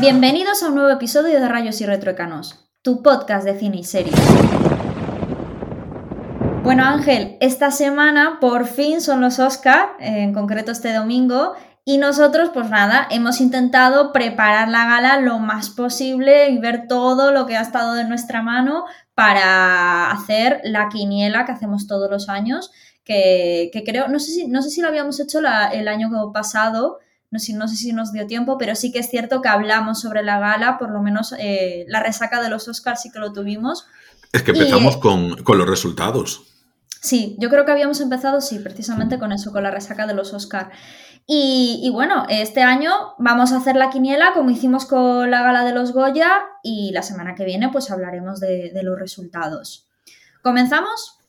Bienvenidos 0.00 0.62
a 0.62 0.68
un 0.68 0.76
nuevo 0.76 0.88
episodio 0.88 1.38
de 1.38 1.46
Rayos 1.46 1.78
y 1.82 1.84
Retroecanos, 1.84 2.70
tu 2.80 3.02
podcast 3.02 3.44
de 3.44 3.58
cine 3.58 3.76
y 3.76 3.84
series. 3.84 4.14
Bueno 6.62 6.86
Ángel, 6.86 7.36
esta 7.40 7.70
semana 7.70 8.38
por 8.40 8.66
fin 8.66 9.02
son 9.02 9.20
los 9.20 9.38
Oscar, 9.38 9.90
en 9.98 10.32
concreto 10.32 10.72
este 10.72 10.94
domingo, 10.94 11.52
y 11.84 11.98
nosotros, 11.98 12.48
pues 12.54 12.70
nada, 12.70 13.08
hemos 13.10 13.42
intentado 13.42 14.10
preparar 14.10 14.68
la 14.68 14.86
gala 14.86 15.20
lo 15.20 15.38
más 15.38 15.68
posible 15.68 16.48
y 16.48 16.56
ver 16.56 16.86
todo 16.88 17.30
lo 17.30 17.44
que 17.44 17.58
ha 17.58 17.60
estado 17.60 17.92
de 17.92 18.04
nuestra 18.04 18.40
mano 18.40 18.86
para 19.14 20.10
hacer 20.12 20.62
la 20.64 20.88
quiniela 20.88 21.44
que 21.44 21.52
hacemos 21.52 21.86
todos 21.86 22.10
los 22.10 22.30
años, 22.30 22.72
que, 23.04 23.70
creo, 23.84 24.08
no 24.08 24.18
sé, 24.18 24.30
si, 24.32 24.48
no 24.48 24.62
sé 24.62 24.70
si 24.70 24.80
lo 24.80 24.88
habíamos 24.88 25.20
hecho 25.20 25.40
el 25.40 25.88
año 25.88 26.32
pasado, 26.32 27.00
no 27.30 27.38
sé, 27.38 27.52
no 27.54 27.68
sé, 27.68 27.76
si 27.76 27.92
nos 27.92 28.12
dio 28.12 28.26
tiempo, 28.26 28.58
pero 28.58 28.74
sí 28.74 28.92
que 28.92 28.98
es 28.98 29.08
cierto 29.08 29.40
que 29.40 29.48
hablamos 29.48 30.00
sobre 30.00 30.22
la 30.22 30.38
gala, 30.38 30.78
por 30.78 30.90
lo 30.90 31.00
menos 31.00 31.34
eh, 31.38 31.84
la 31.88 32.02
resaca 32.02 32.42
de 32.42 32.50
los 32.50 32.68
Oscars 32.68 33.02
sí 33.02 33.10
que 33.10 33.18
lo 33.18 33.32
tuvimos. 33.32 33.86
Es 34.32 34.42
que 34.42 34.50
empezamos 34.52 34.96
con, 34.96 35.42
con, 35.42 35.58
los 35.58 35.68
resultados. 35.68 36.42
Sí, 37.00 37.36
yo 37.38 37.48
creo 37.48 37.64
que 37.64 37.72
habíamos 37.72 38.00
empezado, 38.00 38.40
sí, 38.40 38.58
precisamente 38.58 39.18
con 39.18 39.32
eso, 39.32 39.52
con 39.52 39.62
la 39.62 39.70
resaca 39.70 40.06
de 40.06 40.14
los 40.14 40.32
Oscars. 40.34 40.70
Y, 41.32 41.88
bueno, 41.92 42.26
este 42.28 42.62
año 42.62 42.90
vamos 43.18 43.52
a 43.52 43.58
hacer 43.58 43.76
la 43.76 43.90
quiniela 43.90 44.32
como 44.34 44.50
hicimos 44.50 44.84
con 44.84 45.30
la 45.30 45.44
gala 45.44 45.64
de 45.64 45.72
los 45.72 45.92
Goya 45.92 46.28
y 46.60 46.90
la 46.90 47.04
semana 47.04 47.36
que 47.36 47.44
viene 47.44 47.68
pues 47.68 47.92
hablaremos 47.92 48.40
de, 48.40 48.72
los 48.82 48.98
resultados. 48.98 49.86
¿Comenzamos? 50.42 51.19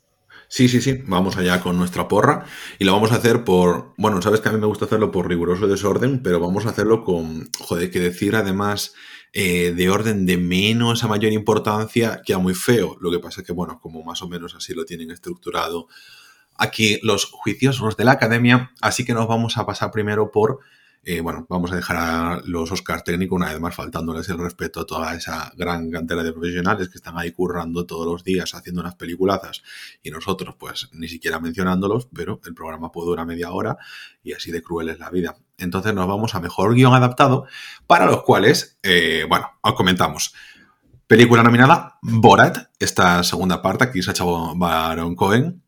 Sí, 0.53 0.67
sí, 0.67 0.81
sí, 0.81 1.01
vamos 1.05 1.37
allá 1.37 1.61
con 1.61 1.77
nuestra 1.77 2.09
porra 2.09 2.45
y 2.77 2.83
lo 2.83 2.91
vamos 2.91 3.13
a 3.13 3.15
hacer 3.15 3.45
por, 3.45 3.93
bueno, 3.95 4.21
sabes 4.21 4.41
que 4.41 4.49
a 4.49 4.51
mí 4.51 4.59
me 4.59 4.65
gusta 4.65 4.83
hacerlo 4.83 5.09
por 5.09 5.29
riguroso 5.29 5.65
desorden, 5.65 6.21
pero 6.21 6.41
vamos 6.41 6.65
a 6.65 6.71
hacerlo 6.71 7.05
con, 7.05 7.49
joder, 7.57 7.89
que 7.89 8.01
decir 8.01 8.35
además 8.35 8.93
eh, 9.31 9.71
de 9.73 9.89
orden 9.89 10.25
de 10.25 10.37
menos 10.37 11.05
a 11.05 11.07
mayor 11.07 11.31
importancia 11.31 12.21
queda 12.25 12.39
muy 12.39 12.53
feo. 12.53 12.97
Lo 12.99 13.09
que 13.11 13.19
pasa 13.19 13.39
es 13.39 13.47
que, 13.47 13.53
bueno, 13.53 13.79
como 13.79 14.03
más 14.03 14.21
o 14.23 14.27
menos 14.27 14.53
así 14.53 14.73
lo 14.73 14.83
tienen 14.83 15.09
estructurado 15.09 15.87
aquí 16.57 16.99
los 17.01 17.31
juiciosos 17.31 17.95
de 17.95 18.03
la 18.03 18.11
academia, 18.11 18.73
así 18.81 19.05
que 19.05 19.13
nos 19.13 19.29
vamos 19.29 19.57
a 19.57 19.65
pasar 19.65 19.89
primero 19.89 20.31
por, 20.31 20.59
eh, 21.03 21.19
bueno, 21.19 21.47
vamos 21.49 21.71
a 21.71 21.75
dejar 21.75 21.97
a 21.97 22.41
los 22.45 22.71
Oscars 22.71 23.03
técnicos, 23.03 23.35
una 23.35 23.49
vez 23.49 23.59
más 23.59 23.73
faltándoles 23.73 24.29
el 24.29 24.37
respeto 24.37 24.81
a 24.81 24.85
toda 24.85 25.15
esa 25.15 25.51
gran 25.57 25.89
cantera 25.89 26.21
de 26.21 26.31
profesionales 26.31 26.89
que 26.89 26.97
están 26.97 27.17
ahí 27.17 27.31
currando 27.31 27.87
todos 27.87 28.05
los 28.05 28.23
días 28.23 28.53
haciendo 28.53 28.81
unas 28.81 28.95
peliculazas 28.95 29.63
y 30.03 30.11
nosotros 30.11 30.55
pues 30.59 30.89
ni 30.93 31.07
siquiera 31.07 31.39
mencionándolos, 31.39 32.07
pero 32.13 32.39
el 32.45 32.53
programa 32.53 32.91
puede 32.91 33.07
durar 33.07 33.25
media 33.25 33.51
hora 33.51 33.77
y 34.23 34.33
así 34.33 34.51
de 34.51 34.61
cruel 34.61 34.89
es 34.89 34.99
la 34.99 35.09
vida. 35.09 35.35
Entonces 35.57 35.93
nos 35.95 36.07
vamos 36.07 36.35
a 36.35 36.39
mejor 36.39 36.75
guion 36.75 36.93
adaptado, 36.93 37.47
para 37.87 38.05
los 38.05 38.21
cuales, 38.21 38.77
eh, 38.83 39.25
bueno, 39.27 39.49
os 39.61 39.73
comentamos. 39.73 40.35
Película 41.07 41.41
nominada 41.41 41.97
Borat, 42.03 42.69
esta 42.79 43.23
segunda 43.23 43.61
parte, 43.61 43.85
aquí 43.85 44.03
se 44.03 44.11
ha 44.11 44.13
echado 44.13 44.55
Baron 44.55 45.15
Cohen, 45.15 45.63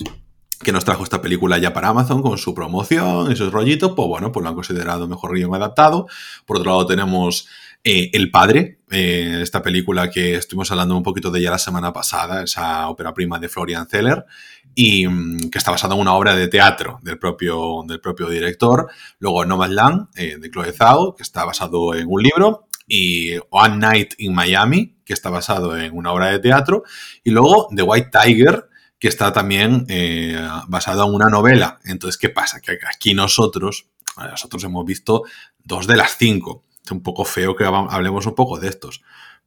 que 0.64 0.72
nos 0.72 0.86
trajo 0.86 1.03
esta 1.03 1.22
película 1.22 1.58
ya 1.58 1.73
para 1.73 1.89
Amazon 1.89 2.22
con 2.22 2.38
su 2.38 2.53
promoción 2.53 3.31
y 3.31 3.36
sus 3.36 3.52
rollitos, 3.52 3.94
pues 3.95 4.08
bueno, 4.08 4.31
pues 4.31 4.44
lo 4.44 4.50
han 4.50 4.56
considerado 4.56 5.08
mejor 5.08 5.36
guion 5.36 5.53
adaptado. 5.53 6.08
Por 6.45 6.58
otro 6.58 6.71
lado 6.71 6.88
tenemos 6.88 7.48
eh, 7.83 8.10
El 8.14 8.32
Padre, 8.32 8.80
eh, 8.89 9.39
esta 9.42 9.61
película 9.61 10.10
que 10.10 10.36
estuvimos 10.36 10.71
hablando 10.71 10.95
un 10.95 11.04
poquito 11.04 11.30
de 11.30 11.42
ella 11.42 11.52
la 11.52 11.60
semana 11.60 11.92
pasada, 11.92 12.43
esa 12.43 12.88
ópera 12.88 13.14
prima 13.14 13.39
de 13.39 13.49
Florian 13.49 13.88
Zeller, 13.88 14.26
y 14.73 15.05
mm, 15.05 15.49
que 15.49 15.58
está 15.58 15.71
basada 15.71 15.93
en 15.93 16.02
una 16.02 16.14
obra 16.14 16.33
de 16.36 16.48
teatro 16.48 16.99
del 17.04 17.20
propio, 17.20 17.83
del 17.86 17.99
propio 17.99 18.30
director. 18.30 18.89
Luego 19.20 19.43
Nomadland, 19.45 20.08
eh, 20.15 20.38
de 20.39 20.49
Chloe 20.49 20.71
Zhao, 20.71 21.14
que 21.15 21.23
está 21.23 21.43
basado 21.43 21.93
en 21.93 22.08
un 22.08 22.23
libro, 22.23 22.67
y 22.88 23.36
One 23.49 23.77
Night 23.77 24.14
in 24.17 24.33
Miami, 24.33 24.95
que 25.04 25.14
está 25.14 25.30
basado 25.30 25.77
en 25.77 25.95
una 25.95 26.14
obra 26.14 26.27
de 26.32 26.39
teatro, 26.39 26.83
y 27.23 27.32
luego 27.32 27.67
The 27.76 27.82
White 27.83 28.11
Tiger, 28.11 28.70
que 29.03 29.09
está 29.09 29.33
también 29.33 29.86
eh, 29.89 30.33
basado 30.69 31.05
en 31.05 31.14
una 31.14 31.27
novela. 31.27 31.77
Entonces, 31.83 32.17
¿qué 32.17 32.30
pasa? 32.30 32.61
Que 32.61 32.80
aquí 32.89 33.14
nosotros, 33.14 33.87
nosotros 34.15 34.64
hemos 34.64 34.86
visto 34.86 35.23
dos 35.61 35.87
de 35.87 35.97
las 35.97 36.15
cinco. 36.17 36.64
Es 36.81 36.89
un 36.89 37.03
poco 37.03 37.25
feo 37.25 37.53
que 37.53 37.65
hablemos 37.65 38.25
un 38.27 38.33
poco 38.33 38.61
de 38.61 38.69
estos, 38.69 39.02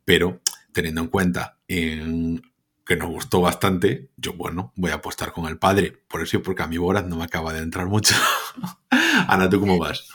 pero 0.05 0.41
teniendo 0.75 1.01
en 1.01 1.07
cuenta 1.07 1.57
que 1.67 2.97
nos 2.99 3.09
gustó 3.09 3.41
bastante, 3.41 4.11
yo, 4.19 4.35
bueno, 4.35 4.75
voy 4.77 4.91
a 4.91 4.97
apostar 4.97 5.33
con 5.33 5.47
el 5.47 5.57
padre. 5.57 6.03
Por 6.07 6.21
eso, 6.21 6.43
porque 6.43 6.63
a 6.63 6.67
mi 6.67 6.77
Borat 6.77 7.07
no 7.07 7.17
me 7.17 7.25
acaba 7.25 7.55
de 7.55 7.61
entrar 7.61 7.87
mucho. 7.87 8.15
Ana, 9.27 9.49
¿tú 9.49 9.59
cómo 9.59 9.79
vas? 9.79 10.07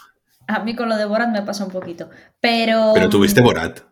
A 0.46 0.60
mí 0.60 0.76
con 0.76 0.88
lo 0.88 0.98
de 0.98 1.06
Borat 1.06 1.30
me 1.30 1.42
pasa 1.42 1.66
un 1.66 1.72
poquito. 1.72 2.12
Pero. 2.40 2.92
Pero 2.94 3.10
tuviste 3.10 3.42
Borat. 3.42 3.91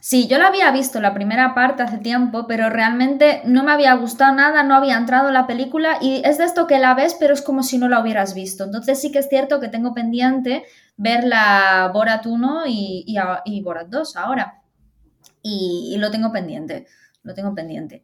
Sí, 0.00 0.28
yo 0.28 0.38
la 0.38 0.46
había 0.46 0.70
visto 0.70 0.98
la 0.98 1.12
primera 1.12 1.54
parte 1.54 1.82
hace 1.82 1.98
tiempo, 1.98 2.46
pero 2.46 2.70
realmente 2.70 3.42
no 3.44 3.62
me 3.62 3.72
había 3.72 3.92
gustado 3.94 4.34
nada, 4.34 4.62
no 4.62 4.74
había 4.74 4.96
entrado 4.96 5.28
en 5.28 5.34
la 5.34 5.46
película 5.46 5.98
y 6.00 6.22
es 6.24 6.38
de 6.38 6.44
esto 6.44 6.66
que 6.66 6.78
la 6.78 6.94
ves, 6.94 7.14
pero 7.20 7.34
es 7.34 7.42
como 7.42 7.62
si 7.62 7.76
no 7.76 7.86
la 7.86 8.00
hubieras 8.00 8.34
visto. 8.34 8.64
Entonces 8.64 8.98
sí 8.98 9.12
que 9.12 9.18
es 9.18 9.28
cierto 9.28 9.60
que 9.60 9.68
tengo 9.68 9.92
pendiente 9.92 10.64
ver 10.96 11.24
la 11.24 11.90
Borat 11.92 12.24
1 12.24 12.62
y, 12.66 13.04
y, 13.44 13.62
Borat 13.62 13.88
2 13.88 14.16
ahora. 14.16 14.62
Y, 15.42 15.96
lo 15.98 16.10
tengo 16.10 16.32
pendiente, 16.32 16.86
lo 17.22 17.34
tengo 17.34 17.54
pendiente. 17.54 18.02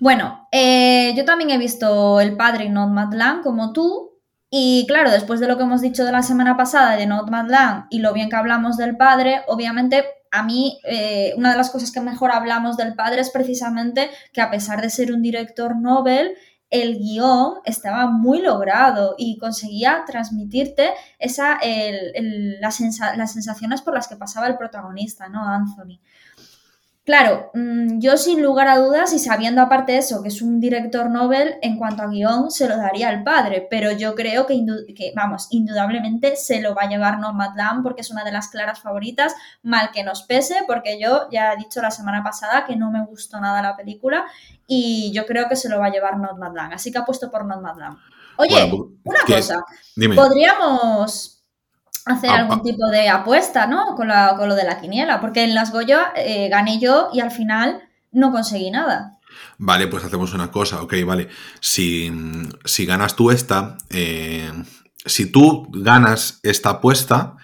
Bueno, 0.00 0.48
eh, 0.52 1.14
yo 1.16 1.24
también 1.24 1.50
he 1.50 1.58
visto 1.58 2.20
El 2.20 2.36
Padre 2.36 2.66
y 2.66 2.68
Nomadland 2.68 3.42
como 3.42 3.72
tú, 3.72 4.18
y 4.50 4.86
claro, 4.86 5.10
después 5.10 5.40
de 5.40 5.48
lo 5.48 5.56
que 5.56 5.64
hemos 5.64 5.80
dicho 5.80 6.04
de 6.04 6.12
la 6.12 6.22
semana 6.22 6.56
pasada 6.56 6.96
de 6.96 7.06
Nomadland 7.06 7.86
y 7.90 7.98
lo 7.98 8.12
bien 8.14 8.30
que 8.30 8.36
hablamos 8.36 8.78
del 8.78 8.96
padre, 8.96 9.42
obviamente 9.46 10.04
a 10.30 10.42
mí 10.42 10.80
eh, 10.84 11.32
una 11.36 11.50
de 11.50 11.56
las 11.56 11.70
cosas 11.70 11.90
que 11.90 12.00
mejor 12.00 12.32
hablamos 12.32 12.76
del 12.76 12.94
padre 12.94 13.20
es 13.20 13.30
precisamente 13.30 14.10
que 14.32 14.40
a 14.40 14.50
pesar 14.50 14.80
de 14.82 14.90
ser 14.90 15.12
un 15.12 15.22
director 15.22 15.76
Nobel, 15.76 16.34
el 16.70 16.98
guion 16.98 17.54
estaba 17.64 18.08
muy 18.08 18.42
logrado 18.42 19.14
y 19.16 19.38
conseguía 19.38 20.02
transmitirte 20.06 20.90
esa, 21.18 21.58
las 22.60 22.76
sensaciones 22.76 23.80
por 23.80 23.94
las 23.94 24.06
que 24.06 24.16
pasaba 24.16 24.48
el 24.48 24.58
protagonista, 24.58 25.28
¿no? 25.28 25.46
Anthony. 25.48 26.00
Claro, 27.08 27.50
mm, 27.54 28.00
yo 28.00 28.18
sin 28.18 28.42
lugar 28.42 28.68
a 28.68 28.76
dudas 28.76 29.14
y 29.14 29.18
sabiendo 29.18 29.62
aparte 29.62 29.92
de 29.92 29.98
eso 29.98 30.22
que 30.22 30.28
es 30.28 30.42
un 30.42 30.60
director 30.60 31.08
Nobel, 31.08 31.54
en 31.62 31.78
cuanto 31.78 32.02
a 32.02 32.08
guion 32.08 32.50
se 32.50 32.68
lo 32.68 32.76
daría 32.76 33.08
al 33.08 33.24
padre, 33.24 33.66
pero 33.70 33.92
yo 33.92 34.14
creo 34.14 34.44
que, 34.44 34.62
vamos, 35.16 35.46
indudablemente 35.48 36.36
se 36.36 36.60
lo 36.60 36.74
va 36.74 36.82
a 36.82 36.88
llevar 36.90 37.18
Nomadland 37.18 37.82
porque 37.82 38.02
es 38.02 38.10
una 38.10 38.24
de 38.24 38.32
las 38.32 38.48
claras 38.48 38.82
favoritas, 38.82 39.34
mal 39.62 39.90
que 39.90 40.04
nos 40.04 40.24
pese, 40.24 40.64
porque 40.66 41.00
yo 41.00 41.30
ya 41.32 41.54
he 41.54 41.56
dicho 41.56 41.80
la 41.80 41.90
semana 41.90 42.22
pasada 42.22 42.66
que 42.66 42.76
no 42.76 42.90
me 42.90 43.02
gustó 43.06 43.40
nada 43.40 43.62
la 43.62 43.74
película 43.74 44.26
y 44.66 45.10
yo 45.14 45.24
creo 45.24 45.48
que 45.48 45.56
se 45.56 45.70
lo 45.70 45.78
va 45.78 45.86
a 45.86 45.90
llevar 45.90 46.18
Nomadland, 46.18 46.74
así 46.74 46.92
que 46.92 46.98
apuesto 46.98 47.30
por 47.30 47.46
Nomadland. 47.46 47.96
Oye, 48.36 48.68
pues, 48.70 48.82
una 49.04 49.20
cosa, 49.26 49.64
podríamos 50.14 51.37
hacer 52.08 52.30
ah, 52.30 52.38
algún 52.38 52.60
ah. 52.60 52.62
tipo 52.62 52.88
de 52.88 53.08
apuesta, 53.08 53.66
¿no? 53.66 53.94
Con, 53.96 54.08
lo 54.08 54.54
de 54.54 54.64
la 54.64 54.80
quiniela, 54.80 55.20
porque 55.20 55.44
en 55.44 55.54
las 55.54 55.72
Goya 55.72 56.12
eh, 56.16 56.48
gané 56.48 56.78
yo 56.78 57.08
y 57.12 57.20
al 57.20 57.30
final 57.30 57.82
no 58.12 58.32
conseguí 58.32 58.70
nada. 58.70 59.18
Vale, 59.58 59.86
pues 59.88 60.04
hacemos 60.04 60.32
una 60.34 60.50
cosa, 60.50 60.82
ok, 60.82 60.94
vale. 61.04 61.28
Si, 61.60 62.10
ganas 62.86 63.14
tú 63.14 63.30
esta, 63.30 63.76
eh, 63.90 64.50
si 65.04 65.30
tú 65.30 65.68
ganas 65.70 66.40
esta 66.42 66.70
apuesta, 66.70 67.36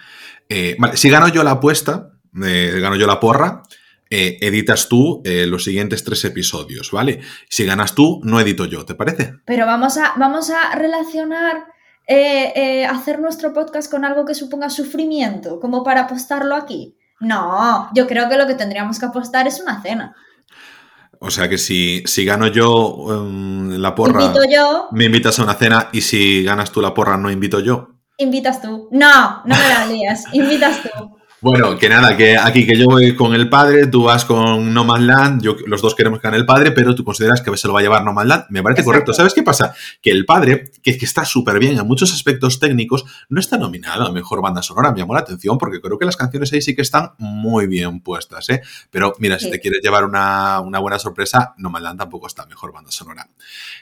eh, 0.49 0.75
vale, 0.79 0.97
si 0.97 1.09
gano 1.09 1.27
yo 1.27 1.43
la 1.43 1.51
apuesta, 1.51 2.11
gano 2.33 2.95
yo 2.95 3.07
la 3.07 3.19
porra, 3.19 3.63
editas 4.09 4.87
tú 4.87 5.21
los 5.25 5.63
siguientes 5.63 6.03
tres 6.03 6.23
episodios, 6.25 6.91
¿vale? 6.91 7.21
Si 7.49 7.65
ganas 7.65 7.95
tú, 7.95 8.21
no 8.23 8.39
edito 8.39 8.65
yo, 8.65 8.85
¿te 8.85 8.95
parece? 8.95 9.33
Pero 9.45 9.65
vamos 9.65 9.97
a, 9.97 10.13
vamos 10.17 10.49
a 10.49 10.75
relacionar 10.75 11.74
eh, 12.07 12.53
eh, 12.55 12.85
hacer 12.85 13.19
nuestro 13.19 13.53
podcast 13.53 13.89
con 13.89 14.05
algo 14.05 14.25
que 14.25 14.35
suponga 14.35 14.69
sufrimiento, 14.69 15.59
como 15.59 15.83
para 15.83 16.01
apostarlo 16.01 16.55
aquí. 16.55 16.97
No, 17.19 17.89
yo 17.93 18.07
creo 18.07 18.29
que 18.29 18.37
lo 18.37 18.45
que 18.45 18.55
tendríamos 18.55 18.99
que 18.99 19.05
apostar 19.05 19.47
es 19.47 19.59
una 19.59 19.81
cena. 19.81 20.15
O 21.19 21.31
sea 21.31 21.49
que 21.49 21.57
si, 21.57 22.03
si 22.05 22.25
gano 22.25 22.47
yo 22.47 23.07
em, 23.09 23.69
la 23.77 23.95
porra, 23.95 24.33
yo. 24.51 24.89
me 24.91 25.05
invitas 25.05 25.39
a 25.39 25.43
una 25.43 25.55
cena 25.55 25.89
y 25.91 26.01
si 26.01 26.43
ganas 26.43 26.71
tú 26.71 26.81
la 26.81 26.93
porra, 26.93 27.17
no 27.17 27.31
invito 27.31 27.59
yo. 27.59 27.89
Invitas 28.17 28.61
tú. 28.61 28.87
No, 28.91 29.41
no 29.45 29.55
me 29.55 29.69
la 29.69 29.87
lías. 29.87 30.23
Invitas 30.33 30.83
tú. 30.83 31.14
Bueno, 31.45 31.77
que 31.77 31.89
nada, 31.89 32.17
que 32.17 32.35
aquí 32.35 32.65
que 32.65 32.75
yo 32.75 32.87
voy 32.87 33.15
con 33.15 33.35
el 33.35 33.47
padre, 33.49 33.85
tú 33.85 34.01
vas 34.01 34.25
con 34.25 34.73
No 34.73 34.83
Man's 34.83 35.05
Land, 35.05 35.43
yo, 35.43 35.55
los 35.67 35.79
dos 35.79 35.93
queremos 35.93 36.19
ganar 36.19 36.39
el 36.39 36.45
padre, 36.47 36.71
pero 36.71 36.95
tú 36.95 37.03
consideras 37.03 37.41
que 37.41 37.55
se 37.55 37.67
lo 37.67 37.73
va 37.73 37.81
a 37.81 37.83
llevar 37.83 38.03
No 38.03 38.13
Man's 38.13 38.29
Land. 38.29 38.45
Me 38.49 38.63
parece 38.63 38.83
correcto. 38.83 39.13
¿Sabes 39.13 39.31
qué 39.35 39.43
pasa? 39.43 39.75
Que 40.01 40.09
el 40.09 40.25
padre, 40.25 40.71
que, 40.81 40.97
que 40.97 41.05
está 41.05 41.23
súper 41.23 41.59
bien 41.59 41.77
en 41.77 41.85
muchos 41.85 42.11
aspectos 42.11 42.59
técnicos, 42.59 43.05
no 43.29 43.39
está 43.39 43.59
nominado 43.59 44.07
a 44.07 44.11
mejor 44.11 44.41
banda 44.41 44.63
sonora. 44.63 44.91
Me 44.91 44.97
llamó 44.97 45.13
la 45.13 45.19
atención 45.19 45.59
porque 45.59 45.79
creo 45.79 45.99
que 45.99 46.05
las 46.05 46.17
canciones 46.17 46.51
ahí 46.51 46.63
sí 46.63 46.75
que 46.75 46.81
están 46.81 47.11
muy 47.19 47.67
bien 47.67 47.99
puestas, 47.99 48.49
¿eh? 48.49 48.63
Pero 48.89 49.13
mira, 49.19 49.37
si 49.37 49.51
te 49.51 49.59
quieres 49.59 49.81
llevar 49.83 50.03
una, 50.03 50.61
buena 50.79 50.97
sorpresa, 50.97 51.53
No 51.59 51.69
Man's 51.69 51.83
Land 51.83 51.99
tampoco 51.99 52.25
está 52.25 52.47
mejor 52.47 52.73
banda 52.73 52.89
sonora. 52.89 53.29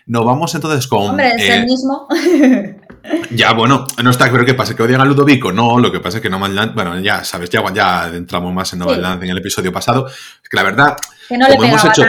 Nos 0.07 0.25
vamos 0.25 0.53
entonces 0.53 0.85
con. 0.85 1.11
Hombre, 1.11 1.29
es 1.37 1.49
el 1.49 1.61
eh, 1.61 1.65
mismo. 1.65 2.09
ya, 3.31 3.53
bueno, 3.53 3.85
no 4.01 4.09
está, 4.09 4.31
pero 4.31 4.45
¿qué 4.45 4.53
pasa? 4.53 4.75
¿Que 4.75 4.83
odian 4.83 5.01
a 5.01 5.05
Ludovico? 5.05 5.51
No, 5.51 5.79
lo 5.79 5.91
que 5.91 5.99
pasa 5.99 6.17
es 6.17 6.21
que 6.21 6.29
No 6.29 6.39
Man's 6.39 6.55
Land, 6.55 6.73
bueno, 6.73 6.99
ya 6.99 7.23
sabes 7.23 7.49
ya, 7.49 7.61
ya 7.73 8.07
entramos 8.07 8.53
más 8.53 8.71
en 8.73 8.79
novedad 8.79 9.21
en 9.21 9.29
el 9.29 9.37
episodio 9.37 9.73
pasado. 9.73 10.07
Es 10.07 10.49
que 10.49 10.55
la 10.55 10.63
verdad, 10.63 10.97
que 11.27 11.37
no 11.37 11.47
le 11.47 11.55
hemos 11.55 11.83
hecho, 11.83 12.03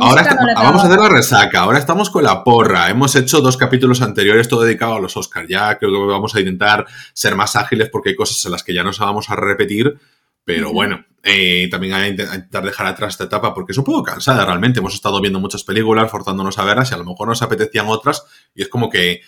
ahora 0.00 0.36
vamos 0.56 0.82
a 0.82 0.86
hacer 0.86 0.98
la 0.98 1.08
resaca, 1.08 1.60
ahora 1.60 1.78
estamos 1.78 2.10
con 2.10 2.24
la 2.24 2.42
porra. 2.42 2.90
Hemos 2.90 3.14
hecho 3.14 3.40
dos 3.40 3.56
capítulos 3.56 4.02
anteriores 4.02 4.48
todo 4.48 4.62
dedicado 4.62 4.94
a 4.94 5.00
los 5.00 5.16
Oscars. 5.16 5.48
Ya 5.48 5.78
creo 5.78 5.92
que 5.92 6.12
vamos 6.12 6.34
a 6.34 6.40
intentar 6.40 6.86
ser 7.12 7.36
más 7.36 7.54
ágiles 7.54 7.88
porque 7.90 8.10
hay 8.10 8.16
cosas 8.16 8.44
en 8.44 8.52
las 8.52 8.64
que 8.64 8.74
ya 8.74 8.82
nos 8.82 8.98
vamos 8.98 9.30
a 9.30 9.36
repetir. 9.36 9.96
Pero 10.44 10.72
bueno, 10.72 11.04
eh, 11.22 11.68
también 11.70 11.94
hay 11.94 12.16
que 12.16 12.22
intentar 12.22 12.64
dejar 12.64 12.86
atrás 12.86 13.14
esta 13.14 13.24
etapa 13.24 13.54
porque 13.54 13.70
es 13.70 13.78
un 13.78 13.84
poco 13.84 14.02
cansada 14.02 14.44
realmente. 14.44 14.80
Hemos 14.80 14.94
estado 14.94 15.20
viendo 15.20 15.38
muchas 15.38 15.62
películas, 15.62 16.10
forzándonos 16.10 16.58
a 16.58 16.64
verlas 16.64 16.90
y 16.90 16.94
a 16.94 16.96
lo 16.96 17.04
mejor 17.04 17.28
nos 17.28 17.42
apetecían 17.42 17.86
otras 17.88 18.24
y 18.54 18.62
es 18.62 18.68
como 18.68 18.90
que 18.90 19.20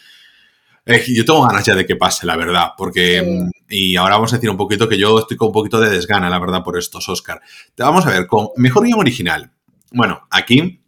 eh, 0.86 1.04
yo 1.08 1.24
tengo 1.24 1.42
ganas 1.46 1.64
ya 1.64 1.74
de 1.74 1.86
que 1.86 1.96
pase, 1.96 2.26
la 2.26 2.36
verdad, 2.36 2.70
porque... 2.76 3.22
Mm, 3.22 3.50
y 3.68 3.96
ahora 3.96 4.16
vamos 4.16 4.32
a 4.32 4.36
decir 4.36 4.50
un 4.50 4.56
poquito 4.56 4.88
que 4.88 4.98
yo 4.98 5.18
estoy 5.18 5.36
con 5.36 5.48
un 5.48 5.52
poquito 5.52 5.80
de 5.80 5.90
desgana, 5.90 6.28
la 6.30 6.38
verdad, 6.38 6.62
por 6.62 6.78
estos 6.78 7.08
Oscar. 7.08 7.40
Vamos 7.76 8.06
a 8.06 8.10
ver, 8.10 8.26
con 8.26 8.48
mejor 8.56 8.84
guion 8.84 9.00
original. 9.00 9.50
Bueno, 9.90 10.26
aquí 10.30 10.83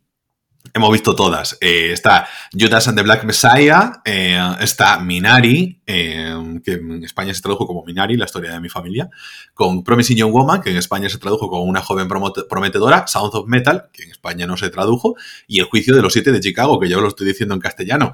hemos 0.77 0.93
visto 0.93 1.15
todas. 1.15 1.57
Eh, 1.61 1.91
está 1.93 2.29
Judas 2.53 2.87
and 2.87 2.99
the 2.99 3.03
Black 3.03 3.25
Messiah, 3.25 4.03
eh, 4.05 4.39
está 4.61 4.99
Minari, 4.99 5.81
eh, 5.87 6.61
que 6.63 6.73
en 6.73 7.03
España 7.03 7.33
se 7.33 7.41
tradujo 7.41 7.67
como 7.67 7.83
Minari, 7.83 8.17
la 8.17 8.27
historia 8.27 8.53
de 8.53 8.61
mi 8.61 8.69
familia, 8.69 9.09
con 9.55 9.83
Promising 9.83 10.19
Young 10.19 10.33
Woman, 10.33 10.61
que 10.61 10.71
en 10.71 10.77
España 10.77 11.09
se 11.09 11.19
tradujo 11.19 11.49
como 11.49 11.63
Una 11.65 11.81
joven 11.81 12.09
prometedora, 12.09 13.07
Sounds 13.07 13.35
of 13.35 13.49
Metal, 13.49 13.87
que 13.91 14.03
en 14.03 14.11
España 14.11 14.47
no 14.47 14.59
se 14.59 14.69
tradujo, 14.69 15.17
y 15.47 15.61
El 15.61 15.65
juicio 15.65 15.95
de 15.97 16.03
los 16.03 16.13
siete 16.13 16.31
de 16.31 16.41
Chicago, 16.41 16.79
que 16.79 16.91
yo 16.91 17.01
lo 17.01 17.09
estoy 17.09 17.27
diciendo 17.27 17.55
en 17.55 17.61
castellano. 17.61 18.13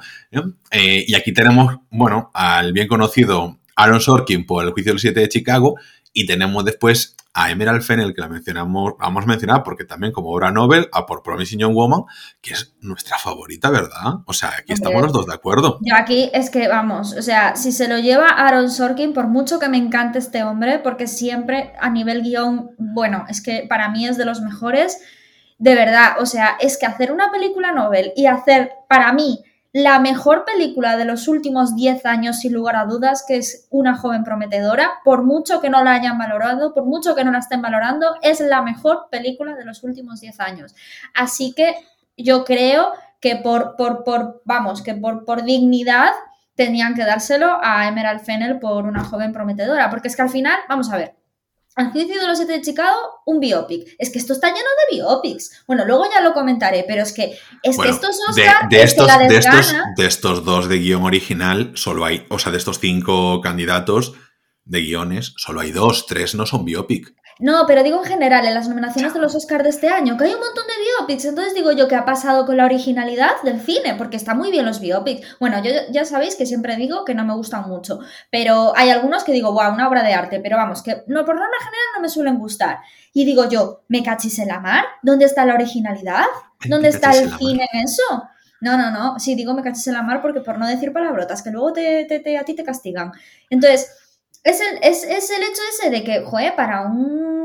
y 0.73 1.15
aquí 1.15 1.33
tenemos, 1.33 1.79
bueno, 1.91 2.31
al 2.33 2.73
bien 2.73 2.87
conocido 2.87 3.59
Aaron 3.75 4.01
Sorkin 4.01 4.47
por 4.47 4.65
El 4.65 4.71
juicio 4.71 4.91
de 4.91 4.95
los 4.95 5.03
siete 5.03 5.21
de 5.21 5.29
Chicago, 5.29 5.75
y 6.13 6.27
tenemos 6.27 6.65
después 6.65 7.17
a 7.35 7.51
Emerald 7.51 7.83
Fennel, 7.83 8.15
que 8.15 8.21
la 8.21 8.29
mencionamos, 8.29 8.93
vamos 8.99 9.25
a 9.25 9.27
mencionar 9.27 9.63
porque 9.63 9.85
también 9.85 10.13
como 10.13 10.31
obra 10.31 10.51
Nobel, 10.51 10.89
a 10.93 11.07
por 11.07 11.23
Promising 11.23 11.61
Young 11.61 11.75
Woman, 11.75 12.03
que 12.43 12.53
es 12.53 12.75
nuestra 12.81 13.17
favorita, 13.17 13.71
¿verdad? 13.71 14.21
O 14.27 14.33
sea, 14.35 14.51
aquí 14.59 14.73
estamos 14.73 15.01
los 15.03 15.13
dos 15.13 15.27
de 15.27 15.35
acuerdo. 15.35 15.79
Yo 15.81 15.95
aquí 15.97 16.31
es 16.35 16.51
que, 16.51 16.69
vamos, 16.69 17.15
o 17.15 17.23
sea, 17.23 17.57
si 17.57 17.73
se 17.73 17.89
lo 17.89 17.99
lleva 17.99 18.27
Aaron 18.27 18.71
Sorkin, 18.71 19.15
por 19.15 19.29
mucho 19.29 19.59
que 19.59 19.69
me 19.69 19.79
encante 19.79 20.19
este 20.19 20.43
hombre, 20.43 20.79
porque 20.79 21.07
siempre 21.07 21.73
a 21.81 21.89
nivel 21.89 22.23
guion, 22.23 22.73
bueno, 22.79 23.25
es 23.29 23.43
que 23.43 23.65
para 23.69 23.89
mí 23.89 24.07
es 24.07 24.19
de 24.19 24.27
los 24.27 24.43
mejores, 24.43 24.99
de 25.59 25.75
verdad, 25.75 26.17
o 26.19 26.27
sea, 26.27 26.57
es 26.61 26.77
que 26.77 26.87
hacer 26.87 27.13
una 27.13 27.31
película 27.31 27.73
Nobel 27.73 28.13
y 28.15 28.27
hacer, 28.27 28.73
para 28.89 29.13
mí, 29.13 29.43
la 29.73 29.99
mejor 30.01 30.45
película 30.45 30.97
de 30.97 31.07
los 31.07 31.29
últimos 31.29 31.75
10 31.75 32.05
años, 32.05 32.41
sin 32.41 32.53
lugar 32.53 32.77
a 32.77 32.85
dudas, 32.85 33.25
que 33.27 33.39
es 33.39 33.67
Una 33.71 33.97
joven 33.97 34.23
prometedora, 34.23 35.01
por 35.03 35.23
mucho 35.23 35.61
que 35.61 35.71
no 35.71 35.83
la 35.83 35.95
hayan 35.95 36.19
valorado, 36.19 36.75
por 36.75 36.85
mucho 36.85 37.15
que 37.15 37.25
no 37.25 37.31
la 37.31 37.39
estén 37.39 37.63
valorando, 37.63 38.17
es 38.21 38.41
la 38.41 38.61
mejor 38.61 39.09
película 39.11 39.55
de 39.55 39.65
los 39.65 39.83
últimos 39.83 40.21
10 40.21 40.41
años. 40.41 40.75
Así 41.15 41.55
que 41.55 41.75
yo 42.17 42.45
creo 42.45 42.93
que 43.21 43.37
por, 43.37 43.77
por, 43.77 44.05
por 44.05 44.43
vamos, 44.45 44.83
que 44.83 44.95
por, 44.95 45.25
por 45.25 45.43
dignidad 45.43 46.11
tenían 46.55 46.95
que 46.95 47.05
dárselo 47.05 47.59
a 47.63 47.89
Emerald 47.89 48.21
Fennel 48.21 48.59
por 48.59 48.85
una 48.85 49.05
joven 49.05 49.33
prometedora, 49.33 49.89
porque 49.89 50.09
es 50.09 50.17
que 50.17 50.23
al 50.23 50.29
final, 50.29 50.59
vamos 50.69 50.93
a 50.93 50.99
ver, 50.99 51.15
al 51.75 51.91
juicio 51.91 52.21
de 52.21 52.27
los 52.27 52.37
siete 52.37 52.53
de 52.53 52.61
Chicago, 52.61 52.97
un 53.25 53.41
biopic. 53.41 53.95
Es 53.99 54.11
que 54.11 54.19
esto 54.19 54.33
está 54.33 54.49
lleno 54.49 54.59
de 54.59 54.97
biopics. 54.97 55.65
Bueno, 55.67 55.85
luego 55.85 56.05
ya 56.13 56.21
lo 56.21 56.35
comentaré, 56.35 56.85
pero 56.87 57.03
es 57.03 57.13
que, 57.13 57.39
es 57.63 57.79
que 57.79 57.89
estos 57.89 58.19
Oscar, 58.29 58.69
de, 58.69 58.83
estos, 58.83 59.07
de, 59.07 59.37
estos, 59.37 59.75
de 59.97 60.07
estos 60.07 60.45
dos 60.45 60.69
de 60.69 60.79
guion 60.79 61.05
original, 61.05 61.73
solo 61.75 62.05
hay, 62.05 62.27
o 62.29 62.39
sea, 62.39 62.53
de 62.53 62.59
estos 62.59 62.79
cinco 62.79 63.41
candidatos 63.41 64.15
de 64.65 64.81
guiones, 64.81 65.35
solo 65.37 65.61
hay 65.61 65.73
dos, 65.73 66.07
tres 66.07 66.35
no 66.35 66.47
son 66.47 66.65
biopic. 66.65 67.15
No, 67.43 67.65
pero 67.67 67.83
digo 67.83 67.99
en 67.99 68.05
general, 68.05 68.47
en 68.47 68.55
las 68.55 68.69
nominaciones 68.69 69.13
de 69.13 69.19
los 69.19 69.35
Oscars 69.35 69.65
de 69.65 69.71
este 69.71 69.89
año, 69.89 70.17
que 70.17 70.27
hay 70.27 70.33
un 70.33 70.39
montón 70.39 70.63
de 70.65 70.75
biopics. 71.01 71.25
Entonces 71.25 71.55
digo 71.55 71.73
yo, 71.73 71.89
¿qué 71.89 71.97
ha 71.97 72.05
pasado 72.05 72.47
con 72.47 72.57
la 72.57 72.65
originalidad 72.65 73.33
del 73.43 73.61
cine? 73.61 73.97
Porque 73.99 74.17
están 74.17 74.39
muy 74.39 74.53
bien 74.53 74.65
los 74.65 74.79
biopics. 74.79 75.27
Bueno, 75.41 75.61
yo 75.61 75.73
ya 75.91 76.05
sabéis 76.05 76.37
que 76.37 76.47
siempre 76.47 76.77
digo 76.77 77.05
que 77.05 77.17
no 77.17 77.25
me 77.25 77.35
gustan 77.35 77.69
mucho, 77.69 77.99
pero 78.31 78.73
hay 78.77 78.91
algunos 78.91 79.25
que 79.25 79.33
digo, 79.33 79.53
wow, 79.53 79.73
una 79.73 79.89
obra 79.89 80.05
de 80.05 80.15
arte, 80.15 80.39
pero 80.39 80.57
vamos, 80.57 80.85
que 80.85 81.03
no, 81.09 81.25
por 81.25 81.35
norma 81.35 81.57
general 81.59 81.87
no 81.97 82.03
me 82.03 82.09
suelen 82.09 82.39
gustar. 82.39 82.79
Y 83.13 83.25
digo 83.25 83.49
yo, 83.49 83.83
¿me 83.89 84.05
cachis 84.05 84.39
en 84.39 84.47
la 84.47 84.61
mar? 84.61 84.85
¿Dónde 85.03 85.25
está 85.25 85.45
la 85.45 85.55
originalidad? 85.55 86.27
¿Dónde 86.69 86.91
está 86.91 87.11
el 87.11 87.29
cine 87.39 87.67
en 87.73 87.81
eso? 87.81 88.05
No, 88.61 88.79
no, 88.79 88.93
no. 88.93 89.19
Sí, 89.19 89.35
digo 89.35 89.53
me 89.53 89.65
cachis 89.65 89.89
en 89.89 89.95
la 89.95 90.03
mar 90.03 90.23
porque 90.23 90.43
por 90.43 90.59
no 90.59 90.69
decir 90.69 90.93
palabrotas, 90.93 91.43
que 91.43 91.51
luego 91.51 91.73
te, 91.73 92.05
te, 92.05 92.39
a 92.39 92.45
ti 92.45 92.55
te 92.55 92.63
castigan. 92.63 93.11
Entonces, 93.51 93.91
es 94.45 94.61
el, 94.61 94.79
es, 94.83 95.05
es 95.05 95.31
el 95.31 95.43
hecho 95.43 95.63
ese 95.71 95.91
de 95.91 96.05
que, 96.05 96.23
joder, 96.25 96.55
para 96.57 96.83
un 96.83 97.43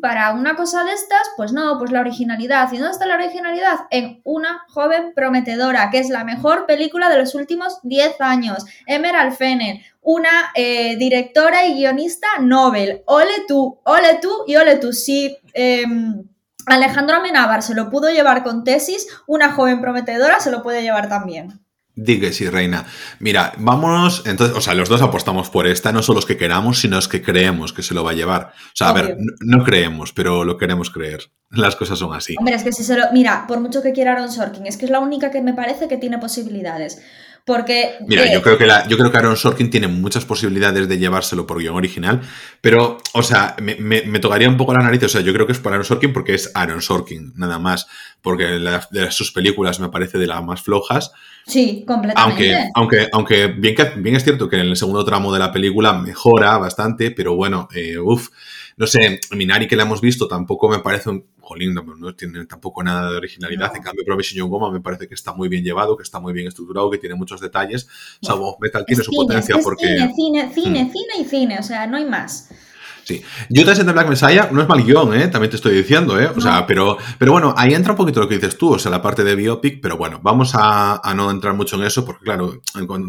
para 0.00 0.32
una 0.32 0.56
cosa 0.56 0.84
de 0.84 0.92
estas, 0.92 1.22
pues 1.36 1.52
no, 1.52 1.78
pues 1.78 1.90
la 1.90 2.00
originalidad. 2.00 2.70
¿Y 2.72 2.78
dónde 2.78 2.92
está 2.92 3.06
la 3.06 3.14
originalidad? 3.14 3.80
En 3.90 4.20
Una 4.24 4.64
joven 4.68 5.12
prometedora, 5.14 5.90
que 5.90 5.98
es 5.98 6.08
la 6.08 6.24
mejor 6.24 6.66
película 6.66 7.08
de 7.08 7.18
los 7.18 7.34
últimos 7.34 7.78
10 7.82 8.20
años. 8.20 8.64
Emerald 8.86 9.34
Fennel, 9.34 9.82
una 10.02 10.52
eh, 10.54 10.96
directora 10.96 11.66
y 11.66 11.74
guionista 11.74 12.26
Nobel. 12.40 13.02
Ole 13.06 13.44
tú, 13.46 13.78
ole 13.84 14.18
tú 14.20 14.44
y 14.46 14.56
ole 14.56 14.76
tú. 14.76 14.92
Si 14.92 15.36
em, 15.52 16.24
Alejandro 16.66 17.16
Amenábar 17.16 17.62
se 17.62 17.74
lo 17.74 17.90
pudo 17.90 18.10
llevar 18.10 18.42
con 18.42 18.64
tesis, 18.64 19.06
una 19.26 19.52
joven 19.52 19.80
prometedora 19.80 20.40
se 20.40 20.50
lo 20.50 20.62
puede 20.62 20.82
llevar 20.82 21.08
también. 21.08 21.65
Digue 21.98 22.34
sí, 22.34 22.46
reina. 22.50 22.84
Mira, 23.20 23.54
vámonos. 23.56 24.22
Entonces, 24.26 24.54
o 24.54 24.60
sea, 24.60 24.74
los 24.74 24.90
dos 24.90 25.00
apostamos 25.00 25.48
por 25.48 25.66
esta, 25.66 25.92
no 25.92 26.02
solo 26.02 26.18
los 26.18 26.26
que 26.26 26.36
queramos, 26.36 26.78
sino 26.78 26.96
los 26.96 27.08
que 27.08 27.22
creemos 27.22 27.72
que 27.72 27.82
se 27.82 27.94
lo 27.94 28.04
va 28.04 28.10
a 28.10 28.14
llevar. 28.14 28.52
O 28.54 28.70
sea, 28.74 28.90
a 28.90 28.92
ver, 28.92 29.16
no, 29.40 29.64
creemos, 29.64 30.12
pero 30.12 30.44
lo 30.44 30.58
queremos 30.58 30.90
creer. 30.90 31.30
Las 31.50 31.74
cosas 31.74 31.98
son 31.98 32.12
así. 32.12 32.34
Hombre, 32.38 32.54
es 32.54 32.64
que 32.64 32.72
si 32.72 32.84
se 32.84 32.96
lo. 32.98 33.04
Mira, 33.12 33.46
por 33.46 33.60
mucho 33.60 33.80
que 33.80 33.92
quiera 33.92 34.12
Aaron 34.12 34.30
Sorkin, 34.30 34.66
es 34.66 34.76
que 34.76 34.84
es 34.84 34.90
la 34.90 35.00
única 35.00 35.30
que 35.30 35.40
me 35.40 35.54
parece 35.54 35.88
que 35.88 35.96
tiene 35.96 36.18
posibilidades. 36.18 37.00
Porque. 37.46 37.94
Mira, 38.08 38.30
yo, 38.32 38.42
creo 38.42 38.58
que 38.58 38.66
la, 38.66 38.88
yo 38.88 38.98
creo 38.98 39.12
que 39.12 39.18
Aaron 39.18 39.36
Sorkin 39.36 39.70
tiene 39.70 39.86
muchas 39.86 40.24
posibilidades 40.24 40.88
de 40.88 40.98
llevárselo 40.98 41.46
por 41.46 41.60
guion 41.60 41.76
original, 41.76 42.20
pero, 42.60 42.98
o 43.12 43.22
sea, 43.22 43.54
me, 43.62 43.76
me, 43.76 44.18
tocaría 44.18 44.48
un 44.48 44.56
poco 44.56 44.74
la 44.74 44.82
nariz. 44.82 45.04
O 45.04 45.08
sea, 45.08 45.20
yo 45.20 45.32
creo 45.32 45.46
que 45.46 45.52
es 45.52 45.60
por 45.60 45.72
Aaron 45.72 45.84
Sorkin 45.84 46.12
porque 46.12 46.34
es 46.34 46.50
Aaron 46.54 46.82
Sorkin, 46.82 47.32
nada 47.36 47.60
más. 47.60 47.86
Porque 48.20 48.44
de 48.46 49.10
sus 49.12 49.30
películas 49.30 49.78
me 49.78 49.90
parece 49.90 50.18
de 50.18 50.26
las 50.26 50.42
más 50.42 50.60
flojas. 50.60 51.12
Sí, 51.46 51.84
completamente. 51.86 52.52
Aunque, 52.52 52.70
aunque, 52.74 53.08
aunque 53.12 53.46
bien, 53.46 53.76
que, 53.76 53.92
bien 53.96 54.16
es 54.16 54.24
cierto 54.24 54.48
que 54.48 54.56
en 54.56 54.62
el 54.62 54.76
segundo 54.76 55.04
tramo 55.04 55.32
de 55.32 55.38
la 55.38 55.52
película 55.52 55.92
mejora 55.92 56.58
bastante, 56.58 57.12
pero 57.12 57.36
bueno, 57.36 57.68
eh, 57.72 57.96
uff 57.96 58.28
no 58.76 58.86
sé, 58.86 59.20
Minari 59.30 59.66
que 59.66 59.76
la 59.76 59.84
hemos 59.84 60.00
visto 60.00 60.28
tampoco 60.28 60.68
me 60.68 60.80
parece 60.80 61.10
un. 61.10 61.24
Jolín, 61.46 61.74
no, 61.74 62.14
tiene 62.14 62.44
tampoco 62.46 62.82
nada 62.82 63.10
de 63.10 63.16
originalidad. 63.16 63.74
En 63.76 63.82
cambio, 63.82 64.04
Provision 64.04 64.50
Goma 64.50 64.70
me 64.70 64.80
parece 64.80 65.06
que 65.06 65.14
está 65.14 65.32
muy 65.32 65.48
bien 65.48 65.62
llevado, 65.62 65.96
que 65.96 66.02
está 66.02 66.18
muy 66.18 66.32
bien 66.32 66.48
estructurado, 66.48 66.90
que 66.90 66.98
tiene 66.98 67.14
muchos 67.14 67.40
detalles. 67.40 67.88
Salvo 68.20 68.58
Metal 68.60 68.84
tiene 68.84 69.04
su 69.04 69.12
potencia 69.12 69.56
porque. 69.62 69.86
Cine, 69.86 70.12
cine, 70.14 70.52
cine, 70.52 70.84
mm. 70.84 70.92
cine 70.92 71.14
y 71.20 71.24
cine, 71.24 71.58
o 71.58 71.62
sea, 71.62 71.86
no 71.86 71.96
hay 71.96 72.04
más. 72.04 72.48
Sí. 73.04 73.22
Judas 73.54 73.78
and 73.78 73.86
the 73.86 73.92
Black 73.92 74.08
Messiah 74.08 74.48
no 74.50 74.60
es 74.60 74.68
mal 74.68 74.82
guion, 74.82 75.14
¿eh? 75.14 75.28
También 75.28 75.48
te 75.48 75.56
estoy 75.56 75.76
diciendo, 75.76 76.20
¿eh? 76.20 76.28
O 76.34 76.40
sea, 76.40 76.66
pero, 76.66 76.98
pero 77.20 77.30
bueno, 77.30 77.54
ahí 77.56 77.72
entra 77.72 77.92
un 77.92 77.96
poquito 77.96 78.18
lo 78.18 78.28
que 78.28 78.34
dices 78.34 78.58
tú, 78.58 78.72
o 78.72 78.78
sea, 78.80 78.90
la 78.90 79.00
parte 79.00 79.22
de 79.22 79.36
biopic, 79.36 79.80
pero 79.80 79.96
bueno, 79.96 80.18
vamos 80.24 80.56
a, 80.56 81.00
a 81.08 81.14
no 81.14 81.30
entrar 81.30 81.54
mucho 81.54 81.76
en 81.76 81.84
eso 81.84 82.04
porque, 82.04 82.24
claro, 82.24 82.60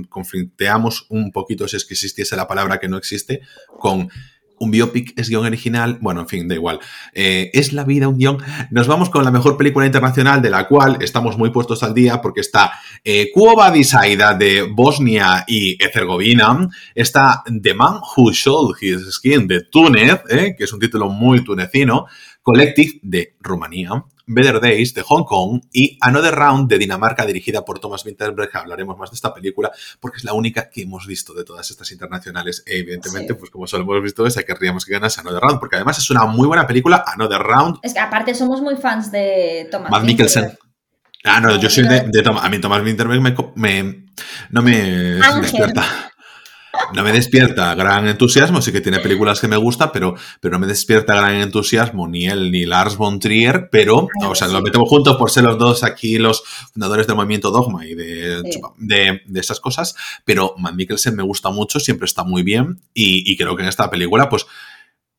conflicteamos 0.08 1.08
un 1.10 1.32
poquito, 1.32 1.68
si 1.68 1.78
es 1.78 1.86
que 1.86 1.96
existiese 1.96 2.36
la 2.36 2.48
palabra 2.48 2.80
que 2.80 2.88
no 2.88 2.98
existe, 2.98 3.42
con 3.80 4.12
un 4.60 4.72
biopic 4.72 5.14
es 5.20 5.30
guion 5.30 5.46
original, 5.46 5.98
bueno, 6.02 6.22
en 6.22 6.28
fin, 6.28 6.48
da 6.48 6.56
igual. 6.56 6.80
Eh, 7.14 7.50
es 7.54 7.74
la 7.74 7.84
vida 7.84 8.08
un 8.08 8.18
guion. 8.18 8.38
Nos 8.72 8.88
vamos 8.88 9.10
con 9.10 9.24
la 9.24 9.32
mejor 9.32 9.58
película 9.58 9.86
internacional 9.86 10.42
de 10.42 10.50
la 10.50 10.68
cual 10.68 10.98
estamos 11.02 11.38
muy 11.38 11.52
puestos 11.52 11.84
al 11.84 11.94
día 11.94 12.22
porque 12.22 12.42
está 12.42 12.72
eh, 13.04 13.30
Cuba 13.34 13.72
Disaida 13.72 14.34
de 14.34 14.64
Bosnia 14.64 15.44
y 15.48 15.82
Herzegovina, 15.84 16.68
está 16.96 17.44
The 17.62 17.74
Man 17.74 18.00
Who 18.16 18.32
Showed 18.32 18.76
His 18.82 19.12
Skin 19.12 19.48
de 19.48 19.62
Túnez, 19.62 20.22
eh, 20.30 20.56
que 20.58 20.64
es 20.64 20.74
un 20.74 20.80
título 20.80 21.10
muy 21.10 21.44
tunecino, 21.44 22.06
Collective 22.48 23.00
de 23.02 23.36
Rumanía, 23.42 24.06
Better 24.26 24.62
Days 24.62 24.94
de 24.94 25.02
Hong 25.02 25.26
Kong 25.26 25.64
y 25.74 25.98
Another 26.00 26.34
Round 26.34 26.70
de 26.70 26.78
Dinamarca 26.78 27.26
dirigida 27.26 27.66
por 27.66 27.80
Thomas 27.80 28.06
Winterberg. 28.06 28.50
Hablaremos 28.56 28.98
más 28.98 29.12
de 29.12 29.16
esta 29.16 29.34
película 29.34 29.70
porque 30.00 30.20
es 30.20 30.24
la 30.24 30.32
única 30.32 30.70
que 30.70 30.84
hemos 30.84 31.06
visto 31.06 31.34
de 31.34 31.44
todas 31.44 31.70
estas 31.70 31.92
internacionales. 31.92 32.64
E 32.66 32.78
evidentemente, 32.78 33.36
pues 33.36 33.52
como 33.52 33.68
solo 33.68 33.84
hemos 33.84 34.02
visto 34.02 34.26
esa, 34.26 34.44
querríamos 34.44 34.86
que 34.86 34.94
ganase 34.94 35.20
Another 35.20 35.42
Round 35.42 35.60
porque 35.60 35.76
además 35.76 35.98
es 35.98 36.10
una 36.10 36.24
muy 36.24 36.48
buena 36.48 36.66
película, 36.66 37.04
Another 37.06 37.42
Round. 37.42 37.80
Es 37.84 37.94
que 37.94 38.00
aparte 38.00 38.34
somos 38.34 38.62
muy 38.62 38.78
fans 38.78 39.12
de 39.12 39.68
Thomas 39.70 39.92
Matt 39.92 40.04
Mikkelsen. 40.06 40.58
Ah, 41.26 41.42
no, 41.42 41.60
yo 41.60 41.70
soy 41.70 41.86
de, 41.86 42.06
de 42.08 42.22
Thomas. 42.22 42.46
A 42.46 42.50
mí 42.50 42.60
Thomas 42.62 42.82
Winterberg 42.82 43.20
me, 43.20 43.36
me 43.56 44.06
no 44.52 44.62
me 44.62 45.20
despierta 45.42 45.84
no 46.94 47.04
me 47.04 47.12
despierta 47.12 47.76
gran 47.76 48.08
entusiasmo, 48.08 48.62
sí 48.62 48.72
que 48.72 48.82
tiene 48.82 49.00
películas 49.00 49.40
que 49.40 49.48
me 49.48 49.58
gustan, 49.58 49.92
pero, 49.94 50.16
pero 50.40 50.54
no 50.54 50.60
me 50.60 50.68
despierta 50.68 51.16
gran 51.16 51.36
entusiasmo 51.36 52.08
ni 52.08 52.28
él 52.28 52.52
ni 52.52 52.66
Lars 52.66 52.98
von 52.98 53.20
Trier, 53.20 53.70
pero, 53.72 54.08
o 54.26 54.36
sea, 54.36 54.48
lo 54.48 54.62
metemos 54.62 54.90
juntos 54.90 55.18
por 55.18 55.30
ser 55.30 55.44
los 55.44 55.58
dos 55.58 55.84
aquí 55.84 56.18
los 56.18 56.44
fundadores 56.74 57.08
del 57.08 57.16
movimiento 57.16 57.52
Dogma 57.52 57.86
y 57.86 57.96
de, 57.96 58.42
de, 58.78 59.40
esas 59.40 59.60
cosas, 59.60 59.96
pero 60.26 60.56
Matt 60.58 60.76
Mikkelsen 60.76 61.16
me 61.16 61.24
gusta 61.24 61.50
mucho, 61.50 61.80
siempre 61.80 62.06
está 62.06 62.24
muy 62.24 62.44
bien 62.44 62.82
y, 62.94 63.32
y 63.32 63.38
creo 63.38 63.56
que 63.56 63.64
en 63.64 63.70
esta 63.70 63.90
película, 63.90 64.30
pues, 64.30 64.46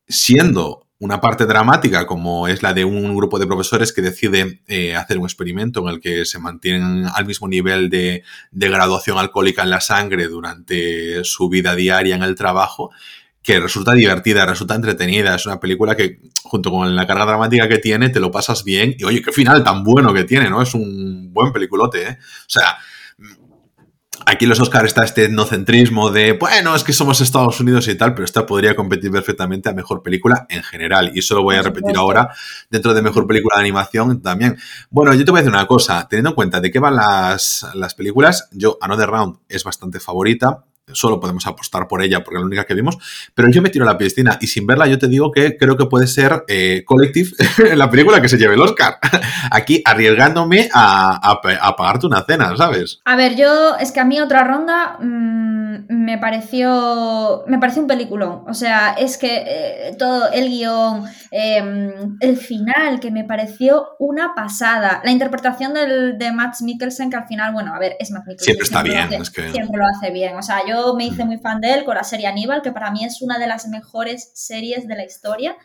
siendo 0.09 0.88
una 1.01 1.21
parte 1.21 1.47
dramática 1.47 2.07
como 2.07 2.49
es 2.49 2.63
la 2.63 2.75
de 2.75 2.85
un 2.85 3.15
grupo 3.15 3.39
de 3.39 3.47
profesores 3.47 3.93
que 3.93 4.03
decide 4.03 4.63
eh, 4.67 4.97
hacer 4.97 5.19
un 5.19 5.25
experimento 5.25 5.81
en 5.81 5.95
el 5.95 6.01
que 6.01 6.25
se 6.25 6.41
mantienen 6.41 7.07
al 7.15 7.25
mismo 7.25 7.47
nivel 7.47 7.89
de, 7.89 8.25
de, 8.51 8.69
graduación 8.69 9.17
alcohólica 9.17 9.63
en 9.63 9.71
la 9.71 9.81
sangre 9.81 10.27
durante 10.27 11.23
su 11.23 11.49
vida 11.49 11.77
diaria 11.77 12.17
en 12.17 12.25
el 12.25 12.35
trabajo, 12.35 12.91
que 13.43 13.61
resulta 13.61 13.95
divertida, 13.95 14.45
resulta 14.45 14.75
entretenida, 14.75 15.37
es 15.37 15.47
una 15.47 15.61
película 15.61 15.97
que 15.97 16.19
junto 16.43 16.71
con 16.71 16.95
la 16.97 17.07
carga 17.07 17.27
dramática 17.27 17.69
que 17.69 17.79
tiene 17.79 18.11
te 18.11 18.21
lo 18.21 18.31
pasas 18.31 18.65
bien 18.65 18.95
y 18.99 19.05
oye, 19.05 19.23
qué 19.23 19.33
final 19.33 19.63
tan 19.63 19.85
bueno 19.85 20.13
que 20.13 20.25
tiene, 20.25 20.51
¿no? 20.51 20.61
Es 20.61 20.75
un 20.75 21.33
buen 21.33 21.53
peliculote, 21.53 22.03
¿eh? 22.03 22.19
O 22.21 22.49
sea, 22.49 22.77
aquí 24.29 24.47
los 24.47 24.61
Oscars 24.61 24.89
está 24.89 25.05
este 25.05 25.25
etnocentrismo 25.25 26.11
de, 26.11 26.33
bueno, 26.33 26.75
es 26.75 26.85
que 26.85 26.93
somos 26.93 27.21
Estados 27.21 27.61
Unidos 27.61 27.89
y 27.89 27.95
tal, 27.95 28.15
pero 28.15 28.25
esta 28.27 28.45
podría 28.45 28.77
competir 28.77 29.11
perfectamente 29.11 29.69
a 29.71 29.73
mejor 29.73 30.03
película 30.03 30.47
en 30.51 30.63
general. 30.63 31.11
Y 31.15 31.21
eso 31.21 31.35
lo 31.35 31.43
voy 31.43 31.57
a 31.57 31.63
repetir 31.63 31.97
ahora 31.97 32.29
dentro 32.71 32.93
de 32.93 33.01
mejor 33.01 33.27
película 33.27 33.57
de 33.57 33.63
animación 33.63 34.21
también. 34.21 34.59
Bueno, 34.91 35.15
yo 35.15 35.25
te 35.25 35.31
voy 35.31 35.39
a 35.39 35.43
decir 35.43 35.55
una 35.55 35.67
cosa, 35.67 36.07
teniendo 36.09 36.31
en 36.31 36.35
cuenta 36.35 36.61
de 36.61 36.71
qué 36.71 36.79
van 36.79 36.97
las, 36.97 37.67
las 37.75 37.95
películas, 37.95 38.49
yo 38.53 38.77
Another 38.81 39.09
Round 39.09 39.39
es 39.49 39.65
bastante 39.65 39.99
favorita 39.99 40.65
solo 40.93 41.21
podemos 41.21 41.47
apostar 41.47 41.89
por 41.89 42.03
ella 42.03 42.23
porque 42.23 42.37
es 42.37 42.41
la 42.41 42.47
única 42.47 42.65
que 42.65 42.75
vimos, 42.75 42.99
pero 43.35 43.51
yo 43.51 43.63
me 43.63 43.71
tiro 43.71 43.85
a 43.85 43.93
la 43.93 43.99
piscina 43.99 44.39
y 44.41 44.47
sin 44.47 44.67
verla 44.67 44.87
yo 44.87 44.99
te 44.99 45.09
digo 45.09 45.31
que 45.31 45.57
creo 45.57 45.77
que 45.77 45.87
puede 45.87 46.07
ser 46.07 46.45
eh, 46.49 46.83
Collective 46.87 47.31
la 47.77 47.91
película 47.91 48.21
que 48.21 48.29
se 48.29 48.39
lleve 48.39 48.55
el 48.55 48.61
Oscar. 48.61 48.99
Aquí 49.51 49.83
arriesgándome 49.85 50.69
a, 50.73 51.41
pagarte 51.77 52.07
una 52.07 52.25
cena, 52.25 52.57
¿sabes? 52.57 53.01
A 53.05 53.17
ver, 53.17 53.37
yo 53.37 53.77
es 53.77 53.93
que 53.93 54.01
a 54.01 54.05
mí 54.05 54.21
otra 54.21 54.45
ronda 54.45 54.99
mm, 55.01 55.87
me 55.89 56.19
pareció 56.19 57.45
me 57.47 57.59
pareció 57.59 57.83
un 57.83 57.89
peliculón, 57.89 58.45
o 58.47 58.55
sea, 58.55 58.95
es 58.95 59.19
que 59.19 59.45
eh, 59.47 59.97
todo 59.99 60.31
el 60.33 60.49
guion, 60.49 61.05
em, 61.31 62.17
el 62.21 62.37
final 62.37 63.01
que 63.01 63.11
me 63.11 63.25
pareció 63.25 63.89
una 63.99 64.35
pasada, 64.35 65.01
la 65.05 65.11
interpretación 65.11 65.75
del, 65.75 66.19
de 66.19 66.33
Matt 66.33 66.61
Mikkelsen 66.61 67.11
que 67.11 67.17
al 67.17 67.27
final, 67.27 67.53
bueno, 67.53 67.75
a 67.75 67.79
ver, 67.79 67.97
es 67.99 68.11
Matt 68.11 68.27
Mikkelsen. 68.27 68.45
Siempre 68.45 68.65
está 68.65 68.83
bien, 68.83 69.21
es 69.21 69.31
que... 69.31 69.51
Siempre 69.51 69.79
lo 69.79 69.87
hace 69.87 70.11
bien, 70.11 70.37
o 70.37 70.43
sea, 70.43 70.67
yo 70.67 70.78
me 70.95 71.07
hice 71.07 71.25
muy 71.25 71.39
fan 71.39 71.61
de 71.61 71.75
él 71.75 71.85
con 71.85 71.97
la 71.97 72.05
serie 72.05 72.27
Aníbal, 72.27 72.63
que 72.63 72.73
para 72.73 72.91
mí 72.91 73.05
es 73.05 73.23
una 73.23 73.39
de 73.39 73.47
las 73.47 73.69
mejores 73.69 74.31
series 74.35 74.87
de 74.87 74.97
la 74.97 75.05
historia. 75.05 75.57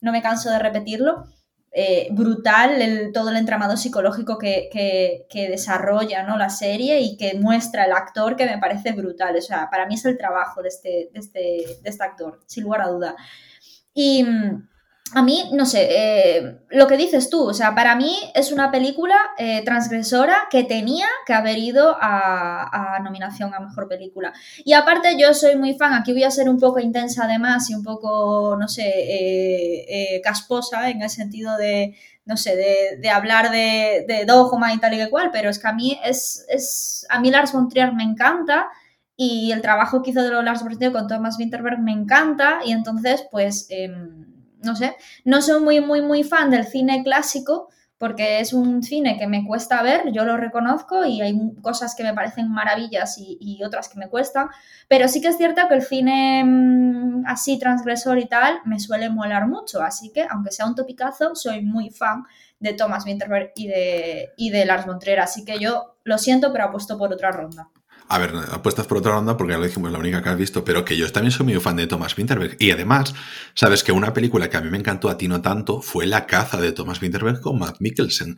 No 0.00 0.12
me 0.12 0.22
canso 0.22 0.50
de 0.50 0.58
repetirlo. 0.58 1.24
Eh, 1.70 2.08
brutal 2.12 2.80
el, 2.80 3.12
todo 3.12 3.28
el 3.28 3.36
entramado 3.36 3.76
psicológico 3.76 4.38
que, 4.38 5.26
desarrolla 5.32 6.22
¿no? 6.22 6.38
la 6.38 6.48
serie 6.48 7.00
y 7.00 7.16
que 7.16 7.34
muestra 7.34 7.84
el 7.84 7.92
actor 7.92 8.36
que 8.36 8.46
me 8.46 8.58
parece 8.58 8.92
brutal. 8.92 9.36
O 9.36 9.42
sea, 9.42 9.68
para 9.70 9.86
mí 9.86 9.94
es 9.94 10.04
el 10.04 10.16
trabajo 10.16 10.62
de 10.62 10.68
este, 10.68 11.10
de 11.12 11.20
este, 11.20 11.38
de 11.82 11.90
este 11.90 12.04
actor, 12.04 12.40
sin 12.46 12.64
lugar 12.64 12.82
a 12.82 12.88
duda. 12.88 13.16
Y 13.92 14.24
mm, 14.24 14.67
a 15.14 15.22
mí, 15.22 15.50
no 15.52 15.64
sé, 15.64 15.88
eh, 15.90 16.58
lo 16.70 16.86
que 16.86 16.96
dices 16.96 17.30
tú, 17.30 17.48
o 17.48 17.54
sea, 17.54 17.74
para 17.74 17.96
mí 17.96 18.14
es 18.34 18.52
una 18.52 18.70
película 18.70 19.14
eh, 19.38 19.62
transgresora 19.64 20.48
que 20.50 20.64
tenía 20.64 21.06
que 21.26 21.32
haber 21.32 21.58
ido 21.58 21.96
a, 22.00 22.98
nominación 23.02 23.54
a 23.54 23.60
Mejor 23.60 23.88
Película. 23.88 24.32
Y 24.64 24.72
aparte 24.74 25.18
yo 25.18 25.32
soy 25.34 25.56
muy 25.56 25.74
fan, 25.74 25.94
aquí 25.94 26.12
voy 26.12 26.24
a 26.24 26.30
ser 26.30 26.48
un 26.48 26.58
poco 26.58 26.80
intensa 26.80 27.24
además 27.24 27.70
y 27.70 27.74
un 27.74 27.82
poco, 27.82 28.56
no 28.58 28.68
sé, 28.68 28.84
eh, 28.86 30.20
casposa 30.22 30.90
en 30.90 31.02
el 31.02 31.10
sentido 31.10 31.56
de, 31.56 31.96
no 32.26 32.36
sé, 32.36 32.56
de, 33.00 33.10
hablar 33.10 33.50
de, 33.50 34.04
de, 34.06 34.24
dogma 34.26 34.74
y 34.74 34.78
tal 34.78 34.94
y 34.94 34.98
que 34.98 35.10
cual, 35.10 35.30
pero 35.32 35.48
es 35.48 35.58
que 35.58 35.68
a 35.68 35.72
mí 35.72 35.98
es, 36.04 36.44
es 36.48 37.06
a 37.08 37.20
mí 37.20 37.30
Lars 37.30 37.52
von 37.52 37.68
Trier 37.68 37.94
me 37.94 38.02
encanta 38.02 38.68
y 39.16 39.52
el 39.52 39.62
trabajo 39.62 40.02
que 40.02 40.10
hizo 40.10 40.22
de 40.22 40.42
Lars 40.42 40.62
von 40.62 40.76
Trier 40.76 40.92
con 40.92 41.08
Thomas 41.08 41.38
Winterberg 41.38 41.78
me 41.78 41.92
encanta 41.92 42.58
y 42.64 42.72
entonces, 42.72 43.24
pues... 43.30 43.66
Em, 43.70 44.27
no 44.62 44.76
sé, 44.76 44.96
no 45.24 45.42
soy 45.42 45.60
muy, 45.60 45.80
muy, 45.80 46.02
muy 46.02 46.24
fan 46.24 46.50
del 46.50 46.66
cine 46.66 47.02
clásico 47.02 47.68
porque 47.98 48.38
es 48.38 48.52
un 48.52 48.82
cine 48.84 49.18
que 49.18 49.26
me 49.26 49.44
cuesta 49.44 49.82
ver, 49.82 50.12
yo 50.12 50.24
lo 50.24 50.36
reconozco 50.36 51.04
y 51.04 51.20
hay 51.20 51.36
cosas 51.60 51.96
que 51.96 52.04
me 52.04 52.14
parecen 52.14 52.48
maravillas 52.48 53.16
y, 53.18 53.60
otras 53.64 53.88
que 53.88 53.98
me 53.98 54.08
cuestan, 54.08 54.48
pero 54.86 55.08
sí 55.08 55.20
que 55.20 55.28
es 55.28 55.36
cierto 55.36 55.62
que 55.68 55.74
el 55.74 55.82
cine 55.82 56.44
mm, 56.44 57.24
así 57.26 57.58
transgresor 57.58 58.18
y 58.18 58.26
tal 58.26 58.60
me 58.64 58.78
suele 58.78 59.10
molar 59.10 59.48
mucho, 59.48 59.82
así 59.82 60.12
que 60.12 60.24
aunque 60.30 60.52
sea 60.52 60.66
un 60.66 60.76
topicazo, 60.76 61.34
soy 61.34 61.62
muy 61.62 61.90
fan 61.90 62.24
de 62.60 62.72
Thomas 62.72 63.04
Winterberg 63.04 63.52
y 63.56 63.66
de, 63.66 64.28
y 64.36 64.50
de 64.50 64.64
Lars 64.64 64.86
von 64.86 65.00
así 65.20 65.44
que 65.44 65.58
yo 65.58 65.96
lo 66.04 66.18
siento, 66.18 66.52
pero 66.52 66.64
apuesto 66.66 66.96
por 66.96 67.12
otra 67.12 67.32
ronda. 67.32 67.68
A 68.10 68.18
ver, 68.18 68.32
apuestas 68.52 68.86
por 68.86 68.98
otra 68.98 69.12
ronda 69.12 69.36
porque 69.36 69.52
ya 69.52 69.58
lo 69.58 69.66
dijimos, 69.66 69.92
la 69.92 69.98
única 69.98 70.22
que 70.22 70.28
has 70.30 70.36
visto, 70.36 70.64
pero 70.64 70.84
que 70.84 70.96
yo 70.96 71.10
también 71.12 71.30
soy 71.30 71.44
muy 71.44 71.60
fan 71.60 71.76
de 71.76 71.86
Thomas 71.86 72.16
Winterberg. 72.16 72.56
Y 72.58 72.70
además, 72.70 73.14
sabes 73.54 73.84
que 73.84 73.92
una 73.92 74.14
película 74.14 74.48
que 74.48 74.56
a 74.56 74.60
mí 74.62 74.70
me 74.70 74.78
encantó, 74.78 75.10
a 75.10 75.18
ti 75.18 75.28
no 75.28 75.42
tanto, 75.42 75.82
fue 75.82 76.06
La 76.06 76.26
caza 76.26 76.58
de 76.58 76.72
Thomas 76.72 77.02
Winterberg 77.02 77.40
con 77.40 77.58
Matt 77.58 77.76
Mikkelsen. 77.80 78.36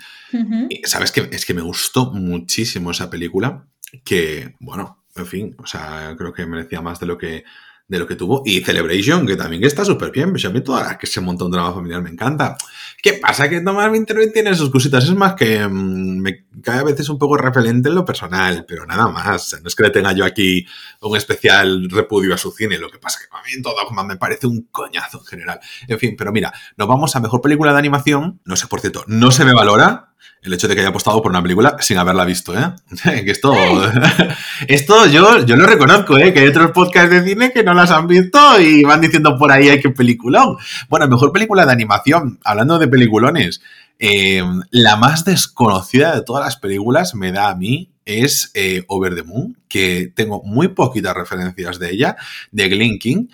sabes 0.85 1.13
que 1.13 1.29
es 1.31 1.47
que 1.47 1.55
me 1.55 1.63
gustó 1.63 2.13
muchísimo 2.13 2.91
esa 2.91 3.09
película, 3.11 3.67
que, 4.05 4.57
bueno, 4.59 5.05
en 5.15 5.27
fin, 5.27 5.57
o 5.59 5.67
sea, 5.67 6.15
creo 6.19 6.33
que 6.33 6.47
merecía 6.47 6.81
más 6.81 6.99
de 6.99 7.07
lo 7.07 7.17
que 7.17 7.45
de 7.91 7.99
lo 7.99 8.07
que 8.07 8.15
tuvo. 8.15 8.43
Y 8.47 8.61
Celebration, 8.61 9.27
que 9.27 9.35
también 9.35 9.65
está 9.65 9.85
súper 9.85 10.13
bien. 10.13 10.31
Pues 10.31 10.45
a 10.45 10.51
mí 10.51 10.61
toda 10.63 10.97
que 10.97 11.09
se 11.09 11.21
monta 11.21 11.45
un 11.45 11.51
drama 11.51 11.75
familiar 11.75 12.01
me 12.01 12.11
encanta. 12.11 12.57
¿Qué 13.03 13.15
pasa? 13.15 13.49
Que 13.49 13.61
Thomas 13.61 13.91
Winterberg 13.91 14.33
tiene 14.33 14.55
sus 14.55 14.71
cositas. 14.71 15.05
Es 15.05 15.15
más 15.15 15.35
que 15.35 15.67
mm, 15.67 16.21
me 16.21 16.47
cae 16.63 16.79
a 16.79 16.85
veces 16.85 17.09
un 17.09 17.19
poco 17.19 17.37
repelente 17.37 17.89
en 17.89 17.97
lo 17.97 18.05
personal, 18.05 18.65
pero 18.67 18.87
nada 18.87 19.09
más. 19.09 19.59
no 19.61 19.67
es 19.67 19.75
que 19.75 19.83
le 19.83 19.91
tenga 19.91 20.13
yo 20.13 20.25
aquí 20.25 20.65
un 21.01 21.17
especial 21.17 21.91
repudio 21.91 22.33
a 22.33 22.39
su 22.39 22.53
cine. 22.53 22.79
Lo 22.79 22.91
que 22.91 22.99
pasa 22.99 23.19
que 23.19 23.37
a 23.37 23.43
mí 23.43 23.61
todo 23.61 23.75
me 24.05 24.17
parece 24.17 24.47
un 24.47 24.69
coñazo 24.71 25.19
en 25.19 25.25
general. 25.25 25.61
En 25.89 25.99
fin, 25.99 26.15
pero 26.17 26.31
mira, 26.31 26.53
nos 26.77 26.87
vamos 26.87 27.17
a 27.17 27.21
mejor 27.21 27.41
película 27.41 27.73
de 27.73 27.79
animación. 27.81 28.41
No 28.45 28.55
sé, 28.55 28.69
por 28.69 28.81
cierto, 28.81 29.03
no 29.09 29.33
se 29.33 29.45
me 29.45 29.53
valora 29.53 30.10
el 30.43 30.55
hecho 30.55 30.69
de 30.69 30.75
que 30.75 30.81
haya 30.81 30.91
apostado 30.91 31.23
por 31.23 31.31
una 31.31 31.43
película 31.43 31.77
sin 31.81 31.99
haberla 31.99 32.25
visto, 32.25 32.59
¿eh? 32.59 32.73
que 33.25 33.31
esto, 33.31 33.55
esto 34.69 35.07
yo, 35.07 35.45
yo 35.45 35.57
lo 35.57 35.67
reconozco, 35.67 36.17
¿eh? 36.17 36.33
Que 36.33 36.41
hay 36.41 36.49
otros 36.49 36.71
podcasts 36.71 37.11
de 37.11 37.25
cine 37.25 37.53
que 37.53 37.63
no 37.63 37.75
las 37.75 37.91
han 37.91 38.07
visto 38.07 38.61
y 38.61 38.83
van 38.85 39.01
diciendo 39.01 39.37
por 39.39 39.53
ahí, 39.53 39.69
hay 39.69 39.81
que 39.81 39.91
peliculón. 39.91 40.57
Bueno, 40.89 41.09
mejor 41.09 41.33
película 41.33 41.67
de 41.67 41.73
animación, 41.73 42.39
hablando 42.45 42.79
de 42.79 42.89
peliculones, 42.89 43.61
eh, 43.99 44.43
la 44.71 44.97
más 44.97 45.25
desconocida 45.27 46.15
de 46.15 46.23
todas 46.23 46.45
las 46.45 46.57
películas 46.57 47.15
me 47.15 47.33
da 47.33 47.51
a 47.51 47.55
mí 47.55 47.93
es 48.07 48.51
eh, 48.55 48.85
Over 48.89 49.15
the 49.15 49.23
Moon, 49.23 49.59
que 49.69 50.11
tengo 50.15 50.43
muy 50.43 50.69
poquitas 50.69 51.15
referencias 51.15 51.79
de 51.79 51.91
ella, 51.91 52.17
de 52.51 52.69
Glen 52.69 52.99
King. 52.99 53.27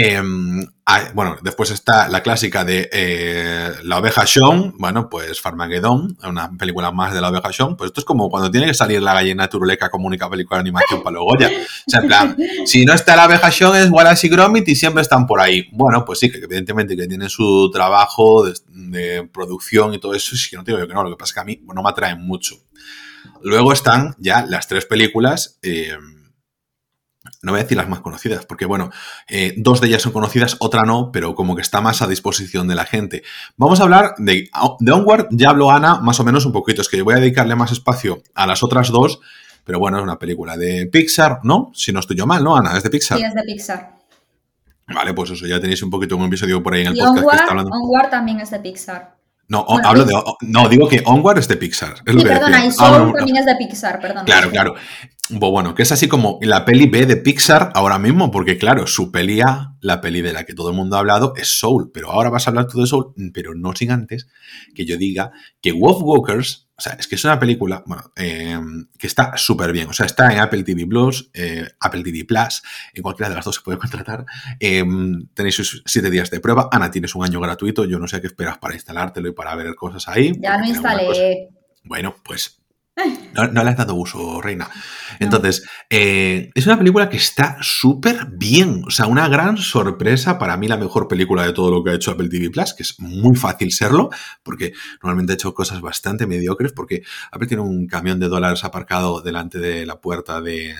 Em, 0.00 0.64
bueno, 1.12 1.36
después 1.42 1.70
está 1.70 2.08
la 2.08 2.22
clásica 2.22 2.64
de 2.64 2.88
eh, 2.92 3.72
La 3.82 3.98
oveja 3.98 4.26
Sean, 4.26 4.74
bueno, 4.78 5.10
pues 5.10 5.40
Farmageddon, 5.40 6.16
una 6.22 6.50
película 6.56 6.92
más 6.92 7.12
de 7.12 7.20
La 7.20 7.30
oveja 7.30 7.52
Sean, 7.52 7.76
pues 7.76 7.88
esto 7.88 8.00
es 8.00 8.04
como 8.04 8.30
cuando 8.30 8.50
tiene 8.50 8.66
que 8.66 8.74
salir 8.74 9.02
la 9.02 9.14
gallina 9.14 9.48
turuleca 9.48 9.90
como 9.90 10.06
única 10.06 10.30
película 10.30 10.58
de 10.58 10.60
animación 10.62 11.02
para 11.02 11.14
luego 11.14 11.36
ya. 11.38 11.48
O 11.48 11.90
sea, 11.90 12.00
en 12.00 12.06
plan, 12.06 12.36
si 12.64 12.84
no 12.84 12.94
está 12.94 13.16
La 13.16 13.26
oveja 13.26 13.50
Sean 13.50 13.74
es 13.74 13.90
Wallace 13.90 14.26
y 14.26 14.30
Gromit 14.30 14.68
y 14.68 14.76
siempre 14.76 15.02
están 15.02 15.26
por 15.26 15.40
ahí. 15.40 15.68
Bueno, 15.72 16.04
pues 16.04 16.20
sí, 16.20 16.30
que 16.30 16.38
evidentemente 16.38 16.96
que 16.96 17.06
tienen 17.06 17.28
su 17.28 17.70
trabajo 17.72 18.44
de, 18.46 19.28
producción 19.32 19.94
y 19.94 19.98
todo 19.98 20.14
eso, 20.14 20.36
sí 20.36 20.48
que 20.50 20.56
no 20.56 20.62
digo 20.62 20.78
yo 20.78 20.86
que 20.86 20.94
no, 20.94 21.02
lo 21.02 21.10
que 21.10 21.16
pasa 21.16 21.30
es 21.30 21.34
que 21.34 21.40
a 21.40 21.44
mí 21.44 21.60
no 21.74 21.82
me 21.82 21.90
atraen 21.90 22.24
mucho. 22.24 22.56
Luego 23.42 23.72
están 23.72 24.14
ya 24.18 24.46
las 24.46 24.68
tres 24.68 24.86
películas... 24.86 25.58
Eh, 25.62 25.96
no 27.42 27.52
voy 27.52 27.60
a 27.60 27.62
decir 27.62 27.76
las 27.76 27.88
más 27.88 28.00
conocidas, 28.00 28.46
porque 28.46 28.66
bueno, 28.66 28.90
eh, 29.28 29.54
dos 29.56 29.80
de 29.80 29.88
ellas 29.88 30.02
son 30.02 30.12
conocidas, 30.12 30.56
otra 30.60 30.82
no, 30.82 31.10
pero 31.12 31.34
como 31.34 31.54
que 31.54 31.62
está 31.62 31.80
más 31.80 32.02
a 32.02 32.06
disposición 32.06 32.66
de 32.68 32.74
la 32.74 32.84
gente. 32.84 33.22
Vamos 33.56 33.80
a 33.80 33.84
hablar 33.84 34.14
de, 34.18 34.50
de 34.80 34.92
Onward, 34.92 35.28
ya 35.30 35.50
habló 35.50 35.70
Ana 35.70 36.00
más 36.00 36.18
o 36.20 36.24
menos 36.24 36.46
un 36.46 36.52
poquito, 36.52 36.82
es 36.82 36.88
que 36.88 36.96
yo 36.96 37.04
voy 37.04 37.14
a 37.14 37.20
dedicarle 37.20 37.54
más 37.54 37.70
espacio 37.70 38.22
a 38.34 38.46
las 38.46 38.62
otras 38.62 38.88
dos, 38.88 39.20
pero 39.64 39.78
bueno, 39.78 39.98
es 39.98 40.02
una 40.02 40.18
película 40.18 40.56
de 40.56 40.86
Pixar, 40.86 41.40
¿no? 41.44 41.70
Si 41.74 41.92
no 41.92 42.00
estoy 42.00 42.16
yo 42.16 42.26
mal, 42.26 42.42
¿no, 42.42 42.56
Ana? 42.56 42.76
Es 42.76 42.82
de 42.82 42.90
Pixar. 42.90 43.18
Sí, 43.18 43.24
es 43.24 43.34
de 43.34 43.42
Pixar. 43.42 43.98
Vale, 44.88 45.12
pues 45.12 45.30
eso, 45.30 45.46
ya 45.46 45.60
tenéis 45.60 45.82
un 45.82 45.90
poquito 45.90 46.16
un 46.16 46.24
episodio 46.24 46.62
por 46.62 46.74
ahí 46.74 46.80
en 46.82 46.88
el 46.88 46.96
podcast 46.96 47.28
que 47.28 47.36
está 47.36 47.50
hablando. 47.50 47.70
Onward 47.70 48.10
también 48.10 48.40
es 48.40 48.50
de 48.50 48.58
Pixar. 48.60 49.18
No, 49.48 49.66
hablo 49.84 50.04
de. 50.04 50.14
No, 50.42 50.68
digo 50.68 50.88
que 50.88 51.02
Onward 51.04 51.38
es 51.38 51.48
de 51.48 51.56
Pixar. 51.56 51.94
Es 52.04 52.14
sí, 52.14 52.22
perdona, 52.22 52.66
y 52.66 52.70
Soul 52.70 53.14
también 53.14 53.38
es 53.38 53.46
de 53.46 53.56
Pixar, 53.56 53.98
perdón. 54.00 54.24
Claro, 54.26 54.50
claro. 54.50 54.74
Bueno, 55.30 55.74
que 55.74 55.82
es 55.82 55.92
así 55.92 56.08
como 56.08 56.38
la 56.40 56.64
peli 56.64 56.86
B 56.86 57.04
de 57.04 57.16
Pixar 57.16 57.70
ahora 57.74 57.98
mismo, 57.98 58.30
porque 58.30 58.56
claro, 58.56 58.86
su 58.86 59.12
peli 59.12 59.42
A, 59.42 59.74
la 59.80 60.00
peli 60.00 60.22
de 60.22 60.32
la 60.32 60.44
que 60.44 60.54
todo 60.54 60.70
el 60.70 60.76
mundo 60.76 60.96
ha 60.96 61.00
hablado, 61.00 61.34
es 61.36 61.58
Soul, 61.58 61.90
pero 61.92 62.10
ahora 62.10 62.30
vas 62.30 62.46
a 62.46 62.50
hablar 62.50 62.66
tú 62.66 62.80
de 62.80 62.86
Soul, 62.86 63.12
pero 63.34 63.54
no 63.54 63.74
sin 63.74 63.90
antes 63.90 64.28
que 64.74 64.86
yo 64.86 64.96
diga 64.96 65.32
que 65.60 65.72
Wolf 65.72 65.98
Walkers, 66.00 66.68
o 66.76 66.80
sea, 66.80 66.94
es 66.94 67.06
que 67.06 67.16
es 67.16 67.24
una 67.24 67.38
película, 67.38 67.82
bueno, 67.86 68.10
em, 68.16 68.88
que 68.98 69.06
está 69.06 69.36
súper 69.36 69.72
bien, 69.72 69.88
o 69.88 69.92
sea, 69.92 70.06
está 70.06 70.32
en 70.32 70.38
Apple 70.38 70.62
TV 70.62 70.86
Plus, 70.86 71.30
eh, 71.34 71.68
Apple 71.80 72.02
TV 72.02 72.24
Plus, 72.24 72.62
en 72.94 73.02
cualquiera 73.02 73.28
de 73.28 73.34
las 73.34 73.44
dos 73.44 73.56
se 73.56 73.62
puede 73.62 73.76
contratar, 73.76 74.24
em, 74.60 75.26
tenéis 75.34 75.56
sus 75.56 75.82
siete 75.84 76.10
días 76.10 76.30
de 76.30 76.40
prueba, 76.40 76.68
Ana, 76.72 76.90
tienes 76.90 77.14
un 77.14 77.24
año 77.24 77.40
gratuito, 77.40 77.84
yo 77.84 77.98
no 77.98 78.08
sé 78.08 78.20
qué 78.22 78.28
esperas 78.28 78.56
para 78.58 78.74
instalártelo 78.74 79.28
y 79.28 79.32
para 79.32 79.54
ver 79.56 79.74
cosas 79.74 80.08
ahí. 80.08 80.32
Ya 80.40 80.56
lo 80.56 80.64
instalé. 80.64 81.48
Bueno, 81.84 82.16
pues 82.24 82.57
No, 83.34 83.62
le 83.62 83.70
has 83.70 83.76
dado 83.76 83.94
uso, 83.94 84.40
Reina. 84.40 84.68
Entonces, 85.20 85.64
eh, 85.88 86.50
es 86.54 86.66
una 86.66 86.78
película 86.78 87.08
que 87.08 87.16
está 87.16 87.56
súper 87.60 88.26
bien. 88.32 88.82
O 88.86 88.90
sea, 88.90 89.06
una 89.06 89.28
gran 89.28 89.56
sorpresa. 89.56 90.38
Para 90.38 90.56
mí, 90.56 90.66
la 90.66 90.76
mejor 90.76 91.06
película 91.06 91.44
de 91.46 91.52
todo 91.52 91.70
lo 91.70 91.84
que 91.84 91.90
ha 91.90 91.94
hecho 91.94 92.10
Apple 92.10 92.28
TV 92.28 92.50
Plus, 92.50 92.74
que 92.74 92.82
es 92.82 92.98
muy 92.98 93.36
fácil 93.36 93.72
serlo, 93.72 94.10
porque 94.42 94.72
normalmente 95.02 95.32
ha 95.32 95.34
hecho 95.34 95.54
cosas 95.54 95.80
bastante 95.80 96.26
mediocres, 96.26 96.72
porque 96.72 97.02
Apple 97.30 97.46
tiene 97.46 97.62
un 97.62 97.86
camión 97.86 98.18
de 98.18 98.28
dólares 98.28 98.64
aparcado 98.64 99.20
delante 99.20 99.58
de 99.58 99.86
la 99.86 100.00
puerta 100.00 100.40
de, 100.40 100.74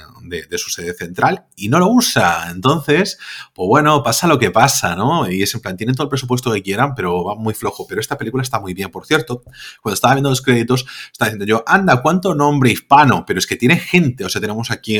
su 0.56 0.70
sede 0.70 0.94
central 0.94 1.44
y 1.54 1.68
no 1.68 1.78
lo 1.78 1.88
usa. 1.88 2.50
Entonces, 2.50 3.18
pues 3.54 3.68
bueno, 3.68 4.02
pasa 4.02 4.26
lo 4.26 4.38
que 4.38 4.50
pasa, 4.50 4.96
¿no? 4.96 5.30
Y 5.30 5.42
es 5.42 5.54
en 5.54 5.60
plan, 5.60 5.76
tienen 5.76 5.94
todo 5.94 6.04
el 6.04 6.10
presupuesto 6.10 6.52
que 6.52 6.62
quieran, 6.62 6.94
pero 6.96 7.22
va 7.22 7.37
muy 7.37 7.54
flojo. 7.54 7.87
Pero 7.88 8.00
esta 8.00 8.18
película 8.18 8.42
está 8.42 8.58
muy 8.58 8.75
bien. 8.75 8.90
Por 8.90 9.06
cierto, 9.06 9.42
cuando 9.80 9.94
estaba 9.94 10.14
viendo 10.14 10.30
los 10.30 10.42
créditos, 10.42 10.87
estaba 11.12 11.30
diciendo 11.30 11.46
yo, 11.46 11.62
anda, 11.66 12.02
¿cuánto 12.08 12.34
no 12.34 12.48
nombre 12.48 12.70
hispano, 12.70 13.26
pero 13.26 13.38
es 13.38 13.46
que 13.46 13.56
tiene 13.56 13.76
gente, 13.76 14.24
o 14.24 14.30
sea, 14.30 14.40
tenemos 14.40 14.70
aquí 14.70 14.98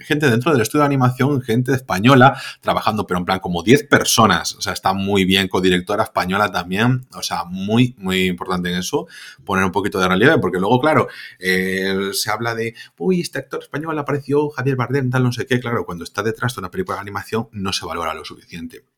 gente 0.00 0.28
dentro 0.28 0.50
del 0.50 0.60
estudio 0.60 0.80
de 0.80 0.86
animación, 0.86 1.40
gente 1.40 1.72
española 1.72 2.36
trabajando, 2.60 3.06
pero 3.06 3.18
en 3.18 3.24
plan 3.24 3.38
como 3.38 3.62
10 3.62 3.86
personas, 3.86 4.56
o 4.56 4.60
sea, 4.60 4.72
está 4.72 4.92
muy 4.92 5.24
bien, 5.24 5.46
codirectora 5.46 6.02
española 6.02 6.50
también, 6.50 7.06
o 7.14 7.22
sea, 7.22 7.44
muy, 7.44 7.94
muy 7.98 8.24
importante 8.24 8.72
en 8.72 8.78
eso, 8.78 9.06
poner 9.44 9.64
un 9.64 9.70
poquito 9.70 10.00
de 10.00 10.08
relieve, 10.08 10.38
porque 10.38 10.58
luego, 10.58 10.80
claro, 10.80 11.06
eh, 11.38 12.10
se 12.12 12.28
habla 12.32 12.56
de, 12.56 12.74
uy, 12.98 13.20
este 13.20 13.38
actor 13.38 13.62
español 13.62 13.96
apareció, 13.96 14.50
Javier 14.50 14.74
Bardem, 14.74 15.08
tal, 15.08 15.22
no 15.22 15.30
sé 15.30 15.46
qué, 15.46 15.60
claro, 15.60 15.86
cuando 15.86 16.02
está 16.02 16.24
detrás 16.24 16.56
de 16.56 16.58
una 16.58 16.72
película 16.72 16.96
de 16.96 17.02
animación 17.02 17.48
no 17.52 17.72
se 17.72 17.86
valora 17.86 18.14
lo 18.14 18.24
suficiente. 18.24 18.95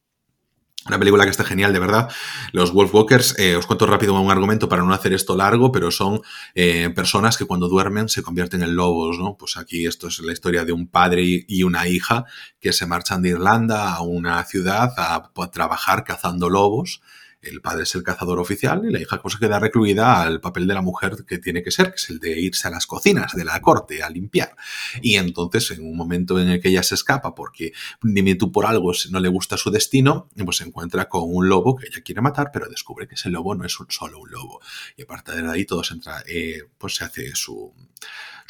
Una 0.87 0.99
película 0.99 1.25
que 1.25 1.31
está 1.31 1.45
genial, 1.45 1.73
de 1.73 1.81
verdad. 1.81 2.09
Los 2.53 2.73
Wolfwalkers, 2.73 3.39
eh, 3.39 3.57
os 3.57 3.67
cuento 3.67 3.87
rápido 3.87 4.19
un 4.19 4.31
argumento 4.31 4.69
para 4.69 4.83
no 4.85 4.95
hacer 4.95 5.13
esto 5.13 5.37
largo, 5.37 5.71
pero 5.71 5.91
son 5.91 6.23
eh, 6.55 6.89
personas 6.95 7.37
que 7.37 7.45
cuando 7.45 7.69
duermen 7.69 8.09
se 8.09 8.23
convierten 8.23 8.63
en 8.63 8.75
lobos, 8.75 9.19
¿no? 9.19 9.37
Pues 9.37 9.57
aquí 9.57 9.87
esto 9.87 10.09
es 10.09 10.21
la 10.21 10.33
historia 10.33 10.65
de 10.65 10.73
un 10.73 10.89
padre 10.89 11.45
y 11.47 11.63
una 11.63 11.89
hija 11.89 12.25
que 12.61 12.73
se 12.73 12.87
marchan 12.87 13.21
de 13.21 13.31
Irlanda 13.31 13.93
a 13.93 14.03
una 14.03 14.43
ciudad 14.45 14.93
a 14.97 15.31
trabajar 15.51 16.05
cazando 16.05 16.49
lobos 16.49 17.03
el 17.41 17.61
padre 17.61 17.85
es 17.85 17.95
el 17.95 18.03
cazador 18.03 18.39
oficial 18.41 18.83
y 18.85 18.93
la 18.93 19.01
hija 19.01 19.21
pues, 19.23 19.37
queda 19.37 19.59
recluida 19.59 20.23
al 20.23 20.41
papel 20.41 20.67
de 20.67 20.75
la 20.75 20.83
mujer 20.83 21.25
que 21.27 21.39
tiene 21.39 21.63
que 21.63 21.71
ser, 21.71 21.91
que 21.91 21.97
es 21.97 22.11
el 22.11 22.19
de 22.19 22.41
irse 22.41 22.67
a 22.67 22.71
las 22.71 22.87
cocinas 22.87 23.33
de 23.35 23.45
la 23.45 23.61
corte 23.61 24.03
a 24.03 24.11
limpiar. 24.11 24.57
Y 25.03 25.17
entonces, 25.17 25.71
en 25.71 25.87
un 25.87 25.97
momento 25.97 26.39
en 26.41 26.49
el 26.49 26.61
que 26.61 26.69
ella 26.69 26.83
se 26.83 26.95
escapa 26.95 27.35
porque 27.35 27.73
dime 28.03 28.35
tú 28.35 28.51
por 28.51 28.67
algo 28.67 28.93
no 29.11 29.21
le 29.21 29.29
gusta 29.29 29.57
su 29.57 29.71
destino, 29.71 30.29
pues 30.45 30.59
se 30.59 30.65
encuentra 30.65 31.09
con 31.09 31.23
un 31.25 31.49
lobo 31.49 31.77
que 31.77 31.87
ella 31.87 32.03
quiere 32.03 32.21
matar, 32.21 32.51
pero 32.53 32.69
descubre 32.69 33.07
que 33.07 33.15
ese 33.15 33.31
lobo 33.31 33.55
no 33.55 33.65
es 33.65 33.79
un, 33.79 33.87
solo 33.91 34.19
un 34.19 34.31
lobo. 34.31 34.61
Y 34.97 35.03
aparte 35.03 35.41
de 35.41 35.51
ahí 35.51 35.65
todo 35.65 35.85
se 35.85 35.95
entra, 35.95 36.23
eh, 36.27 36.63
pues 36.77 36.97
se 36.97 37.05
hace 37.05 37.35
su 37.35 37.73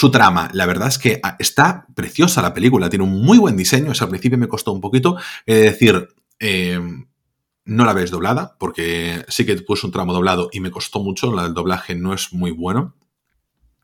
su 0.00 0.12
trama. 0.12 0.48
La 0.52 0.64
verdad 0.64 0.86
es 0.86 0.96
que 0.96 1.18
ah, 1.24 1.34
está 1.40 1.86
preciosa 1.94 2.40
la 2.40 2.54
película, 2.54 2.88
tiene 2.88 3.04
un 3.04 3.20
muy 3.20 3.36
buen 3.38 3.56
diseño. 3.56 3.90
Eso 3.90 4.04
al 4.04 4.10
principio 4.10 4.38
me 4.38 4.46
costó 4.46 4.70
un 4.70 4.80
poquito. 4.80 5.16
Decir, 5.44 6.08
eh, 6.38 6.78
no 7.68 7.84
la 7.84 7.92
ves 7.92 8.10
doblada, 8.10 8.56
porque 8.58 9.26
sí 9.28 9.44
que 9.44 9.54
puse 9.56 9.86
un 9.86 9.92
tramo 9.92 10.14
doblado 10.14 10.48
y 10.52 10.60
me 10.60 10.70
costó 10.70 11.00
mucho, 11.00 11.38
el 11.44 11.52
doblaje 11.52 11.94
no 11.94 12.14
es 12.14 12.32
muy 12.32 12.50
bueno. 12.50 12.94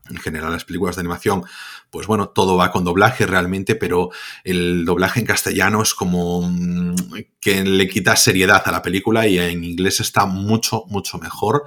En 0.09 0.17
general, 0.17 0.51
las 0.51 0.65
películas 0.65 0.95
de 0.95 1.01
animación, 1.01 1.43
pues 1.91 2.05
bueno, 2.07 2.29
todo 2.29 2.57
va 2.57 2.71
con 2.71 2.83
doblaje 2.83 3.25
realmente, 3.25 3.75
pero 3.75 4.09
el 4.43 4.85
doblaje 4.85 5.19
en 5.19 5.27
castellano 5.27 5.83
es 5.83 5.93
como 5.93 6.41
mm, 6.43 6.95
que 7.39 7.63
le 7.63 7.87
quita 7.87 8.15
seriedad 8.15 8.61
a 8.65 8.71
la 8.71 8.81
película 8.81 9.27
y 9.27 9.37
en 9.37 9.63
inglés 9.63 9.99
está 9.99 10.25
mucho, 10.25 10.83
mucho 10.87 11.17
mejor 11.19 11.65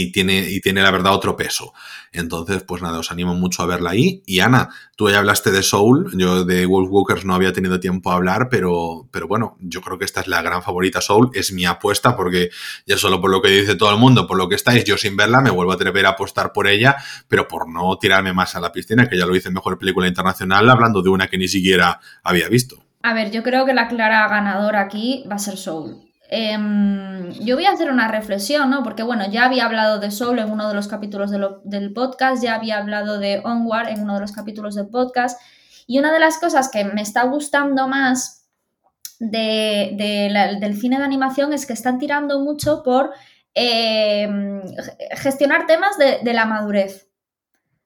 y 0.00 0.12
tiene, 0.12 0.50
y 0.50 0.60
tiene 0.60 0.82
la 0.82 0.90
verdad 0.90 1.14
otro 1.14 1.36
peso. 1.36 1.72
Entonces, 2.12 2.62
pues 2.62 2.80
nada, 2.80 2.98
os 2.98 3.10
animo 3.10 3.34
mucho 3.34 3.62
a 3.62 3.66
verla 3.66 3.90
ahí. 3.90 4.22
Y 4.24 4.40
Ana, 4.40 4.68
tú 4.96 5.10
ya 5.10 5.18
hablaste 5.18 5.50
de 5.50 5.62
Soul, 5.62 6.10
yo 6.16 6.44
de 6.44 6.64
Wolfwalkers 6.64 7.24
no 7.24 7.34
había 7.34 7.52
tenido 7.52 7.80
tiempo 7.80 8.10
a 8.10 8.14
hablar, 8.14 8.48
pero, 8.50 9.08
pero 9.10 9.26
bueno, 9.26 9.56
yo 9.60 9.80
creo 9.80 9.98
que 9.98 10.04
esta 10.04 10.20
es 10.20 10.28
la 10.28 10.40
gran 10.40 10.62
favorita 10.62 11.00
Soul, 11.00 11.30
es 11.34 11.52
mi 11.52 11.64
apuesta, 11.64 12.16
porque 12.16 12.50
ya 12.86 12.96
solo 12.96 13.20
por 13.20 13.30
lo 13.30 13.42
que 13.42 13.48
dice 13.48 13.74
todo 13.74 13.90
el 13.90 13.98
mundo, 13.98 14.26
por 14.26 14.38
lo 14.38 14.48
que 14.48 14.54
estáis, 14.54 14.84
yo 14.84 14.96
sin 14.96 15.16
verla 15.16 15.40
me 15.40 15.50
vuelvo 15.50 15.72
a 15.72 15.74
atrever 15.74 16.06
a 16.06 16.10
apostar 16.10 16.52
por 16.52 16.68
ella, 16.68 16.96
pero 17.26 17.48
por 17.48 17.68
no 17.68 17.98
tirarme 17.98 18.32
más 18.32 18.54
a 18.54 18.60
la 18.60 18.70
piscina, 18.70 19.08
que 19.08 19.18
ya 19.18 19.26
lo 19.26 19.34
hice 19.34 19.50
Mejor 19.50 19.78
Película 19.78 20.06
Internacional, 20.06 20.70
hablando 20.70 21.02
de 21.02 21.10
una 21.10 21.28
que 21.28 21.38
ni 21.38 21.48
siquiera 21.48 22.00
había 22.22 22.48
visto. 22.48 22.84
A 23.02 23.12
ver, 23.12 23.30
yo 23.30 23.42
creo 23.42 23.66
que 23.66 23.74
la 23.74 23.88
clara 23.88 24.26
ganadora 24.28 24.80
aquí 24.80 25.24
va 25.30 25.36
a 25.36 25.38
ser 25.38 25.56
Soul. 25.56 26.13
Em, 26.36 27.30
yo 27.34 27.54
voy 27.54 27.66
a 27.66 27.70
hacer 27.70 27.92
una 27.92 28.08
reflexión, 28.08 28.68
¿no? 28.68 28.82
Porque 28.82 29.04
bueno, 29.04 29.30
ya 29.30 29.44
había 29.44 29.66
hablado 29.66 30.00
de 30.00 30.10
Soul 30.10 30.40
en 30.40 30.50
uno 30.50 30.66
de 30.66 30.74
los 30.74 30.88
capítulos 30.88 31.30
del 31.30 31.92
podcast, 31.92 32.42
ya 32.42 32.56
había 32.56 32.78
hablado 32.78 33.20
de 33.20 33.40
Onward 33.44 33.90
en 33.90 34.02
uno 34.02 34.14
de 34.14 34.20
los 34.20 34.32
capítulos 34.32 34.74
del 34.74 34.88
podcast, 34.88 35.40
y 35.86 36.00
una 36.00 36.12
de 36.12 36.18
las 36.18 36.38
cosas 36.38 36.68
que 36.70 36.84
me 36.84 37.02
está 37.02 37.22
gustando 37.22 37.86
más 37.86 38.48
del 39.20 40.76
cine 40.80 40.98
de 40.98 41.04
animación 41.04 41.52
es 41.52 41.66
que 41.66 41.72
están 41.72 42.00
tirando 42.00 42.40
mucho 42.40 42.82
por 42.82 43.12
em, 43.54 44.60
gestionar 45.12 45.66
temas 45.68 45.96
de 45.98 46.32
la 46.34 46.46
madurez 46.46 47.13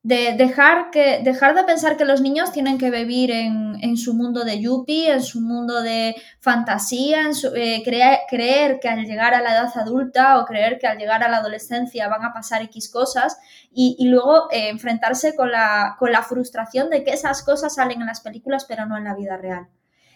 de 0.09 0.33
dejar, 0.39 0.91
que, 0.91 1.21
dejar 1.23 1.55
de 1.55 1.65
pensar 1.65 1.99
que 1.99 2.07
los 2.07 2.23
niños 2.23 2.51
tienen 2.51 2.79
que 2.79 2.91
vivir 2.91 3.31
en, 3.31 3.97
su 3.99 4.15
mundo 4.15 4.43
de 4.43 4.59
yuppie, 4.59 5.13
en 5.13 5.23
su 5.23 5.43
mundo 5.43 5.83
de 5.83 6.17
fantasía, 6.41 7.27
en 7.27 7.33
eh, 7.55 7.83
creer, 7.85 8.79
que 8.81 8.89
al 8.89 9.05
llegar 9.05 9.35
a 9.35 9.43
la 9.43 9.53
edad 9.53 9.71
adulta 9.75 10.39
o 10.39 10.47
creer 10.47 10.79
que 10.79 10.87
al 10.87 10.97
llegar 10.97 11.23
a 11.23 11.29
la 11.29 11.37
adolescencia 11.37 12.09
van 12.09 12.25
a 12.25 12.33
pasar 12.33 12.63
X 12.63 12.91
cosas 12.91 13.37
y, 13.71 14.03
luego 14.09 14.51
eh, 14.51 14.71
enfrentarse 14.71 15.37
con 15.37 15.53
la, 15.53 15.97
con 15.99 16.11
la 16.11 16.23
frustración 16.23 16.89
de 16.89 17.05
que 17.05 17.11
esas 17.11 17.43
cosas 17.43 17.75
salen 17.75 18.01
en 18.01 18.07
las 18.07 18.23
películas 18.23 18.65
pero 18.67 18.87
no 18.87 18.97
en 18.97 19.05
la 19.05 19.15
vida 19.15 19.37
real. 19.37 19.69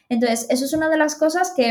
Entonces, 0.08 0.46
eso 0.48 0.64
es 0.64 0.72
una 0.72 0.88
de 0.88 0.96
las 0.96 1.16
cosas 1.16 1.52
que, 1.54 1.70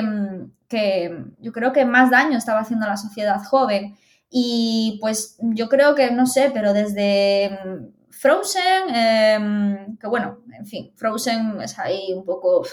que 0.67 1.25
yo 1.39 1.51
creo 1.51 1.73
que 1.73 1.86
más 1.86 2.12
daño 2.12 2.38
estaba 2.38 2.60
haciendo 2.60 2.86
a 2.86 2.89
la 2.89 2.97
sociedad 2.97 3.43
joven. 3.43 3.97
Y 4.29 4.99
pues 5.01 5.38
yo 5.41 5.67
creo 5.69 5.95
que, 5.95 6.12
no 6.12 6.25
sé, 6.27 6.51
pero 6.53 6.71
desde 6.71 7.91
Frozen, 8.21 8.93
em, 8.93 9.97
que 9.97 10.05
bueno, 10.05 10.43
en 10.55 10.67
fin, 10.67 10.93
Frozen 10.95 11.60
es 11.60 11.79
ahí 11.79 12.13
un 12.13 12.23
poco 12.23 12.63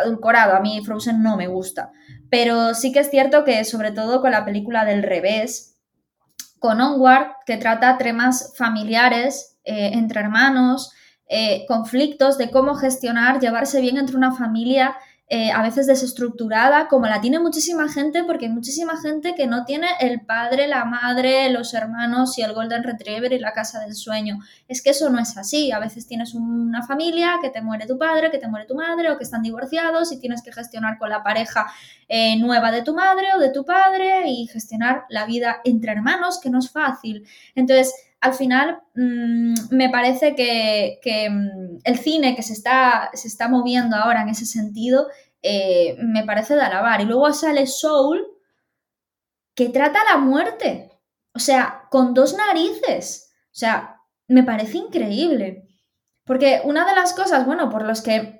adulcorado. 0.00 0.54
A 0.54 0.60
mí 0.60 0.80
Frozen 0.84 1.20
no 1.20 1.36
me 1.36 1.48
gusta. 1.48 1.90
Pero 2.30 2.74
sí 2.74 2.92
que 2.92 3.00
es 3.00 3.10
cierto 3.10 3.42
que, 3.42 3.64
sobre 3.64 3.90
todo 3.90 4.20
con 4.20 4.30
la 4.30 4.44
película 4.44 4.84
del 4.84 5.02
revés, 5.02 5.78
con 6.60 6.80
Onward, 6.80 7.32
que 7.44 7.56
trata 7.56 7.98
temas 7.98 8.54
familiares 8.56 9.58
eh, 9.64 9.90
entre 9.94 10.20
hermanos, 10.20 10.92
eh, 11.28 11.64
conflictos 11.66 12.38
de 12.38 12.52
cómo 12.52 12.76
gestionar, 12.76 13.40
llevarse 13.40 13.80
bien 13.80 13.96
entre 13.96 14.16
una 14.16 14.32
familia 14.32 14.96
eh, 15.30 15.50
a 15.50 15.62
veces 15.62 15.86
desestructurada, 15.86 16.88
como 16.88 17.06
la 17.06 17.20
tiene 17.20 17.38
muchísima 17.38 17.90
gente, 17.92 18.24
porque 18.24 18.46
hay 18.46 18.52
muchísima 18.52 18.98
gente 18.98 19.34
que 19.34 19.46
no 19.46 19.66
tiene 19.66 19.86
el 20.00 20.22
padre, 20.22 20.66
la 20.66 20.86
madre, 20.86 21.50
los 21.50 21.74
hermanos 21.74 22.38
y 22.38 22.42
el 22.42 22.54
Golden 22.54 22.82
Retriever 22.82 23.32
y 23.34 23.38
la 23.38 23.52
casa 23.52 23.78
del 23.80 23.94
sueño. 23.94 24.38
Es 24.68 24.80
que 24.80 24.90
eso 24.90 25.10
no 25.10 25.18
es 25.20 25.36
así. 25.36 25.70
A 25.70 25.80
veces 25.80 26.06
tienes 26.06 26.32
una 26.32 26.82
familia 26.82 27.38
que 27.42 27.50
te 27.50 27.60
muere 27.60 27.86
tu 27.86 27.98
padre, 27.98 28.30
que 28.30 28.38
te 28.38 28.48
muere 28.48 28.64
tu 28.64 28.74
madre, 28.74 29.10
o 29.10 29.18
que 29.18 29.24
están 29.24 29.42
divorciados 29.42 30.12
y 30.12 30.18
tienes 30.18 30.40
que 30.42 30.50
gestionar 30.50 30.96
con 30.96 31.10
la 31.10 31.22
pareja 31.22 31.66
eh, 32.08 32.38
nueva 32.38 32.72
de 32.72 32.80
tu 32.80 32.94
madre 32.94 33.26
o 33.36 33.38
de 33.38 33.50
tu 33.50 33.66
padre 33.66 34.30
y 34.30 34.46
gestionar 34.46 35.04
la 35.10 35.26
vida 35.26 35.60
entre 35.64 35.92
hermanos, 35.92 36.40
que 36.40 36.48
no 36.48 36.58
es 36.58 36.70
fácil. 36.70 37.26
Entonces, 37.54 37.92
al 38.20 38.34
final 38.34 38.80
mm, 38.94 39.54
me 39.70 39.90
parece 39.90 40.34
que, 40.34 40.98
mm, 41.30 41.78
el 41.84 41.98
cine 41.98 42.34
que 42.34 42.42
se 42.42 42.52
está, 42.52 43.10
se 43.14 43.28
está, 43.28 43.48
moviendo 43.48 43.96
ahora 43.96 44.22
en 44.22 44.28
ese 44.28 44.46
sentido 44.46 45.06
eh, 45.42 45.96
me 46.00 46.24
parece 46.24 46.54
de 46.54 46.62
alabar. 46.62 47.00
Y 47.00 47.04
luego 47.04 47.32
sale 47.32 47.66
Soul 47.66 48.26
que 49.54 49.68
trata 49.68 50.00
la 50.04 50.18
muerte. 50.18 50.90
O 51.34 51.38
sea, 51.38 51.84
con 51.90 52.14
dos 52.14 52.34
narices. 52.34 53.32
O 53.46 53.58
sea, 53.58 54.00
me 54.26 54.42
parece 54.42 54.78
increíble. 54.78 55.68
Porque 56.24 56.60
una 56.64 56.86
de 56.86 56.94
las 56.94 57.12
cosas, 57.12 57.46
bueno, 57.46 57.70
por 57.70 57.84
los 57.84 58.02
que 58.02 58.38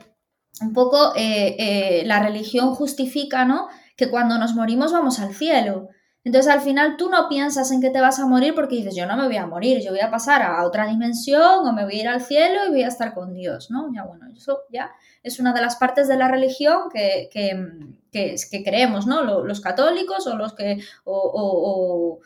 un 0.61 0.73
poco 0.73 1.15
eh, 1.17 1.57
eh, 1.59 2.03
la 2.05 2.21
religión 2.21 2.75
justifica, 2.75 3.45
¿no? 3.45 3.69
Que 3.97 4.11
cuando 4.11 4.39
nos 4.39 4.55
morimos 4.55 4.93
vamos 4.93 5.21
al 5.21 5.35
cielo. 5.35 5.89
Entonces 6.29 6.53
al 6.53 6.61
final 6.61 6.99
tú 6.99 7.09
no 7.09 7.27
piensas 7.27 7.73
en 7.73 7.81
que 7.81 7.89
te 7.89 8.03
vas 8.03 8.19
a 8.19 8.27
morir 8.27 8.55
porque 8.55 8.77
dices, 8.77 8.95
yo 8.95 9.07
no 9.07 9.17
me 9.17 9.25
voy 9.25 9.39
a 9.39 9.47
morir, 9.47 9.81
yo 9.83 9.93
voy 9.93 10.01
a 10.01 10.11
pasar 10.11 10.43
a 10.43 10.63
otra 10.67 10.87
dimensión 10.87 11.67
o 11.67 11.73
me 11.73 11.85
voy 11.85 11.95
a 11.95 12.01
ir 12.03 12.09
al 12.09 12.21
cielo 12.21 12.67
y 12.67 12.69
voy 12.69 12.83
a 12.83 12.89
estar 12.89 13.15
con 13.15 13.33
Dios, 13.33 13.71
¿no? 13.71 13.91
Ya 13.95 14.05
bueno, 14.05 14.27
eso 14.37 14.61
ya 14.71 14.93
es 15.23 15.41
una 15.41 15.55
de 15.55 15.63
las 15.63 15.77
partes 15.77 16.07
de 16.07 16.19
la 16.19 16.29
religión 16.29 16.91
que, 16.93 17.31
que, 17.33 18.63
creemos, 18.63 19.07
¿no? 19.07 19.23
Los 19.23 19.63
católicos 19.63 20.27
o 20.27 20.37
los 20.37 20.53
que... 20.53 20.85
o, 21.05 22.21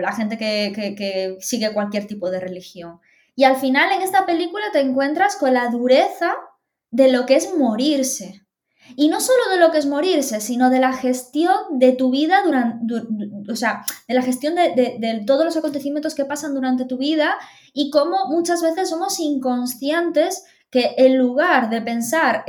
la 0.00 0.12
gente 0.12 0.38
que 0.38 1.36
sigue 1.40 1.74
cualquier 1.74 2.06
tipo 2.06 2.30
de 2.30 2.40
religión. 2.40 3.00
Y 3.34 3.44
al 3.44 3.56
final 3.56 3.92
en 3.92 4.00
esta 4.00 4.24
película 4.24 4.64
te 4.72 4.80
encuentras 4.80 5.36
con 5.36 5.52
la 5.52 5.68
dureza 5.68 6.32
de 6.90 7.12
lo 7.12 7.26
que 7.26 7.36
es 7.36 7.54
morirse. 7.54 8.45
Y 8.94 9.08
no 9.08 9.20
solo 9.20 9.50
de 9.50 9.58
lo 9.58 9.70
que 9.70 9.78
es 9.78 9.86
morirse, 9.86 10.40
sino 10.40 10.70
de 10.70 10.78
la 10.78 10.92
gestión 10.92 11.56
de 11.70 11.92
tu 11.92 12.10
vida 12.10 12.42
durante, 12.44 12.94
o 13.50 13.56
sea, 13.56 13.84
de 14.06 14.14
la 14.14 14.22
gestión 14.22 14.54
de, 14.54 15.24
todos 15.26 15.44
los 15.44 15.56
acontecimientos 15.56 16.14
que 16.14 16.24
pasan 16.24 16.54
durante 16.54 16.84
tu 16.84 16.98
vida 16.98 17.36
y 17.72 17.90
cómo 17.90 18.28
muchas 18.28 18.62
veces 18.62 18.88
somos 18.88 19.18
inconscientes 19.18 20.44
que 20.70 20.94
en 20.98 21.16
lugar 21.16 21.70
de 21.70 21.80
pensar, 21.80 22.44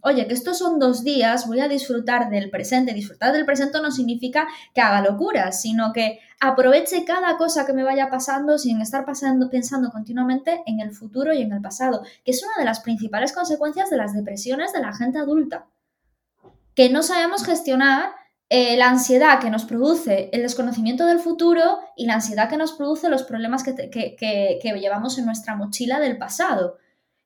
oye, 0.00 0.26
que 0.26 0.34
estos 0.34 0.58
son 0.58 0.78
dos 0.78 1.04
días, 1.04 1.46
voy 1.46 1.60
a 1.60 1.68
disfrutar 1.68 2.30
del 2.30 2.50
presente, 2.50 2.94
disfrutar 2.94 3.32
del 3.32 3.44
presente 3.44 3.80
no 3.82 3.90
significa 3.90 4.48
que 4.74 4.80
haga 4.80 5.02
locuras, 5.02 5.60
sino 5.60 5.92
que 5.92 6.20
aproveche 6.40 7.04
cada 7.04 7.36
cosa 7.36 7.66
que 7.66 7.74
me 7.74 7.84
vaya 7.84 8.08
pasando 8.08 8.56
sin 8.56 8.80
estar 8.80 9.04
pasando, 9.04 9.50
pensando 9.50 9.90
continuamente 9.90 10.62
en 10.66 10.80
el 10.80 10.92
futuro 10.92 11.34
y 11.34 11.42
en 11.42 11.52
el 11.52 11.60
pasado, 11.60 12.02
que 12.24 12.30
es 12.30 12.42
una 12.42 12.54
de 12.58 12.64
las 12.64 12.80
principales 12.80 13.32
consecuencias 13.32 13.90
de 13.90 13.98
las 13.98 14.14
depresiones 14.14 14.72
de 14.72 14.80
la 14.80 14.94
gente 14.94 15.18
adulta, 15.18 15.66
que 16.74 16.88
no 16.88 17.02
sabemos 17.02 17.44
gestionar 17.44 18.12
eh, 18.48 18.76
la 18.78 18.88
ansiedad 18.88 19.38
que 19.38 19.50
nos 19.50 19.66
produce 19.66 20.30
el 20.32 20.42
desconocimiento 20.42 21.04
del 21.04 21.20
futuro 21.20 21.78
y 21.94 22.06
la 22.06 22.14
ansiedad 22.14 22.48
que 22.48 22.56
nos 22.56 22.72
produce 22.72 23.10
los 23.10 23.22
problemas 23.22 23.62
que, 23.62 23.90
que 23.90 24.80
llevamos 24.80 25.18
en 25.18 25.26
nuestra 25.26 25.54
mochila 25.54 26.00
del 26.00 26.16
pasado. 26.16 26.78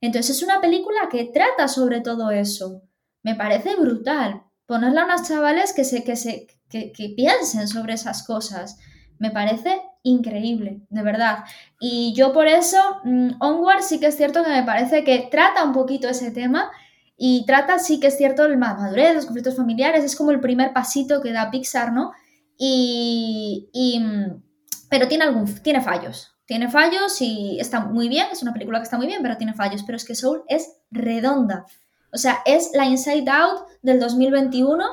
Entonces 0.05 0.37
es 0.37 0.43
una 0.43 0.61
película 0.61 1.09
que 1.11 1.25
trata 1.25 1.67
sobre 1.67 2.03
todo 2.03 2.31
eso. 2.31 2.83
Me 3.23 3.35
parece 3.35 3.75
brutal. 3.77 4.43
Ponerla 4.67 5.03
a 5.03 5.05
unos 5.07 5.27
chavales 5.27 5.73
que, 5.73 5.85
se, 5.85 6.05
que, 6.05 6.15
se, 6.15 6.47
que, 6.69 7.15
piensen 7.17 7.69
sobre 7.69 7.95
esas 7.95 8.27
cosas. 8.27 8.79
Me 9.19 9.31
parece 9.31 9.81
increíble, 10.03 10.83
de 10.91 11.03
verdad. 11.03 11.45
Y 11.81 12.13
yo 12.15 12.35
por 12.35 12.49
eso, 12.49 12.77
mm, 13.05 13.37
Onward 13.41 13.83
sí 13.83 13.99
que 13.99 14.09
es 14.09 14.17
cierto 14.17 14.45
que 14.45 14.51
me 14.51 14.63
parece 14.63 15.05
que 15.05 15.29
trata 15.31 15.65
un 15.65 15.73
poquito 15.73 16.07
ese 16.09 16.31
tema 16.31 16.71
y 17.17 17.47
trata, 17.47 17.79
sí 17.79 17.99
que 17.99 18.09
es 18.09 18.19
cierto, 18.19 18.45
el 18.45 18.59
madurez, 18.59 19.15
los 19.15 19.25
conflictos 19.25 19.57
familiares, 19.57 20.05
es 20.05 20.17
como 20.17 20.33
el 20.33 20.41
primer 20.41 20.75
pasito 20.75 21.23
que 21.23 21.33
da 21.33 21.51
Pixar, 21.51 21.95
¿no? 21.95 22.13
Y, 22.59 23.71
y 23.73 24.01
mm, 24.01 24.43
pero 24.91 25.09
tiene, 25.09 25.25
algún, 25.25 25.47
tiene 25.63 25.81
fallos, 25.81 26.34
tiene 26.47 26.71
fallos 26.71 27.21
y 27.21 27.59
está 27.59 27.81
muy 27.81 28.09
bien, 28.09 28.27
es 28.31 28.43
una 28.43 28.53
película 28.53 28.79
que 28.79 28.85
está 28.85 28.97
muy 28.97 29.07
bien, 29.07 29.23
pero 29.23 29.37
tiene 29.37 29.55
fallos. 29.55 29.83
Pero 29.85 29.97
es 29.97 30.05
que 30.05 30.15
Soul 30.15 30.43
es 30.49 30.77
redonda. 30.91 31.65
O 32.13 32.19
sea, 32.19 32.39
es 32.45 32.71
la 32.75 32.87
Inside 32.87 33.29
Out 33.31 33.67
del 33.83 33.99
2021 33.99 34.85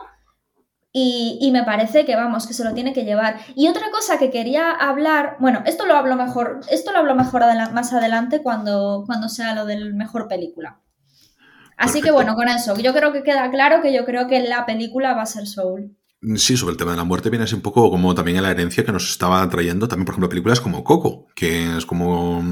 y, 0.93 1.49
me 1.53 1.63
parece 1.63 2.03
que, 2.03 2.15
vamos, 2.15 2.47
que 2.47 2.53
se 2.53 2.65
lo 2.65 2.73
tiene 2.73 2.91
que 2.93 3.05
llevar. 3.05 3.37
Y 3.55 3.69
otra 3.69 3.91
cosa 3.91 4.17
que 4.17 4.29
quería 4.29 4.71
hablar, 4.71 5.37
bueno, 5.39 5.61
esto 5.65 5.85
lo 5.85 5.95
hablo 5.95 6.15
mejor, 6.15 6.61
esto 6.69 6.91
lo 6.91 6.99
hablo 6.99 7.15
mejor 7.15 7.43
más 7.71 7.93
adelante 7.93 8.41
cuando, 8.41 9.03
cuando 9.05 9.29
sea 9.29 9.55
lo 9.55 9.65
del 9.65 9.93
mejor 9.93 10.27
película. 10.27 10.81
Así 11.77 12.01
que 12.01 12.11
bueno, 12.11 12.35
con 12.35 12.47
eso, 12.47 12.75
yo 12.77 12.93
creo 12.93 13.13
que 13.13 13.23
queda 13.23 13.49
claro 13.49 13.81
que 13.81 13.93
yo 13.93 14.05
creo 14.05 14.27
que 14.27 14.41
la 14.41 14.65
película 14.65 15.13
va 15.13 15.23
a 15.23 15.25
ser 15.27 15.47
Soul. 15.47 15.97
Sí, 16.35 16.55
sobre 16.55 16.73
el 16.73 16.77
tema 16.77 16.91
de 16.91 16.97
la 16.97 17.03
muerte 17.03 17.31
viene 17.31 17.45
así 17.45 17.55
un 17.55 17.61
poco 17.61 17.89
como 17.89 18.13
también 18.13 18.37
en 18.37 18.43
la 18.43 18.51
herencia 18.51 18.85
que 18.85 18.91
nos 18.91 19.09
estaba 19.09 19.49
trayendo 19.49 19.87
también, 19.87 20.05
por 20.05 20.13
ejemplo, 20.13 20.29
películas 20.29 20.61
como 20.61 20.83
Coco, 20.83 21.25
que 21.33 21.77
es 21.77 21.87
como... 21.87 22.43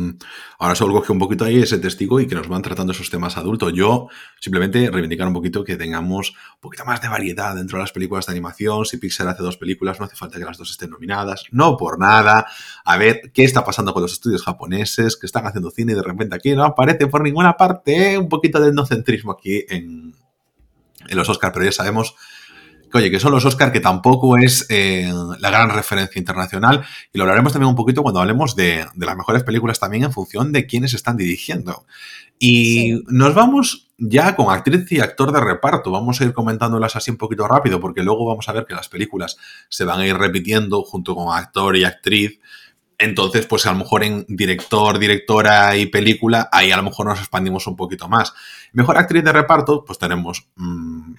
Ahora 0.58 0.74
solo 0.74 0.96
coge 0.96 1.12
un 1.12 1.20
poquito 1.20 1.46
ahí 1.46 1.62
ese 1.62 1.78
testigo 1.78 2.20
y 2.20 2.26
que 2.26 2.34
nos 2.34 2.48
van 2.48 2.64
tratando 2.64 2.94
esos 2.94 3.12
temas 3.12 3.38
adultos. 3.38 3.72
Yo 3.76 4.08
simplemente 4.40 4.90
reivindicar 4.90 5.28
un 5.28 5.36
poquito 5.36 5.64
que 5.64 5.78
tengamos 5.78 6.32
un 6.32 6.62
poquito 6.62 6.84
más 6.84 7.00
de 7.00 7.10
variedad 7.10 7.54
dentro 7.54 7.78
de 7.78 7.84
las 7.84 7.92
películas 7.92 8.26
de 8.26 8.32
animación. 8.32 8.86
Si 8.86 8.98
Pixar 8.98 9.28
hace 9.28 9.44
dos 9.44 9.58
películas, 9.58 10.00
no 10.00 10.08
hace 10.08 10.16
falta 10.16 10.40
que 10.40 10.46
las 10.46 10.58
dos 10.58 10.72
estén 10.72 10.90
nominadas. 10.90 11.44
No 11.52 11.78
por 11.78 12.00
nada. 12.00 12.48
A 12.86 12.98
ver 12.98 13.32
qué 13.36 13.44
está 13.44 13.64
pasando 13.64 13.94
con 13.94 14.02
los 14.02 14.14
estudios 14.14 14.42
japoneses 14.42 15.16
que 15.16 15.28
están 15.28 15.46
haciendo 15.46 15.70
cine 15.70 15.92
y 15.92 15.96
de 15.96 16.02
repente 16.02 16.36
aquí 16.36 16.56
no 16.56 16.64
aparece 16.64 17.06
por 17.06 17.22
ninguna 17.22 17.56
parte. 17.56 18.18
Un 18.18 18.30
poquito 18.30 18.60
de 18.60 18.70
etnocentrismo 18.70 19.34
aquí 19.34 19.64
en, 19.70 20.16
en 21.08 21.18
los 21.18 21.30
Oscars, 21.30 21.54
pero 21.54 21.66
ya 21.66 21.72
sabemos 21.72 22.16
oye, 22.94 23.12
que 23.12 23.20
son 23.20 23.32
los 23.32 23.46
Oscar, 23.46 23.72
que 23.72 23.80
tampoco 23.80 24.38
es 24.38 24.66
eh, 24.70 25.12
la 25.40 25.50
gran 25.50 25.70
referencia 25.70 26.20
internacional, 26.20 26.86
y 27.14 27.18
lo 27.18 27.24
hablaremos 27.24 27.54
también 27.54 27.70
un 27.70 27.76
poquito 27.76 28.02
cuando 28.02 28.20
hablemos 28.20 28.56
de, 28.56 28.86
las 28.96 29.18
mejores 29.18 29.44
películas 29.44 29.80
también 29.80 30.04
en 30.04 30.12
función 30.12 30.52
de 30.52 30.66
quiénes 30.66 30.94
están 30.94 31.18
dirigiendo. 31.18 31.86
Y 32.40 33.02
nos 33.08 33.34
vamos 33.36 33.90
ya 33.98 34.36
con 34.36 34.54
actriz 34.54 34.90
y 34.92 35.02
actor 35.02 35.32
de 35.32 35.42
reparto. 35.42 35.92
Vamos 35.92 36.22
a 36.22 36.24
ir 36.24 36.34
comentándolas 36.34 36.96
así 36.96 37.12
un 37.12 37.18
poquito 37.18 37.48
rápido, 37.48 37.80
porque 37.80 38.02
luego 38.02 38.26
vamos 38.26 38.48
a 38.48 38.54
ver 38.54 38.66
que 38.66 38.74
las 38.74 38.88
películas 38.88 39.38
se 39.68 39.84
van 39.84 40.00
a 40.00 40.08
ir 40.08 40.16
repitiendo 40.16 40.84
junto 40.84 41.16
con 41.16 41.38
actor 41.38 41.76
y 41.76 41.84
actriz. 41.84 42.40
Entonces, 42.98 43.46
pues 43.46 43.66
a 43.66 43.72
lo 43.72 43.80
mejor 43.80 44.04
en 44.04 44.26
director, 44.28 45.00
directora 45.00 45.76
y 45.78 45.86
película, 45.86 46.50
ahí 46.52 46.72
a 46.72 46.78
lo 46.78 46.84
mejor 46.84 47.06
nos 47.06 47.20
expandimos 47.20 47.66
un 47.68 47.78
poquito 47.78 48.10
más. 48.10 48.34
Mejor 48.74 48.98
actriz 48.98 49.24
de 49.24 49.32
reparto, 49.32 49.86
pues 49.86 49.98
tenemos 49.98 50.50
mm, 50.56 51.14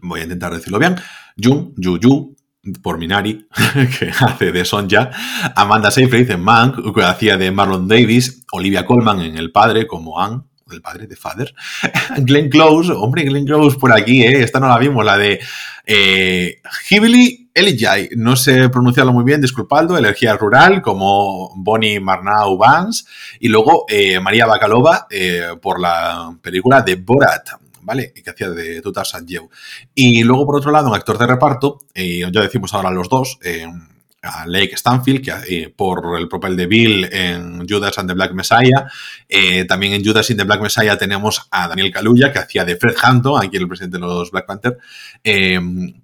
voy 0.00 0.20
a 0.20 0.22
intentar 0.24 0.54
decirlo 0.54 0.78
bien, 0.78 0.96
Jun, 1.42 1.74
Yu 1.76 1.98
Yu, 1.98 2.36
por 2.82 2.98
Minari, 2.98 3.46
que 3.98 4.10
hace 4.10 4.52
de 4.52 4.64
Sonja, 4.64 5.10
Amanda 5.56 5.90
Seyfried 5.90 6.30
en 6.30 6.40
Mank, 6.40 6.94
que 6.94 7.02
hacía 7.02 7.36
de 7.36 7.50
Marlon 7.50 7.88
Davis, 7.88 8.44
Olivia 8.52 8.86
Colman 8.86 9.20
en 9.20 9.36
El 9.36 9.50
Padre, 9.50 9.86
como 9.86 10.20
Anne, 10.20 10.42
el 10.70 10.80
padre 10.80 11.06
de 11.06 11.16
Father, 11.16 11.54
Glenn 12.18 12.48
Close, 12.48 12.92
hombre, 12.92 13.24
Glenn 13.24 13.44
Close 13.44 13.78
por 13.78 13.92
aquí, 13.92 14.22
¿eh? 14.22 14.42
esta 14.42 14.58
no 14.58 14.68
la 14.68 14.78
vimos, 14.78 15.04
la 15.04 15.18
de 15.18 15.40
eh, 15.84 16.60
Hibili 16.88 17.50
Elijah, 17.54 17.96
no 18.16 18.36
sé 18.36 18.68
pronunciarlo 18.70 19.12
muy 19.12 19.24
bien, 19.24 19.40
disculpando, 19.40 19.98
Energía 19.98 20.36
Rural, 20.36 20.80
como 20.80 21.52
Bonnie 21.56 22.00
Marnau 22.00 22.56
Vance, 22.56 23.04
y 23.40 23.48
luego 23.48 23.84
eh, 23.88 24.18
María 24.20 24.46
Bacalova 24.46 25.06
eh, 25.10 25.48
por 25.60 25.78
la 25.78 26.34
película 26.40 26.80
de 26.80 26.96
Borat, 26.96 27.50
Y 28.00 28.22
que 28.22 28.30
hacía 28.30 28.50
de 28.50 28.80
Tutar 28.80 29.06
Sanjeev. 29.06 29.48
Y 29.94 30.22
luego, 30.24 30.46
por 30.46 30.56
otro 30.56 30.70
lado, 30.70 30.88
un 30.88 30.94
actor 30.94 31.18
de 31.18 31.26
reparto, 31.26 31.78
y 31.94 32.20
ya 32.20 32.40
decimos 32.40 32.72
ahora 32.74 32.90
los 32.90 33.08
dos, 33.08 33.38
eh, 33.42 33.66
a 34.22 34.46
Lake 34.46 34.76
Stanfield, 34.76 35.24
que 35.24 35.32
eh, 35.48 35.74
por 35.74 36.16
el 36.18 36.28
papel 36.28 36.56
de 36.56 36.66
Bill 36.66 37.08
en 37.10 37.68
Judas 37.68 37.98
and 37.98 38.08
the 38.08 38.14
Black 38.14 38.32
Messiah. 38.32 38.86
Eh, 39.28 39.64
también 39.64 39.94
en 39.94 40.04
Judas 40.04 40.30
and 40.30 40.38
the 40.38 40.44
Black 40.44 40.60
Messiah 40.60 40.96
tenemos 40.96 41.48
a 41.50 41.66
Daniel 41.66 41.92
Kaluuya, 41.92 42.32
que 42.32 42.38
hacía 42.38 42.64
de 42.64 42.76
Fred 42.76 42.94
Hampton, 43.02 43.42
aquí 43.42 43.56
el 43.56 43.66
presidente 43.66 43.98
de 43.98 44.02
los 44.02 44.30
Black 44.30 44.46
Panther. 44.46 44.78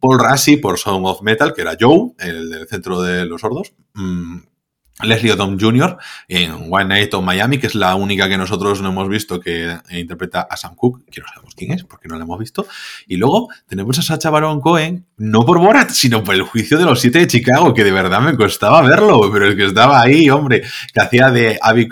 Paul 0.01 0.19
Rassi 0.19 0.57
por 0.57 0.79
Song 0.79 1.05
of 1.07 1.23
Metal, 1.23 1.55
que 1.55 1.63
era 1.63 1.77
Joe, 1.79 2.13
el 2.19 2.51
del 2.51 2.67
centro 2.67 3.01
de 3.01 3.25
los 3.25 3.41
sordos. 3.41 3.73
Mm, 3.95 4.39
Leslie 5.03 5.33
Odom 5.33 5.59
Jr. 5.59 5.97
en 6.27 6.67
One 6.71 6.87
Night 6.87 7.15
on 7.15 7.25
Miami, 7.25 7.59
que 7.59 7.69
es 7.69 7.75
la 7.75 7.95
única 7.95 8.29
que 8.29 8.37
nosotros 8.37 8.83
no 8.83 8.89
hemos 8.89 9.09
visto 9.09 9.41
que 9.41 9.77
interpreta 9.91 10.47
a 10.51 10.57
Sam 10.57 10.75
Cooke, 10.75 11.05
que 11.11 11.21
no 11.21 11.29
sabemos 11.29 11.55
quién 11.55 11.73
es, 11.73 11.85
porque 11.85 12.09
no 12.09 12.17
la 12.17 12.25
hemos 12.25 12.39
visto. 12.39 12.67
Y 13.07 13.17
luego 13.17 13.49
tenemos 13.69 13.99
a 13.99 14.03
Sacha 14.03 14.31
Baron 14.31 14.61
Cohen, 14.61 15.07
no 15.17 15.45
por 15.45 15.61
Borat, 15.61 15.91
sino 15.91 16.25
por 16.25 16.35
el 16.35 16.43
juicio 16.43 16.79
de 16.79 16.85
los 16.85 17.01
siete 17.01 17.21
de 17.21 17.27
Chicago, 17.29 17.73
que 17.73 17.85
de 17.85 17.93
verdad 17.93 18.21
me 18.21 18.37
costaba 18.37 18.83
verlo, 18.83 19.31
pero 19.33 19.49
es 19.49 19.55
que 19.55 19.67
estaba 19.67 20.01
ahí, 20.01 20.29
hombre, 20.31 20.63
que 20.93 21.01
hacía 21.01 21.31
de 21.31 21.59
Abby, 21.63 21.89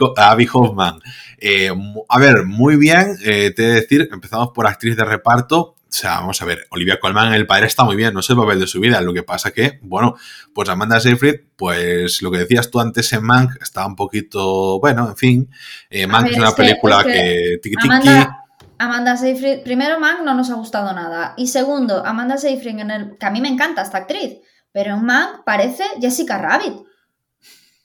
Hoffman. 0.52 0.98
Eh, 1.38 1.70
a 2.08 2.18
ver, 2.18 2.44
muy 2.44 2.76
bien, 2.76 3.16
eh, 3.24 3.52
te 3.54 3.64
he 3.64 3.66
de 3.66 3.74
decir, 3.74 4.08
empezamos 4.10 4.48
por 4.54 4.66
actriz 4.66 4.96
de 4.96 5.04
reparto, 5.04 5.75
o 5.88 5.92
sea, 5.99 6.18
vamos 6.18 6.42
a 6.42 6.44
ver, 6.44 6.66
Olivia 6.70 6.99
Colman, 7.01 7.33
el 7.33 7.46
padre 7.46 7.66
está 7.66 7.85
muy 7.85 7.94
bien, 7.94 8.12
no 8.12 8.20
es 8.20 8.29
el 8.29 8.37
papel 8.37 8.59
de 8.59 8.66
su 8.66 8.81
vida. 8.81 9.01
Lo 9.01 9.14
que 9.14 9.22
pasa 9.22 9.53
que, 9.53 9.79
bueno, 9.83 10.16
pues 10.53 10.68
Amanda 10.68 10.99
Seyfried, 10.99 11.42
pues 11.57 12.20
lo 12.22 12.31
que 12.33 12.38
decías 12.38 12.70
tú 12.70 12.81
antes 12.81 13.12
en 13.12 13.22
Mank, 13.22 13.62
está 13.62 13.87
un 13.87 13.94
poquito, 13.94 14.81
bueno, 14.81 15.09
en 15.09 15.16
fin. 15.16 15.51
Eh, 15.88 16.09
Mank 16.09 16.33
es 16.33 16.38
una 16.38 16.51
película 16.53 17.05
que, 17.05 17.61
Amanda, 17.81 18.44
Amanda 18.79 19.16
Seyfried, 19.16 19.62
primero 19.62 20.01
Mank 20.01 20.22
no 20.22 20.35
nos 20.35 20.51
ha 20.51 20.55
gustado 20.55 20.92
nada. 20.92 21.35
Y 21.37 21.46
segundo, 21.46 22.05
Amanda 22.05 22.37
Seyfried, 22.37 22.81
en 22.81 22.90
el, 22.90 23.16
que 23.18 23.27
a 23.27 23.31
mí 23.31 23.40
me 23.40 23.49
encanta 23.49 23.83
esta 23.83 23.99
actriz, 23.99 24.38
pero 24.72 24.94
en 24.94 25.05
Mank 25.05 25.44
parece 25.44 25.85
Jessica 26.01 26.38
Rabbit. 26.38 26.75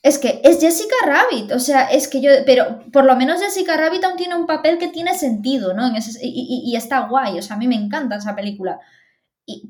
Es 0.03 0.17
que 0.17 0.41
es 0.43 0.59
Jessica 0.59 0.95
Rabbit, 1.05 1.51
o 1.51 1.59
sea, 1.59 1.83
es 1.83 2.07
que 2.07 2.21
yo, 2.21 2.31
pero 2.43 2.79
por 2.91 3.05
lo 3.05 3.15
menos 3.15 3.39
Jessica 3.39 3.77
Rabbit 3.77 4.03
aún 4.03 4.17
tiene 4.17 4.35
un 4.35 4.47
papel 4.47 4.79
que 4.79 4.87
tiene 4.87 5.15
sentido, 5.15 5.75
¿no? 5.75 5.91
y, 6.21 6.75
está 6.75 7.01
guay, 7.01 7.37
o 7.37 7.41
sea, 7.43 7.55
a 7.55 7.59
mí 7.59 7.67
me 7.67 7.75
encanta 7.75 8.15
esa 8.15 8.35
película. 8.35 8.79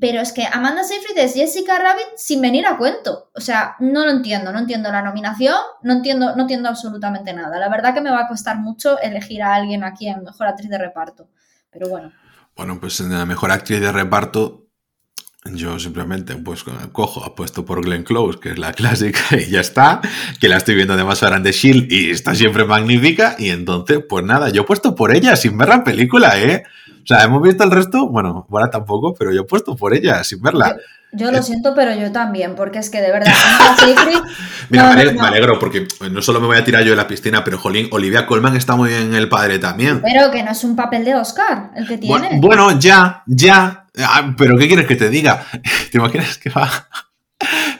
pero 0.00 0.22
es 0.22 0.32
que 0.32 0.46
Amanda 0.50 0.84
Seyfried 0.84 1.18
es 1.18 1.34
Jessica 1.34 1.78
Rabbit 1.78 2.16
sin 2.16 2.40
venir 2.40 2.66
a 2.66 2.78
cuento. 2.78 3.30
O 3.34 3.40
sea, 3.40 3.76
no 3.80 4.06
lo 4.06 4.10
entiendo, 4.10 4.52
no 4.52 4.60
entiendo 4.60 4.90
la 4.90 5.02
nominación, 5.02 5.56
no 5.82 5.92
entiendo, 5.92 6.34
no 6.34 6.42
entiendo 6.42 6.70
absolutamente 6.70 7.34
nada. 7.34 7.58
La 7.58 7.68
verdad 7.68 7.92
que 7.92 8.00
me 8.00 8.10
va 8.10 8.20
a 8.20 8.28
costar 8.28 8.58
mucho 8.58 8.98
elegir 9.00 9.42
a 9.42 9.54
alguien 9.54 9.84
aquí 9.84 10.08
en 10.08 10.24
Mejor 10.24 10.46
Actriz 10.46 10.70
de 10.70 10.78
Reparto. 10.78 11.28
Pero 11.70 11.88
bueno. 11.90 12.12
Bueno, 12.56 12.78
pues 12.80 13.00
en 13.00 13.12
la 13.12 13.26
Mejor 13.26 13.50
Actriz 13.50 13.80
de 13.80 13.92
Reparto 13.92 14.61
yo 15.44 15.78
simplemente 15.78 16.36
pues 16.36 16.64
cojo, 16.92 17.24
apuesto 17.24 17.64
por 17.64 17.84
Glenn 17.84 18.04
Close, 18.04 18.38
que 18.38 18.50
es 18.50 18.58
la 18.58 18.72
clásica, 18.72 19.20
y 19.36 19.50
ya 19.50 19.60
está, 19.60 20.00
que 20.40 20.48
la 20.48 20.56
estoy 20.56 20.74
viendo 20.74 20.94
además 20.94 21.22
ahora 21.22 21.36
en 21.36 21.42
The 21.42 21.52
Shield 21.52 21.92
y 21.92 22.10
está 22.10 22.34
siempre 22.34 22.64
magnífica, 22.64 23.36
y 23.38 23.50
entonces, 23.50 24.00
pues 24.08 24.24
nada, 24.24 24.50
yo 24.50 24.62
he 24.62 24.64
puesto 24.64 24.94
por 24.94 25.14
ella 25.14 25.36
sin 25.36 25.58
ver 25.58 25.68
la 25.68 25.84
película, 25.84 26.40
¿eh? 26.40 26.62
O 27.02 27.06
sea, 27.06 27.24
hemos 27.24 27.42
visto 27.42 27.64
el 27.64 27.72
resto, 27.72 28.08
bueno, 28.08 28.46
ahora 28.50 28.70
tampoco, 28.70 29.14
pero 29.14 29.32
yo 29.32 29.40
he 29.40 29.44
puesto 29.44 29.76
por 29.76 29.94
ella 29.94 30.22
sin 30.22 30.40
verla. 30.40 30.76
Yo 31.12 31.30
lo 31.30 31.38
Eh, 31.38 31.42
siento, 31.42 31.74
pero 31.74 31.94
yo 31.94 32.10
también, 32.10 32.54
porque 32.54 32.78
es 32.78 32.88
que 32.90 33.00
de 33.00 33.12
verdad, 33.12 33.32
Mira, 34.70 34.84
No, 34.84 34.88
me, 34.88 34.94
no, 34.94 35.00
alegro, 35.00 35.12
no. 35.12 35.20
me 35.22 35.28
alegro 35.28 35.58
porque 35.58 35.86
no 36.10 36.22
solo 36.22 36.40
me 36.40 36.46
voy 36.46 36.56
a 36.56 36.64
tirar 36.64 36.82
yo 36.82 36.90
de 36.90 36.96
la 36.96 37.06
piscina, 37.06 37.44
pero 37.44 37.58
jolín, 37.58 37.88
Olivia 37.90 38.26
Colman 38.26 38.56
está 38.56 38.76
muy 38.76 38.88
bien 38.90 39.02
en 39.02 39.14
el 39.14 39.28
padre 39.28 39.58
también. 39.58 40.00
pero 40.02 40.30
que 40.30 40.42
no 40.42 40.50
es 40.52 40.64
un 40.64 40.74
papel 40.74 41.04
de 41.04 41.14
Oscar 41.14 41.70
el 41.76 41.86
que 41.86 41.98
tiene. 41.98 42.30
Bueno, 42.40 42.78
ya, 42.78 43.22
ya. 43.26 43.86
Ah, 43.98 44.32
pero 44.38 44.56
¿qué 44.56 44.66
quieres 44.68 44.86
que 44.86 44.96
te 44.96 45.10
diga? 45.10 45.44
¿Te 45.90 45.98
imaginas 45.98 46.38
que 46.38 46.48
va 46.50 46.70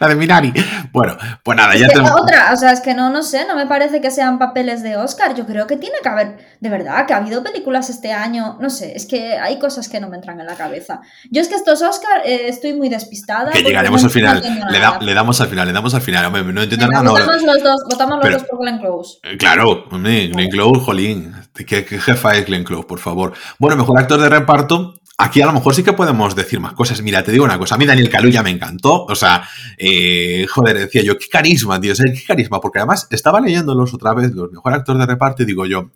la 0.03 0.09
de 0.09 0.15
Minari? 0.17 0.53
Bueno, 0.93 1.17
pues 1.43 1.57
nada, 1.57 1.75
ya 1.75 1.87
Es 1.87 1.93
que 1.93 2.01
te... 2.01 2.11
Otra, 2.11 2.53
o 2.53 2.57
sea, 2.57 2.73
es 2.73 2.81
que 2.81 2.95
no, 2.95 3.11
no 3.11 3.23
sé, 3.23 3.47
no 3.47 3.55
me 3.57 3.67
parece 3.67 4.01
que 4.01 4.11
sean 4.11 4.39
papeles 4.39 4.83
de 4.83 4.97
Oscar. 4.97 5.35
Yo 5.35 5.47
creo 5.47 5.67
que 5.67 5.77
tiene 5.77 5.97
que 6.03 6.09
haber, 6.09 6.37
de 6.61 6.69
verdad, 6.69 7.07
que 7.07 7.15
ha 7.15 7.19
habido 7.19 7.43
películas 7.43 7.89
este 7.91 8.13
año. 8.13 8.59
No 8.61 8.69
sé, 8.71 8.95
es 8.97 9.07
que 9.07 9.39
hay 9.39 9.59
cosas 9.59 9.89
que 9.89 10.01
no 10.01 10.09
me 10.09 10.17
entran 10.17 10.39
en 10.41 10.47
la 10.47 10.55
cabeza. 10.57 11.01
Yo 11.31 11.41
es 11.41 11.49
que 11.49 11.55
estos 11.55 11.81
Oscar 11.83 12.23
eh, 12.25 12.49
estoy 12.49 12.75
muy 12.75 12.89
despistada. 12.89 13.51
Que 13.53 13.63
llegaremos 13.63 14.03
no- 14.03 14.07
al 14.09 14.13
final. 14.13 14.43
le, 14.43 14.79
da- 14.79 14.91
nada. 14.91 15.01
le 15.01 15.15
damos 15.15 15.41
al 15.41 15.49
final, 15.49 15.67
le 15.67 15.73
damos 15.73 15.95
al 15.95 16.03
final. 16.03 16.27
Hombre, 16.27 16.43
no 16.45 16.63
entiendo 16.63 16.87
nada. 16.89 17.03
no- 17.05 17.13
votamos 17.13 17.43
los 17.43 17.63
dos, 17.63 17.83
votamos 17.91 18.17
los 18.17 18.23
Pero- 18.27 18.39
dos 18.39 18.47
por 18.49 18.59
Glenn 18.61 18.79
Close. 18.79 19.19
Eh, 19.23 19.37
Claro, 19.39 19.85
hombre, 19.91 20.29
Glenn 20.29 20.51
Close, 20.51 20.81
jolín. 20.81 21.35
¿Qué, 21.55 21.85
qué 21.85 21.99
jefa 21.99 22.37
es 22.37 22.47
Glenn 22.47 22.65
Close, 22.65 22.87
por 22.87 22.99
favor? 22.99 23.35
Bueno, 23.59 23.77
mejor 23.77 23.99
actor 23.99 24.21
de 24.21 24.29
reparto. 24.29 24.95
Aquí 25.19 25.41
a 25.43 25.47
lo 25.47 25.53
mejor 25.53 25.75
sí 25.75 25.83
que 25.83 25.93
podemos 25.93 26.35
decir 26.35 26.59
más 26.59 26.73
cosas. 26.73 27.03
Mira, 27.03 27.23
te 27.23 27.31
digo 27.31 27.45
una 27.45 27.59
cosa. 27.59 27.75
A 27.75 27.79
mí 27.79 27.87
Daniel 27.87 28.09
Kaluuya 28.09 28.43
me 28.43 28.51
encantó. 28.51 29.05
O 29.05 29.15
sea, 29.15 29.47
eh, 29.77 30.47
joder, 30.49 30.79
decía 30.79 31.03
yo, 31.03 31.19
qué 31.19 31.29
carisma, 31.29 31.81
tío. 31.81 31.93
o 31.93 31.97
qué 31.97 32.25
carisma. 32.27 32.61
Porque 32.61 32.79
además 32.79 33.07
estaba 33.11 33.41
leyéndolos 33.41 33.93
otra 33.95 34.15
vez, 34.15 34.33
los 34.33 34.51
mejor 34.51 34.73
actor 34.73 34.97
de 34.99 35.07
reparto, 35.07 35.43
y 35.43 35.47
digo 35.47 35.67
yo, 35.67 35.91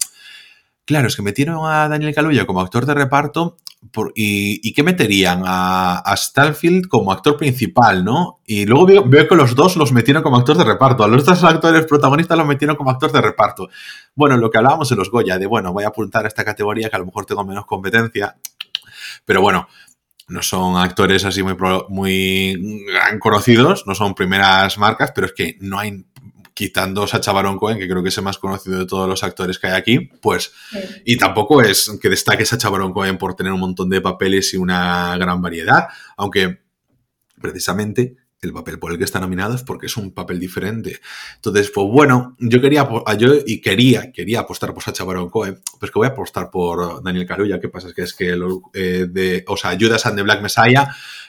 claro, 0.85 1.09
es 1.09 1.17
que 1.17 1.23
metieron 1.23 1.59
a 1.65 1.89
Daniel 1.89 2.15
Kaluuya 2.15 2.47
como 2.47 2.61
actor 2.61 2.87
de 2.87 2.95
reparto 2.95 3.57
y, 4.15 4.61
y 4.69 4.73
qué 4.73 4.83
meterían 4.83 5.43
a, 5.45 5.99
a 5.99 6.17
como 6.89 7.13
actor 7.13 7.37
principal, 7.37 8.05
¿no? 8.05 8.41
Y 8.47 8.65
luego 8.67 9.05
veo, 9.07 9.29
que 9.29 9.37
los 9.37 9.55
dos 9.55 9.77
los 9.77 9.93
metieron 9.93 10.23
como 10.23 10.37
actor 10.37 10.57
de 10.57 10.65
reparto. 10.65 11.05
A 11.05 11.09
los 11.09 11.25
dos 11.25 11.43
actores 11.45 11.87
protagonistas 11.87 12.37
los 12.39 12.47
metieron 12.47 12.77
como 12.77 12.91
actor 12.91 13.13
de 13.13 13.21
reparto. 13.21 13.69
Bueno, 14.15 14.37
lo 14.37 14.51
que 14.51 14.59
hablábamos 14.59 14.91
en 14.93 14.99
los 14.99 15.11
Goya, 15.11 15.39
de 15.39 15.47
bueno, 15.47 15.73
voy 15.73 15.85
a 15.85 15.89
apuntar 15.89 16.25
a 16.25 16.29
esta 16.29 16.45
categoría 16.45 16.89
que 16.89 16.97
a 16.97 16.99
lo 16.99 17.07
mejor 17.07 17.27
tengo 17.27 17.45
menos 17.45 17.67
competencia. 17.67 18.37
Pero 19.25 19.41
bueno, 19.41 19.69
no 20.29 20.43
son 20.43 20.77
actores 20.77 21.25
así 21.25 21.43
muy, 21.43 21.57
muy 21.89 22.85
gran 22.87 23.19
conocidos, 23.19 23.87
no 23.87 23.95
son 23.95 24.15
primeras 24.15 24.77
marcas, 24.79 25.13
pero 25.15 25.27
es 25.27 25.33
que 25.33 25.57
no 25.61 25.79
hay, 25.79 26.05
quitando 26.57 27.07
Sacha 27.07 27.33
Baron 27.33 27.59
Cohen, 27.59 27.79
que 27.79 27.87
creo 27.87 28.03
que 28.03 28.09
es 28.09 28.17
el 28.17 28.25
más 28.25 28.39
conocido 28.39 28.79
de 28.79 28.87
todos 28.87 29.07
los 29.07 29.23
actores 29.23 29.59
que 29.59 29.67
hay 29.67 29.75
aquí, 29.75 29.99
pues 30.23 30.53
Sí. 30.73 30.79
y 31.05 31.17
tampoco 31.19 31.61
es 31.61 31.99
que 32.01 32.09
destaque 32.09 32.47
Sacha 32.47 32.71
Baron 32.71 32.93
Cohen 32.95 33.19
por 33.19 33.37
tener 33.37 33.53
un 33.53 33.61
montón 33.61 33.91
de 33.91 34.01
papeles 34.01 34.55
y 34.55 34.57
una 34.57 35.19
gran 35.19 35.43
variedad, 35.43 35.89
aunque 36.17 36.61
precisamente 37.41 38.17
el 38.43 38.53
papel 38.53 38.79
por 38.79 38.93
el 38.93 38.99
que 38.99 39.05
está 39.05 39.19
nominado 39.19 39.55
es 39.55 39.63
porque 39.63 39.87
es 39.87 39.97
un 39.97 40.13
papel 40.13 40.39
diferente. 40.39 41.01
Entonces, 41.37 41.71
pues 41.75 41.87
bueno, 41.91 42.37
yo 42.39 42.61
quería 42.61 42.83
apo- 42.89 43.05
yo 43.19 43.35
y 43.47 43.61
quería, 43.61 44.13
quería 44.13 44.41
apostar 44.41 44.73
por 44.73 44.83
Sacha 44.83 45.05
Baron 45.05 45.31
Cohen, 45.31 45.59
pues 45.81 45.91
que 45.91 45.99
voy 45.99 46.07
a 46.07 46.11
apostar 46.11 46.51
por 46.51 47.03
Daniel 47.03 47.27
Kaluuya, 47.27 47.59
¿qué 47.61 47.69
pasa? 47.69 47.89
Es 47.89 47.95
que 47.95 48.03
es 48.03 48.15
que 48.15 48.37
lo- 48.37 48.63
eh, 48.75 49.07
de, 49.11 49.45
o 49.49 49.57
sea, 49.57 49.77
Judas 49.79 50.05
and 50.07 50.17
the 50.17 50.23
Black 50.23 50.43
Messiah, 50.43 50.87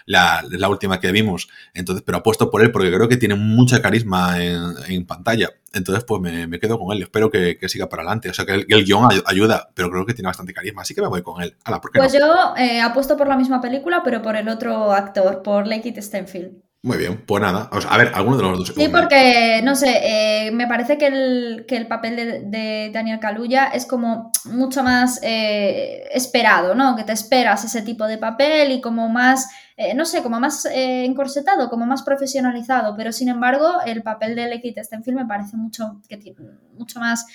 la, 0.08 0.43
la 0.50 0.67
última 0.70 1.00
que 1.00 1.12
vimos. 1.12 1.48
Entonces, 1.76 2.04
pero 2.04 2.17
apuesto 2.17 2.50
por 2.50 2.63
él 2.63 2.72
porque 2.72 2.91
creo 2.91 3.08
que 3.08 3.17
tiene 3.17 3.36
mucha 3.36 3.80
carisma 3.82 4.43
en, 4.43 4.60
en 4.88 5.06
pantalla. 5.06 5.50
Entonces, 5.74 6.04
pues 6.06 6.20
me, 6.22 6.48
me 6.48 6.60
quedo 6.60 6.80
con 6.80 6.96
él. 6.98 7.04
Espero 7.04 7.30
que, 7.30 7.58
que 7.60 7.70
siga 7.70 7.88
para 7.88 8.02
adelante. 8.02 8.30
O 8.30 8.34
sea, 8.34 8.46
que 8.46 8.54
el, 8.56 8.65
el 8.67 8.84
guion 8.86 9.08
ay- 9.12 9.22
ayuda, 9.28 9.70
pero 9.76 9.91
creo 9.91 10.06
que 10.08 10.15
tiene 10.15 10.28
bastante 10.30 10.54
carisma. 10.54 10.82
Así 10.82 10.96
que 10.96 11.02
me 11.04 11.08
voy 11.10 11.22
con 11.22 11.41
él. 11.43 11.56
Ala, 11.65 11.80
¿por 11.80 11.91
qué 11.91 12.00
Pues 12.00 12.13
no? 12.13 12.20
yo 12.20 12.56
eh, 12.58 12.82
apuesto 12.82 13.15
por 13.17 13.28
la 13.28 13.38
misma 13.38 13.62
película, 13.62 14.02
pero 14.04 14.22
por 14.24 14.36
el 14.36 14.50
otro 14.50 14.91
actor, 14.93 15.43
por 15.43 15.67
Lakeith 15.67 15.98
Stanfield. 16.00 16.63
Muy 16.88 16.97
bien, 16.97 17.26
pues 17.26 17.41
nada. 17.41 17.69
O 17.73 17.82
sea, 17.82 17.91
a 17.91 17.97
ver, 17.97 18.13
alguno 18.15 18.38
de 18.38 18.43
los 18.43 18.60
dos. 18.60 18.73
Sí, 18.73 18.88
porque, 18.88 19.60
no 19.62 19.76
sé, 19.76 19.91
eh, 20.04 20.52
me 20.52 20.67
parece 20.67 20.97
que 20.97 21.08
el, 21.08 21.65
que 21.67 21.76
el 21.76 21.86
papel 21.86 22.15
de, 22.15 22.39
de 22.45 22.91
Daniel 22.93 23.19
Kaluuya 23.19 23.65
es 23.65 23.86
como 23.86 24.32
mucho 24.45 24.84
más 24.84 25.19
eh, 25.21 26.08
esperado, 26.13 26.76
¿no? 26.76 26.95
Que 26.95 27.04
te 27.04 27.12
esperas 27.12 27.65
ese 27.65 27.82
tipo 27.82 28.08
de 28.08 28.17
papel 28.17 28.71
y 28.71 28.80
como 28.80 29.10
más, 29.10 29.50
eh, 29.76 29.93
no 29.95 30.06
sé, 30.06 30.23
como 30.23 30.39
más 30.39 30.65
encorsetado, 30.71 31.69
como 31.69 31.86
más 31.86 32.04
profesionalizado, 32.04 32.95
pero 32.95 33.12
sin 33.12 33.28
embargo 33.28 33.82
el 33.86 34.02
papel 34.02 34.38
de 34.38 34.47
Lakeith 34.47 34.78
Stanfield 34.78 35.17
me 35.17 35.26
parece 35.26 35.58
mucho, 35.58 36.00
que 36.08 36.15
tiene 36.15 36.39
mucho 36.78 37.02
más... 37.02 37.26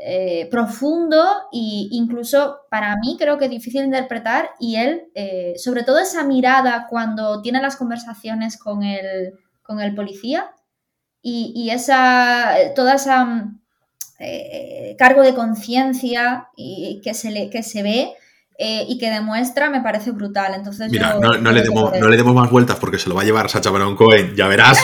eh, 0.00 0.48
profundo 0.50 1.24
e 1.52 1.88
incluso 1.90 2.60
para 2.70 2.96
mí 2.96 3.16
creo 3.18 3.36
que 3.36 3.48
difícil 3.48 3.80
de 3.80 3.86
interpretar 3.86 4.50
y 4.60 4.76
él, 4.76 5.10
eh, 5.14 5.54
sobre 5.56 5.82
todo 5.82 5.98
esa 5.98 6.22
mirada 6.24 6.86
cuando 6.88 7.42
tiene 7.42 7.60
las 7.60 7.76
conversaciones 7.76 8.56
con 8.58 8.84
el, 8.84 9.34
con 9.62 9.80
el 9.80 9.94
policía 9.94 10.52
y, 11.20 11.52
y 11.54 11.70
esa, 11.70 12.54
toda 12.76 12.94
esa 12.94 13.50
eh, 14.20 14.94
cargo 14.98 15.22
de 15.22 15.34
conciencia 15.34 16.48
que 16.56 17.14
se, 17.14 17.30
le, 17.30 17.50
que 17.50 17.62
se 17.62 17.82
ve 17.82 18.14
eh, 18.60 18.84
y 18.88 18.98
que 18.98 19.08
demuestra 19.08 19.70
me 19.70 19.80
parece 19.80 20.10
brutal. 20.10 20.52
Entonces 20.54 20.90
Mira, 20.90 21.14
yo- 21.14 21.20
no, 21.20 21.52
le 21.52 21.60
él. 21.60 21.70
no 22.00 22.08
le 22.08 22.16
demos 22.16 22.34
más 22.34 22.50
vueltas 22.50 22.76
porque 22.80 22.98
se 22.98 23.08
lo 23.08 23.14
va 23.14 23.22
a 23.22 23.24
llevar 23.24 23.48
Sacha 23.48 23.70
Baron 23.70 23.94
Cohen. 23.94 24.34
Ya 24.34 24.48
verás. 24.48 24.80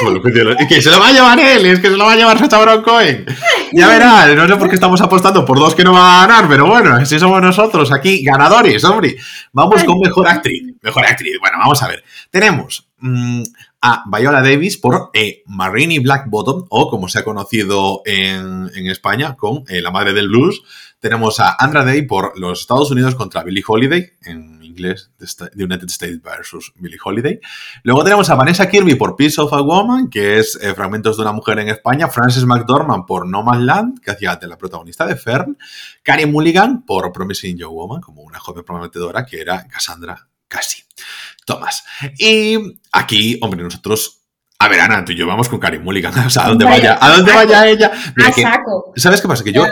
Es 0.61 0.69
que 0.69 0.81
se 0.81 0.91
lo 0.91 1.01
va 1.01 1.09
a 1.09 1.13
llevar 1.13 1.39
él, 1.41 1.67
es 1.67 1.81
que 1.81 1.89
se 1.91 1.97
lo 1.97 2.05
va 2.05 2.13
a 2.13 2.17
llevar 2.17 2.39
Sacha 2.39 2.57
Baron 2.59 2.83
Cohen. 2.83 3.27
Ya 3.73 3.89
verás. 3.89 4.35
No 4.37 4.47
sé 4.47 4.57
por 4.57 4.69
qué 4.69 4.77
estamos 4.77 5.01
apostando 5.01 5.45
por 5.45 5.59
dos 5.59 5.75
que 5.75 5.83
no 5.83 5.93
va 5.93 6.23
a 6.23 6.27
ganar, 6.29 6.49
pero 6.49 6.67
bueno, 6.67 6.95
así 6.95 7.19
somos 7.19 7.43
nosotros 7.43 7.91
aquí, 7.91 8.23
ganadores, 8.23 8.85
hombre. 8.85 9.17
Vamos 9.53 9.83
con 9.83 9.99
mejor 9.99 10.29
actriz. 10.29 10.73
Mejor 10.81 11.05
actriz. 11.05 11.37
Bueno, 11.41 11.59
vamos 11.59 11.83
a 11.83 11.89
ver. 11.89 12.05
Tenemos 12.31 12.89
mm, 12.99 13.43
a 13.81 14.05
Viola 14.07 14.41
Davis 14.41 14.77
por 14.77 15.11
eh, 15.15 15.43
Marini 15.47 15.99
Black 15.99 16.27
Bottom, 16.29 16.65
o 16.71 16.89
como 16.89 17.09
se 17.09 17.19
ha 17.19 17.25
conocido 17.25 18.03
en, 18.05 18.71
en 18.75 18.87
España, 18.87 19.35
con 19.35 19.65
eh, 19.69 19.83
La 19.83 19.91
Madre 19.91 20.13
del 20.13 20.29
Blues. 20.29 20.63
Tenemos 21.05 21.39
a 21.39 21.55
Andra 21.59 21.85
Day 21.85 22.01
por 22.01 22.33
los 22.41 22.63
Estados 22.63 22.91
Unidos 22.91 23.15
contra 23.15 23.43
Billie 23.43 23.63
Holiday, 23.67 24.13
en 24.23 24.65
inglés, 24.65 25.11
The 25.19 25.63
United 25.63 25.91
States 25.91 26.23
versus 26.23 26.73
Billie 26.77 26.97
Holiday. 27.05 27.41
Luego 27.83 28.03
tenemos 28.03 28.31
a 28.31 28.35
Vanessa 28.35 28.71
Kirby 28.71 28.95
por 28.95 29.15
Piece 29.15 29.39
of 29.39 29.53
a 29.53 29.61
Woman, 29.61 30.09
que 30.09 30.39
es 30.39 30.59
eh, 30.63 30.75
Fragmentos 30.75 31.19
de 31.19 31.23
una 31.25 31.33
Mujer 31.33 31.59
en 31.59 31.69
España. 31.69 32.09
Frances 32.09 32.47
McDormand 32.47 33.05
por 33.05 33.29
No 33.29 33.43
Man's 33.43 33.65
Land, 33.65 34.01
que 34.01 34.13
hacía 34.13 34.37
de 34.37 34.47
la 34.47 34.57
protagonista 34.57 35.05
de 35.05 35.17
Fern. 35.17 35.59
Carey 36.03 36.25
Mulligan 36.25 36.87
por 36.87 37.13
Promising 37.13 37.59
Young 37.59 37.75
Woman, 37.75 38.01
como 38.01 38.23
una 38.23 38.41
joven 38.41 38.65
prometedora 38.65 39.27
que 39.27 39.43
era 39.43 39.69
Cassandra 39.69 40.27
Cassie. 40.49 40.85
Thomas. 41.45 41.85
Y 42.17 42.79
aquí, 42.93 43.39
hombre, 43.43 43.63
nosotros. 43.63 44.24
A 44.65 44.69
ver, 44.69 44.81
Ana, 44.81 45.05
tú 45.05 45.13
y 45.13 45.17
yo 45.17 45.27
vamos 45.27 45.49
con 45.49 45.59
Carey 45.61 45.79
Mulligan. 45.79 46.13
O 46.27 46.31
sea, 46.31 46.47
a 46.47 46.49
dónde 46.49 46.65
Vaya, 46.65 46.97
a 47.01 47.11
dónde 47.17 47.31
a 47.33 47.35
saco. 47.35 47.47
vaya 47.49 47.69
ella. 47.69 47.91
Mira 48.17 48.29
A 48.29 48.33
que- 48.33 48.43
saco. 48.43 48.93
¿Sabes 48.97 49.21
qué 49.21 49.29
pasa? 49.29 49.45
Que 49.45 49.53
yo, 49.53 49.65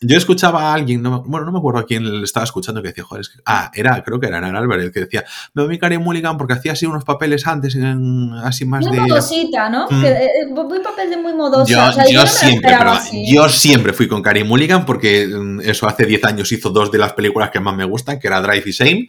yo 0.00 0.16
escuchaba 0.16 0.70
a 0.70 0.74
alguien, 0.74 1.02
no, 1.02 1.22
bueno, 1.22 1.46
no 1.46 1.52
me 1.52 1.58
acuerdo 1.58 1.78
a 1.80 1.86
quién 1.86 2.18
le 2.18 2.24
estaba 2.24 2.44
escuchando 2.44 2.82
que 2.82 2.88
decía, 2.88 3.04
joder, 3.04 3.20
es 3.20 3.28
que, 3.28 3.38
ah, 3.46 3.70
era, 3.74 4.02
creo 4.02 4.18
que 4.18 4.26
era 4.26 4.38
Ana 4.38 4.58
Álvarez, 4.58 4.90
que 4.92 5.00
decía, 5.00 5.24
me 5.54 5.64
voy 5.64 5.76
a 5.76 5.78
Carey 5.78 5.98
Mulligan 5.98 6.36
porque 6.36 6.54
hacía 6.54 6.72
así 6.72 6.86
unos 6.86 7.04
papeles 7.04 7.46
antes, 7.46 7.74
en- 7.76 8.32
así 8.42 8.64
más 8.64 8.84
Muy 8.86 8.96
de... 8.96 9.02
modosita, 9.02 9.68
¿no? 9.68 9.86
Mm. 9.88 10.00
Que, 10.02 10.08
eh, 10.08 10.28
muy 10.52 10.80
papel 10.80 11.10
de 11.10 11.16
muy 11.16 11.32
modosa. 11.34 11.70
Yo, 11.70 11.88
o 11.88 11.92
sea, 11.92 12.04
yo 12.06 12.12
no 12.12 12.18
me 12.20 12.24
la 12.24 12.26
siempre, 12.30 12.70
pero 12.78 12.94
yo 13.32 13.48
siempre 13.48 13.92
fui 13.92 14.08
con 14.08 14.22
Carey 14.22 14.42
Mulligan 14.44 14.84
porque 14.84 15.26
mm, 15.26 15.60
eso 15.60 15.86
hace 15.86 16.06
10 16.06 16.24
años 16.24 16.50
hizo 16.50 16.70
dos 16.70 16.90
de 16.90 16.98
las 16.98 17.12
películas 17.12 17.50
que 17.50 17.60
más 17.60 17.76
me 17.76 17.84
gustan, 17.84 18.18
que 18.18 18.26
era 18.26 18.40
Drive 18.40 18.64
y 18.66 18.72
Shame. 18.72 19.06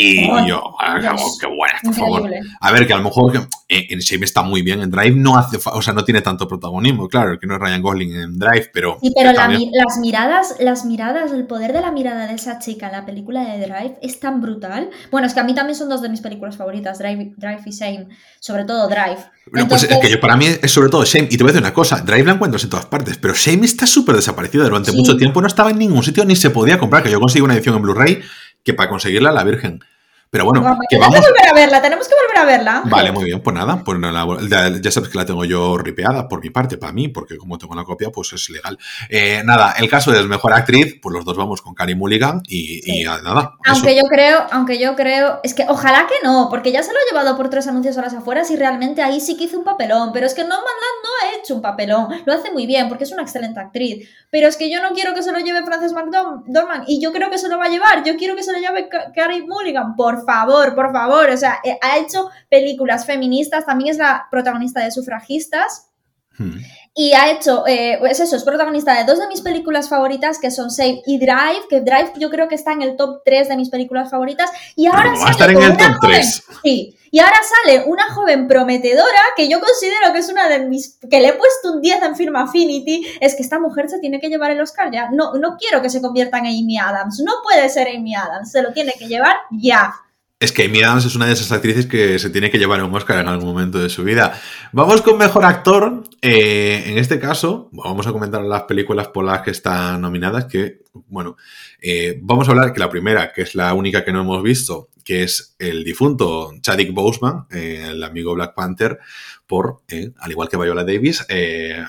Y 0.00 0.30
Oh, 0.30 0.46
yo, 0.46 0.62
ah, 0.78 1.00
Dios. 1.00 1.38
qué 1.40 1.48
buena, 1.48 1.74
por 1.82 1.92
favor. 1.94 2.30
A 2.60 2.70
ver, 2.72 2.86
que 2.86 2.92
a 2.92 2.98
lo 2.98 3.02
mejor 3.02 3.48
eh, 3.68 3.86
en 3.90 3.98
Shame 3.98 4.24
está 4.24 4.42
muy 4.42 4.62
bien, 4.62 4.80
en 4.80 4.92
Drive 4.92 5.16
no 5.16 5.36
hace, 5.36 5.58
o 5.64 5.82
sea, 5.82 5.92
no 5.92 6.04
tiene 6.04 6.20
tanto 6.20 6.46
protagonismo, 6.46 7.08
claro, 7.08 7.36
que 7.40 7.48
no 7.48 7.54
es 7.56 7.60
Ryan 7.60 7.82
Gosling 7.82 8.14
en 8.14 8.38
Drive, 8.38 8.70
pero... 8.72 8.98
Sí, 9.02 9.12
pero 9.12 9.32
la 9.32 9.48
las 9.48 9.98
miradas, 9.98 10.54
las 10.60 10.84
miradas, 10.84 11.32
el 11.32 11.46
poder 11.48 11.72
de 11.72 11.80
la 11.80 11.90
mirada 11.90 12.28
de 12.28 12.34
esa 12.34 12.60
chica 12.60 12.86
en 12.86 12.92
la 12.92 13.06
película 13.06 13.42
de 13.42 13.58
Drive 13.58 13.98
es 14.00 14.20
tan 14.20 14.40
brutal. 14.40 14.88
Bueno, 15.10 15.26
es 15.26 15.34
que 15.34 15.40
a 15.40 15.44
mí 15.44 15.52
también 15.52 15.74
son 15.74 15.88
dos 15.88 16.00
de 16.00 16.08
mis 16.10 16.20
películas 16.20 16.56
favoritas, 16.56 17.00
Drive, 17.00 17.32
Drive 17.36 17.62
y 17.66 17.70
Shame, 17.72 18.06
sobre 18.38 18.64
todo 18.64 18.86
Drive. 18.88 19.18
Bueno, 19.50 19.66
pues 19.66 19.82
es 19.82 19.98
que 19.98 20.10
yo, 20.10 20.20
para 20.20 20.36
mí 20.36 20.46
es 20.62 20.70
sobre 20.70 20.90
todo 20.90 21.04
Shame. 21.04 21.26
Y 21.30 21.36
te 21.36 21.42
voy 21.42 21.50
a 21.50 21.52
decir 21.54 21.62
una 21.64 21.74
cosa, 21.74 22.02
Drive 22.02 22.24
la 22.24 22.32
encuentras 22.34 22.62
en 22.62 22.70
todas 22.70 22.86
partes, 22.86 23.16
pero 23.18 23.34
Shame 23.34 23.64
está 23.64 23.84
súper 23.86 24.14
desaparecida. 24.14 24.62
Durante 24.62 24.92
Sí. 24.92 24.96
mucho 24.96 25.16
tiempo 25.16 25.40
no 25.40 25.48
estaba 25.48 25.70
en 25.70 25.78
ningún 25.78 26.04
sitio 26.04 26.24
ni 26.24 26.36
se 26.36 26.50
podía 26.50 26.78
comprar, 26.78 27.02
que 27.02 27.10
yo 27.10 27.18
conseguí 27.18 27.42
una 27.42 27.54
edición 27.54 27.74
en 27.74 27.82
Blu-ray 27.82 28.20
que 28.68 28.74
para 28.74 28.90
conseguirla 28.90 29.32
la 29.32 29.44
Virgen. 29.44 29.80
Pero 30.30 30.44
bueno, 30.44 30.60
Vamos, 30.62 30.78
que 30.90 30.96
tenemos 30.96 31.14
vamos... 31.14 31.26
que 31.26 31.32
volver 31.32 31.48
a 31.48 31.54
verla, 31.54 31.82
tenemos 31.82 32.06
que 32.08 32.14
volver 32.14 32.38
a 32.38 32.44
verla. 32.44 32.82
Vale, 32.84 33.12
muy 33.12 33.24
bien, 33.24 33.40
pues 33.42 33.54
nada, 33.56 33.82
pues 33.82 33.98
no 33.98 34.10
la- 34.12 34.78
ya, 34.80 34.90
sabes 34.90 35.08
que 35.08 35.16
la 35.16 35.24
tengo 35.24 35.44
yo 35.46 35.78
ripeada 35.78 36.28
por 36.28 36.42
mi 36.42 36.50
parte, 36.50 36.76
para 36.76 36.92
mí, 36.92 37.08
porque 37.08 37.38
como 37.38 37.56
tengo 37.56 37.74
la 37.74 37.84
copia, 37.84 38.10
pues 38.10 38.32
es 38.34 38.50
legal. 38.50 38.78
Eh, 39.08 39.40
nada, 39.44 39.74
el 39.78 39.88
caso 39.88 40.12
es 40.12 40.26
mejor 40.26 40.52
actriz, 40.52 40.96
pues 41.00 41.14
los 41.14 41.24
dos 41.24 41.36
vamos 41.36 41.62
con 41.62 41.74
Carey 41.74 41.94
Mulligan 41.94 42.42
y, 42.46 42.82
Sí. 42.82 43.00
y 43.00 43.04
nada. 43.04 43.54
eso. 43.64 43.72
Aunque 43.74 43.96
yo 43.96 44.02
creo, 44.04 44.46
aunque 44.50 44.78
yo 44.78 44.94
creo, 44.96 45.40
es 45.42 45.54
que 45.54 45.64
ojalá 45.68 46.06
que 46.06 46.14
no, 46.22 46.48
porque 46.50 46.72
ya 46.72 46.82
se 46.82 46.92
lo 46.92 46.98
ha 46.98 47.10
llevado 47.10 47.36
por 47.36 47.48
tres 47.48 47.66
anuncios 47.66 47.96
a 47.96 48.02
las 48.02 48.12
afueras 48.14 48.50
y 48.50 48.56
realmente 48.56 49.00
ahí 49.02 49.20
sí 49.20 49.36
que 49.36 49.44
hizo 49.44 49.58
un 49.58 49.64
papelón, 49.64 50.10
pero 50.12 50.26
es 50.26 50.34
que 50.34 50.42
No 50.42 50.50
Land 50.50 50.58
no 50.58 51.08
ha 51.22 51.38
hecho 51.40 51.54
un 51.54 51.62
papelón, 51.62 52.08
lo 52.26 52.32
hace 52.34 52.50
muy 52.52 52.66
bien 52.66 52.88
porque 52.88 53.04
es 53.04 53.12
una 53.12 53.22
excelente 53.22 53.60
actriz, 53.60 54.08
pero 54.30 54.46
es 54.48 54.56
que 54.58 54.70
yo 54.70 54.82
no 54.82 54.90
quiero 54.90 55.14
que 55.14 55.22
se 55.22 55.32
lo 55.32 55.38
lleve 55.38 55.62
Frances 55.64 55.92
McDormand 55.92 56.84
y 56.86 57.00
yo 57.00 57.12
creo 57.12 57.30
que 57.30 57.38
se 57.38 57.48
lo 57.48 57.56
va 57.56 57.64
a 57.64 57.68
llevar, 57.70 58.04
yo 58.04 58.16
quiero 58.16 58.36
que 58.36 58.42
se 58.42 58.52
lo 58.52 58.58
lleve 58.58 58.88
Ca- 58.88 59.10
Carey 59.14 59.42
Mulligan, 59.46 59.96
por 59.96 60.17
por 60.18 60.26
favor, 60.26 60.74
por 60.74 60.92
favor. 60.92 61.30
O 61.30 61.36
sea, 61.36 61.60
eh, 61.64 61.78
ha 61.80 61.98
hecho 61.98 62.30
películas 62.48 63.06
feministas, 63.06 63.66
también 63.66 63.90
es 63.90 63.98
la 63.98 64.26
protagonista 64.30 64.82
de 64.82 64.90
Sufragistas. 64.90 65.90
Hmm. 66.36 66.58
Y 66.94 67.12
ha 67.12 67.30
hecho, 67.30 67.64
eh, 67.66 67.96
pues 68.00 68.18
eso, 68.18 68.34
es 68.34 68.42
protagonista 68.42 68.92
de 68.94 69.04
dos 69.04 69.20
de 69.20 69.28
mis 69.28 69.40
películas 69.40 69.88
favoritas, 69.88 70.38
que 70.40 70.50
son 70.50 70.68
Save 70.68 71.02
y 71.06 71.18
Drive, 71.18 71.68
que 71.70 71.80
Drive 71.80 72.12
yo 72.16 72.28
creo 72.28 72.48
que 72.48 72.56
está 72.56 72.72
en 72.72 72.82
el 72.82 72.96
top 72.96 73.22
3 73.24 73.48
de 73.48 73.56
mis 73.56 73.70
películas 73.70 74.10
favoritas. 74.10 74.50
Y 74.74 74.86
ahora 74.86 75.12
va 75.12 75.28
a 75.28 75.30
estar 75.30 75.48
en 75.48 75.62
el 75.62 75.76
top 75.76 75.92
3. 76.00 76.44
Sí, 76.64 76.98
y 77.10 77.20
ahora 77.20 77.36
sale 77.64 77.84
una 77.86 78.12
joven 78.12 78.48
prometedora 78.48 79.20
que 79.36 79.48
yo 79.48 79.60
considero 79.60 80.12
que 80.12 80.18
es 80.18 80.28
una 80.28 80.48
de 80.48 80.66
mis. 80.66 80.98
que 81.08 81.20
le 81.20 81.28
he 81.28 81.32
puesto 81.34 81.74
un 81.74 81.80
10 81.80 82.02
en 82.02 82.16
Film 82.16 82.36
Affinity. 82.36 83.06
Es 83.20 83.34
que 83.34 83.42
esta 83.42 83.58
mujer 83.58 83.88
se 83.88 83.98
tiene 84.00 84.20
que 84.20 84.28
llevar 84.28 84.50
el 84.50 84.60
Oscar 84.60 84.90
ya. 84.92 85.08
No, 85.10 85.34
no 85.34 85.56
quiero 85.56 85.80
que 85.80 85.90
se 85.90 86.02
convierta 86.02 86.38
en 86.38 86.46
Amy 86.46 86.78
Adams. 86.78 87.20
No 87.24 87.34
puede 87.44 87.68
ser 87.68 87.88
Amy 87.88 88.14
Adams. 88.14 88.50
Se 88.50 88.62
lo 88.62 88.72
tiene 88.72 88.92
que 88.98 89.06
llevar 89.06 89.36
ya. 89.52 89.94
Es 90.40 90.52
que 90.52 90.66
Amy 90.66 90.82
Adams 90.82 91.04
es 91.04 91.16
una 91.16 91.26
de 91.26 91.32
esas 91.32 91.50
actrices 91.50 91.86
que 91.86 92.16
se 92.20 92.30
tiene 92.30 92.48
que 92.48 92.58
llevar 92.58 92.80
un 92.84 92.94
Oscar 92.94 93.18
en 93.18 93.26
algún 93.26 93.48
momento 93.48 93.80
de 93.80 93.88
su 93.88 94.04
vida. 94.04 94.40
Vamos 94.70 95.02
con 95.02 95.18
mejor 95.18 95.44
actor. 95.44 96.04
Eh, 96.22 96.84
en 96.86 96.96
este 96.96 97.18
caso, 97.18 97.68
vamos 97.72 98.06
a 98.06 98.12
comentar 98.12 98.42
las 98.42 98.62
películas 98.62 99.08
por 99.08 99.24
las 99.24 99.42
que 99.42 99.50
están 99.50 100.00
nominadas. 100.00 100.44
Que, 100.44 100.82
bueno, 101.08 101.36
eh, 101.82 102.20
vamos 102.22 102.46
a 102.46 102.52
hablar 102.52 102.72
que 102.72 102.78
la 102.78 102.88
primera, 102.88 103.32
que 103.32 103.42
es 103.42 103.56
la 103.56 103.74
única 103.74 104.04
que 104.04 104.12
no 104.12 104.20
hemos 104.20 104.40
visto, 104.44 104.90
que 105.04 105.24
es 105.24 105.56
el 105.58 105.82
difunto 105.82 106.52
Chadwick 106.60 106.94
Boseman, 106.94 107.46
eh, 107.50 107.88
el 107.90 108.04
amigo 108.04 108.32
Black 108.34 108.54
Panther, 108.54 109.00
por, 109.44 109.82
al 110.20 110.30
igual 110.30 110.48
que 110.48 110.56
Viola 110.56 110.84
Davis, 110.84 111.26
eh, 111.28 111.82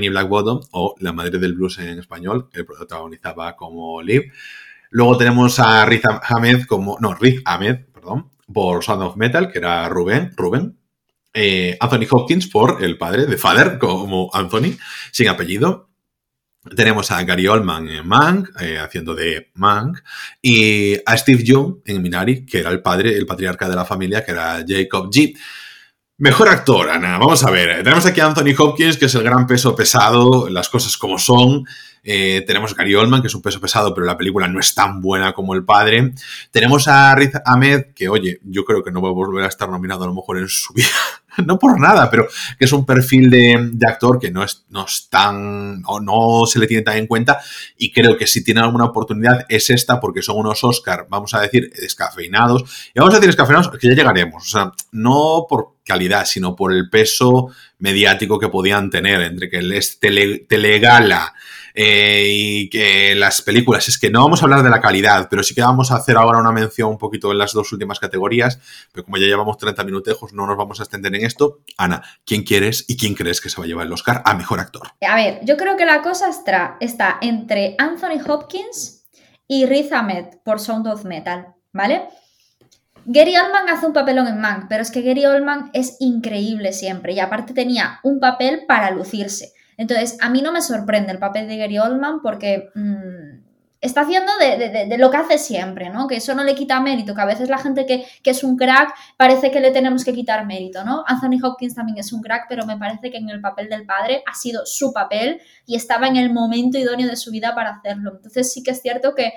y 0.00 0.08
Black 0.08 0.28
Bottom 0.28 0.60
o 0.70 0.94
La 1.00 1.12
Madre 1.12 1.40
del 1.40 1.54
Blues 1.54 1.80
en 1.80 1.98
español, 1.98 2.48
que 2.48 2.62
protagonizaba 2.62 3.56
como 3.56 4.00
Liv. 4.02 4.30
Luego 4.90 5.18
tenemos 5.18 5.58
a 5.58 5.84
Riz 5.84 6.02
Ahmed 6.06 6.64
como, 6.64 6.96
no, 7.00 7.14
Riz 7.14 7.42
Ahmed, 7.44 7.87
por 8.52 8.84
Sound 8.84 9.02
of 9.02 9.16
Metal, 9.16 9.50
que 9.50 9.58
era 9.58 9.88
Rubén, 9.88 10.32
Rubén. 10.36 10.78
Eh, 11.34 11.76
Anthony 11.78 12.06
Hopkins 12.10 12.46
por 12.48 12.82
el 12.82 12.96
padre 12.98 13.26
de 13.26 13.36
Father, 13.36 13.78
como 13.78 14.30
Anthony, 14.32 14.76
sin 15.12 15.28
apellido. 15.28 15.88
Tenemos 16.74 17.10
a 17.10 17.22
Gary 17.22 17.46
Oldman 17.46 17.88
en 17.88 18.06
Mank, 18.06 18.48
eh, 18.60 18.78
haciendo 18.78 19.14
de 19.14 19.50
Mank, 19.54 19.98
y 20.42 20.96
a 21.06 21.16
Steve 21.16 21.44
Young 21.44 21.76
en 21.84 22.02
Minari, 22.02 22.44
que 22.44 22.58
era 22.58 22.70
el 22.70 22.82
padre, 22.82 23.16
el 23.16 23.26
patriarca 23.26 23.68
de 23.68 23.76
la 23.76 23.84
familia, 23.84 24.24
que 24.24 24.32
era 24.32 24.64
Jacob 24.66 25.10
G. 25.10 25.36
Mejor 26.18 26.48
actor, 26.48 26.90
Ana. 26.90 27.16
Vamos 27.18 27.44
a 27.44 27.50
ver. 27.50 27.82
Tenemos 27.84 28.04
aquí 28.04 28.20
a 28.20 28.26
Anthony 28.26 28.54
Hopkins, 28.58 28.96
que 28.96 29.04
es 29.04 29.14
el 29.14 29.22
gran 29.22 29.46
peso 29.46 29.76
pesado, 29.76 30.48
las 30.48 30.68
cosas 30.68 30.96
como 30.96 31.18
son. 31.18 31.64
Eh, 32.10 32.42
tenemos 32.46 32.72
a 32.72 32.74
Gary 32.74 32.94
Oldman, 32.94 33.20
que 33.20 33.26
es 33.26 33.34
un 33.34 33.42
peso 33.42 33.60
pesado, 33.60 33.92
pero 33.92 34.06
la 34.06 34.16
película 34.16 34.48
no 34.48 34.60
es 34.60 34.74
tan 34.74 35.02
buena 35.02 35.34
como 35.34 35.52
el 35.52 35.62
padre. 35.62 36.14
Tenemos 36.50 36.88
a 36.88 37.14
Riz 37.14 37.32
Ahmed, 37.44 37.88
que 37.94 38.08
oye, 38.08 38.40
yo 38.44 38.64
creo 38.64 38.82
que 38.82 38.90
no 38.90 39.02
va 39.02 39.10
a 39.10 39.12
volver 39.12 39.44
a 39.44 39.48
estar 39.48 39.68
nominado 39.68 40.04
a 40.04 40.06
lo 40.06 40.14
mejor 40.14 40.38
en 40.38 40.48
su 40.48 40.72
vida. 40.74 40.88
no 41.44 41.58
por 41.58 41.78
nada, 41.78 42.10
pero 42.10 42.26
que 42.58 42.64
es 42.64 42.72
un 42.72 42.86
perfil 42.86 43.28
de, 43.28 43.76
actor 43.86 44.18
que 44.18 44.30
no 44.30 44.42
es, 44.42 44.64
no 44.70 44.86
es 44.86 45.08
tan, 45.10 45.82
o 45.84 46.00
no 46.00 46.46
se 46.46 46.58
le 46.58 46.66
tiene 46.66 46.82
tan 46.82 46.96
en 46.96 47.06
cuenta. 47.06 47.40
Y 47.76 47.92
creo 47.92 48.16
que 48.16 48.26
si 48.26 48.42
tiene 48.42 48.60
alguna 48.60 48.86
oportunidad 48.86 49.44
es 49.50 49.68
esta, 49.68 50.00
porque 50.00 50.22
son 50.22 50.38
unos 50.38 50.64
Oscar, 50.64 51.08
vamos 51.10 51.34
a 51.34 51.42
decir, 51.42 51.70
descafeinados. 51.78 52.90
Y 52.94 53.00
vamos 53.00 53.12
a 53.12 53.18
decir 53.18 53.28
descafeinados, 53.28 53.68
que 53.78 53.86
ya 53.86 53.94
llegaremos. 53.94 54.46
O 54.46 54.48
sea, 54.48 54.72
no 54.92 55.44
por 55.46 55.74
calidad, 55.84 56.24
sino 56.24 56.56
por 56.56 56.72
el 56.72 56.88
peso 56.88 57.50
mediático 57.80 58.38
que 58.38 58.48
podían 58.48 58.88
tener 58.88 59.20
entre 59.20 59.50
que 59.50 59.60
les 59.60 60.00
tele, 60.00 60.38
telegala 60.48 61.34
eh, 61.80 62.24
y 62.26 62.70
que 62.70 63.14
las 63.14 63.40
películas, 63.40 63.86
es 63.86 64.00
que 64.00 64.10
no 64.10 64.24
vamos 64.24 64.42
a 64.42 64.46
hablar 64.46 64.64
de 64.64 64.68
la 64.68 64.80
calidad, 64.80 65.28
pero 65.30 65.44
sí 65.44 65.54
que 65.54 65.60
vamos 65.60 65.92
a 65.92 65.96
hacer 65.96 66.16
ahora 66.16 66.40
una 66.40 66.50
mención 66.50 66.90
un 66.90 66.98
poquito 66.98 67.30
en 67.30 67.38
las 67.38 67.52
dos 67.52 67.72
últimas 67.72 68.00
categorías, 68.00 68.58
pero 68.90 69.04
como 69.04 69.16
ya 69.16 69.26
llevamos 69.26 69.58
30 69.58 69.84
minutejos, 69.84 70.32
no 70.32 70.44
nos 70.44 70.56
vamos 70.56 70.80
a 70.80 70.82
extender 70.82 71.14
en 71.14 71.24
esto. 71.24 71.60
Ana, 71.76 72.02
¿quién 72.26 72.42
quieres 72.42 72.84
y 72.88 72.96
quién 72.96 73.14
crees 73.14 73.40
que 73.40 73.48
se 73.48 73.58
va 73.58 73.64
a 73.64 73.68
llevar 73.68 73.86
el 73.86 73.92
Oscar 73.92 74.22
a 74.24 74.34
Mejor 74.34 74.58
Actor? 74.58 74.88
A 75.08 75.14
ver, 75.14 75.38
yo 75.44 75.56
creo 75.56 75.76
que 75.76 75.86
la 75.86 76.02
cosa 76.02 76.28
está, 76.28 76.78
está 76.80 77.18
entre 77.20 77.76
Anthony 77.78 78.20
Hopkins 78.26 79.04
y 79.46 79.64
Riz 79.66 79.92
Ahmed 79.92 80.24
por 80.44 80.58
Sound 80.58 80.88
of 80.88 81.04
Metal, 81.04 81.54
¿vale? 81.72 82.08
Gary 83.04 83.36
Oldman 83.36 83.68
hace 83.68 83.86
un 83.86 83.92
papelón 83.92 84.26
en 84.26 84.40
Mank, 84.40 84.66
pero 84.68 84.82
es 84.82 84.90
que 84.90 85.02
Gary 85.02 85.26
Oldman 85.26 85.70
es 85.74 85.96
increíble 86.00 86.72
siempre 86.72 87.12
y 87.12 87.20
aparte 87.20 87.54
tenía 87.54 88.00
un 88.02 88.18
papel 88.18 88.64
para 88.66 88.90
lucirse. 88.90 89.52
Entonces, 89.78 90.18
a 90.20 90.28
mí 90.28 90.42
no 90.42 90.52
me 90.52 90.60
sorprende 90.60 91.12
el 91.12 91.18
papel 91.18 91.48
de 91.48 91.56
Gary 91.56 91.78
Oldman 91.78 92.20
porque 92.20 92.68
mm, 92.74 93.38
está 93.80 94.00
haciendo 94.00 94.32
de, 94.38 94.98
lo 94.98 95.10
que 95.10 95.16
hace 95.16 95.38
siempre, 95.38 95.88
¿no? 95.88 96.08
Que 96.08 96.16
eso 96.16 96.34
no 96.34 96.42
le 96.42 96.56
quita 96.56 96.80
mérito, 96.80 97.14
que 97.14 97.20
a 97.20 97.26
veces 97.26 97.48
la 97.48 97.58
gente 97.58 97.86
que, 97.86 98.04
que, 98.22 98.30
es 98.30 98.42
un 98.42 98.56
crack 98.56 98.92
parece 99.16 99.52
que 99.52 99.60
le 99.60 99.70
tenemos 99.70 100.04
que 100.04 100.12
quitar 100.12 100.44
mérito, 100.46 100.84
¿no? 100.84 101.04
Anthony 101.06 101.38
Hopkins 101.42 101.76
también 101.76 101.96
es 101.96 102.12
un 102.12 102.20
crack, 102.20 102.46
pero 102.48 102.66
me 102.66 102.76
parece 102.76 103.10
que 103.10 103.18
en 103.18 103.30
el 103.30 103.40
papel 103.40 103.68
del 103.68 103.86
padre 103.86 104.24
ha 104.26 104.34
sido 104.34 104.66
su 104.66 104.92
papel 104.92 105.40
y 105.64 105.76
estaba 105.76 106.08
en 106.08 106.16
el 106.16 106.32
momento 106.32 106.76
idóneo 106.76 107.06
de 107.06 107.16
su 107.16 107.30
vida 107.30 107.54
para 107.54 107.70
hacerlo. 107.70 108.14
Entonces 108.16 108.52
sí 108.52 108.64
que 108.64 108.72
es 108.72 108.82
cierto 108.82 109.14
que 109.14 109.32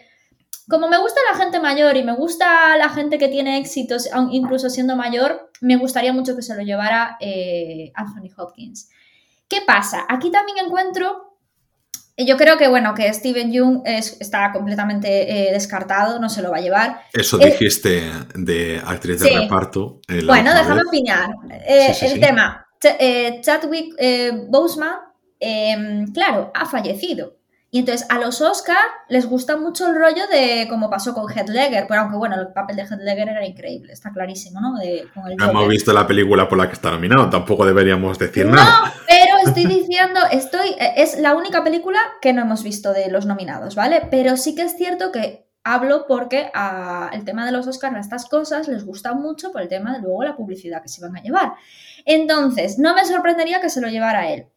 como 0.67 0.87
me 0.87 0.97
gusta 0.97 1.19
la 1.31 1.37
gente 1.37 1.59
mayor 1.59 1.97
y 1.97 2.03
me 2.03 2.15
gusta 2.15 2.77
la 2.77 2.89
gente 2.89 3.17
que 3.17 3.27
tiene 3.27 3.57
éxitos, 3.57 4.09
incluso 4.31 4.69
siendo 4.69 4.95
mayor, 4.95 5.51
me 5.59 5.75
gustaría 5.75 6.13
mucho 6.13 6.35
que 6.35 6.41
se 6.41 6.55
lo 6.55 6.61
llevara 6.61 7.17
eh, 7.19 7.91
Anthony 7.93 8.31
Hopkins. 8.37 8.89
¿Qué 9.51 9.59
pasa? 9.67 10.05
Aquí 10.07 10.31
también 10.31 10.59
encuentro, 10.65 11.35
yo 12.15 12.37
creo 12.37 12.57
que 12.57 12.69
bueno, 12.69 12.93
que 12.93 13.13
Steven 13.13 13.51
Young 13.51 13.81
está 13.85 14.53
completamente 14.53 15.49
eh, 15.49 15.51
descartado, 15.51 16.19
no 16.19 16.29
se 16.29 16.41
lo 16.41 16.51
va 16.51 16.59
a 16.59 16.61
llevar. 16.61 17.01
Eso 17.11 17.37
dijiste 17.37 18.01
de 18.33 18.81
actriz 18.81 19.19
de 19.19 19.41
reparto. 19.41 19.99
bueno, 20.25 20.53
déjame 20.53 20.83
opinar. 20.87 21.31
Eh, 21.67 21.93
el 22.01 22.21
tema, 22.21 22.65
Chadwick 23.41 23.93
Boseman, 24.47 24.95
em, 25.37 26.13
claro, 26.13 26.49
ha 26.55 26.65
fallecido. 26.65 27.40
Y 27.73 27.79
entonces 27.79 28.05
a 28.09 28.19
los 28.19 28.41
Oscar 28.41 28.77
les 29.07 29.25
gusta 29.25 29.55
mucho 29.55 29.87
el 29.87 29.95
rollo 29.95 30.27
de 30.27 30.67
como 30.69 30.89
pasó 30.89 31.13
con 31.13 31.31
Heath 31.31 31.47
Ledger, 31.47 31.85
pero 31.87 32.01
aunque 32.01 32.17
bueno, 32.17 32.35
el 32.35 32.49
papel 32.49 32.75
de 32.75 32.81
Heath 32.81 32.99
Ledger 32.99 33.29
era 33.29 33.45
increíble, 33.45 33.93
está 33.93 34.11
clarísimo, 34.11 34.59
¿no? 34.59 34.73
no 34.73 35.49
hemos 35.49 35.67
visto 35.69 35.93
la 35.93 36.05
película 36.05 36.49
por 36.49 36.57
la 36.57 36.67
que 36.67 36.73
está 36.73 36.91
nominado, 36.91 37.29
tampoco 37.29 37.65
deberíamos 37.65 38.19
decir 38.19 38.45
nada. 38.45 38.87
No, 38.87 38.91
pero 39.07 39.37
estoy 39.47 39.67
diciendo, 39.67 40.19
estoy, 40.31 40.75
es 40.97 41.17
la 41.17 41.33
única 41.33 41.63
película 41.63 41.99
que 42.21 42.33
no 42.33 42.41
hemos 42.41 42.61
visto 42.61 42.91
de 42.91 43.09
los 43.09 43.25
nominados, 43.25 43.73
¿vale? 43.75 44.05
Pero 44.11 44.35
sí 44.35 44.53
que 44.53 44.63
es 44.63 44.75
cierto 44.75 45.13
que 45.13 45.47
hablo 45.63 46.05
porque 46.09 46.51
el 47.13 47.23
tema 47.23 47.45
de 47.45 47.53
los 47.53 47.67
Oscars, 47.67 47.95
a 47.95 47.99
estas 47.99 48.25
cosas 48.25 48.67
les 48.67 48.85
gusta 48.85 49.13
mucho 49.13 49.53
por 49.53 49.61
el 49.61 49.69
tema 49.69 49.93
de 49.93 50.01
luego 50.01 50.23
la 50.23 50.35
publicidad 50.35 50.81
que 50.81 50.89
se 50.89 51.01
van 51.01 51.15
a 51.15 51.21
llevar. 51.21 51.53
Entonces, 52.03 52.79
no 52.79 52.93
me 52.95 53.05
sorprendería 53.05 53.61
que 53.61 53.69
se 53.69 53.79
lo 53.79 53.87
llevara 53.87 54.29
él. 54.29 54.47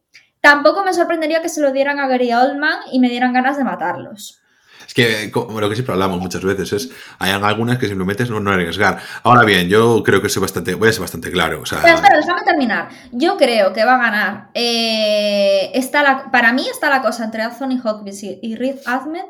Tampoco 0.45 0.83
me 0.83 0.93
sorprendería 0.93 1.41
que 1.41 1.49
se 1.49 1.59
lo 1.59 1.71
dieran 1.71 1.99
a 1.99 2.07
Gary 2.07 2.31
Oldman 2.31 2.81
y 2.91 2.99
me 2.99 3.09
dieran 3.09 3.33
ganas 3.33 3.57
de 3.57 3.63
matarlos. 3.63 4.39
Es 4.85 4.93
que 4.93 5.31
como 5.31 5.59
lo 5.59 5.67
que 5.67 5.73
siempre 5.73 5.93
hablamos 5.93 6.19
muchas 6.19 6.43
veces 6.43 6.71
es, 6.71 6.91
hay 7.17 7.31
algunas 7.31 7.79
que 7.79 7.87
simplemente 7.87 8.21
es 8.21 8.29
no, 8.29 8.39
no 8.39 8.51
arriesgar. 8.51 8.99
Ahora 9.23 9.43
bien, 9.43 9.69
yo 9.69 10.03
creo 10.03 10.21
que 10.21 10.29
soy 10.29 10.43
bastante, 10.43 10.75
voy 10.75 10.89
a 10.89 10.91
ser 10.91 11.01
bastante 11.01 11.31
claro. 11.31 11.61
O 11.61 11.65
sea... 11.65 11.79
Pero 11.81 11.95
espera, 11.95 12.19
déjame 12.19 12.43
terminar. 12.43 12.89
Yo 13.11 13.37
creo 13.37 13.73
que 13.73 13.85
va 13.85 13.95
a 13.95 13.97
ganar. 13.97 14.49
Eh, 14.53 15.71
está 15.73 16.03
la, 16.03 16.29
para 16.29 16.53
mí 16.53 16.67
está 16.69 16.91
la 16.91 17.01
cosa 17.01 17.23
entre 17.23 17.41
Anthony 17.41 17.81
Hopkins 17.83 18.21
y 18.21 18.55
Riz 18.55 18.87
Ahmed. 18.87 19.25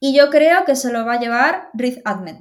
Y 0.00 0.16
yo 0.16 0.30
creo 0.30 0.64
que 0.64 0.74
se 0.74 0.90
lo 0.90 1.06
va 1.06 1.12
a 1.12 1.20
llevar 1.20 1.68
Riz 1.74 2.00
Ahmed. 2.04 2.38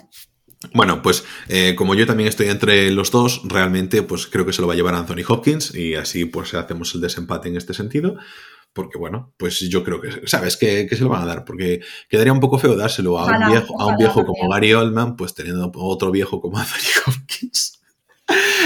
Bueno, 0.73 1.01
pues 1.01 1.25
eh, 1.49 1.75
como 1.75 1.95
yo 1.95 2.05
también 2.05 2.29
estoy 2.29 2.47
entre 2.47 2.91
los 2.91 3.11
dos, 3.11 3.41
realmente 3.43 4.03
pues 4.03 4.27
creo 4.27 4.45
que 4.45 4.53
se 4.53 4.61
lo 4.61 4.67
va 4.67 4.73
a 4.73 4.75
llevar 4.75 4.95
Anthony 4.95 5.23
Hopkins 5.27 5.75
y 5.75 5.95
así 5.95 6.25
pues 6.25 6.53
hacemos 6.53 6.93
el 6.95 7.01
desempate 7.01 7.49
en 7.49 7.57
este 7.57 7.73
sentido. 7.73 8.15
Porque 8.73 8.97
bueno, 8.97 9.33
pues 9.37 9.59
yo 9.69 9.83
creo 9.83 10.01
que, 10.01 10.27
¿sabes? 10.27 10.57
Que, 10.57 10.87
se 10.89 11.03
lo 11.03 11.09
van 11.09 11.21
a 11.21 11.25
dar. 11.25 11.45
Porque 11.45 11.81
quedaría 12.09 12.33
un 12.33 12.39
poco 12.39 12.57
feo 12.57 12.75
dárselo 12.75 13.19
a 13.19 13.25
un 13.25 13.51
viejo, 13.51 13.79
a 13.79 13.85
un 13.85 13.97
viejo 13.97 14.25
como 14.25 14.49
Gary 14.49 14.73
Oldman, 14.73 15.15
pues 15.15 15.35
teniendo 15.35 15.71
otro 15.75 16.09
viejo 16.09 16.41
como 16.41 16.57
Anthony 16.57 16.89
Hopkins. 17.05 17.79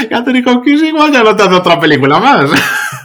Anthony 0.10 0.44
Hopkins 0.46 0.84
igual 0.84 1.12
ya 1.12 1.24
no 1.24 1.36
te 1.36 1.44
hace 1.44 1.56
otra 1.56 1.80
película 1.80 2.20
más. 2.20 2.52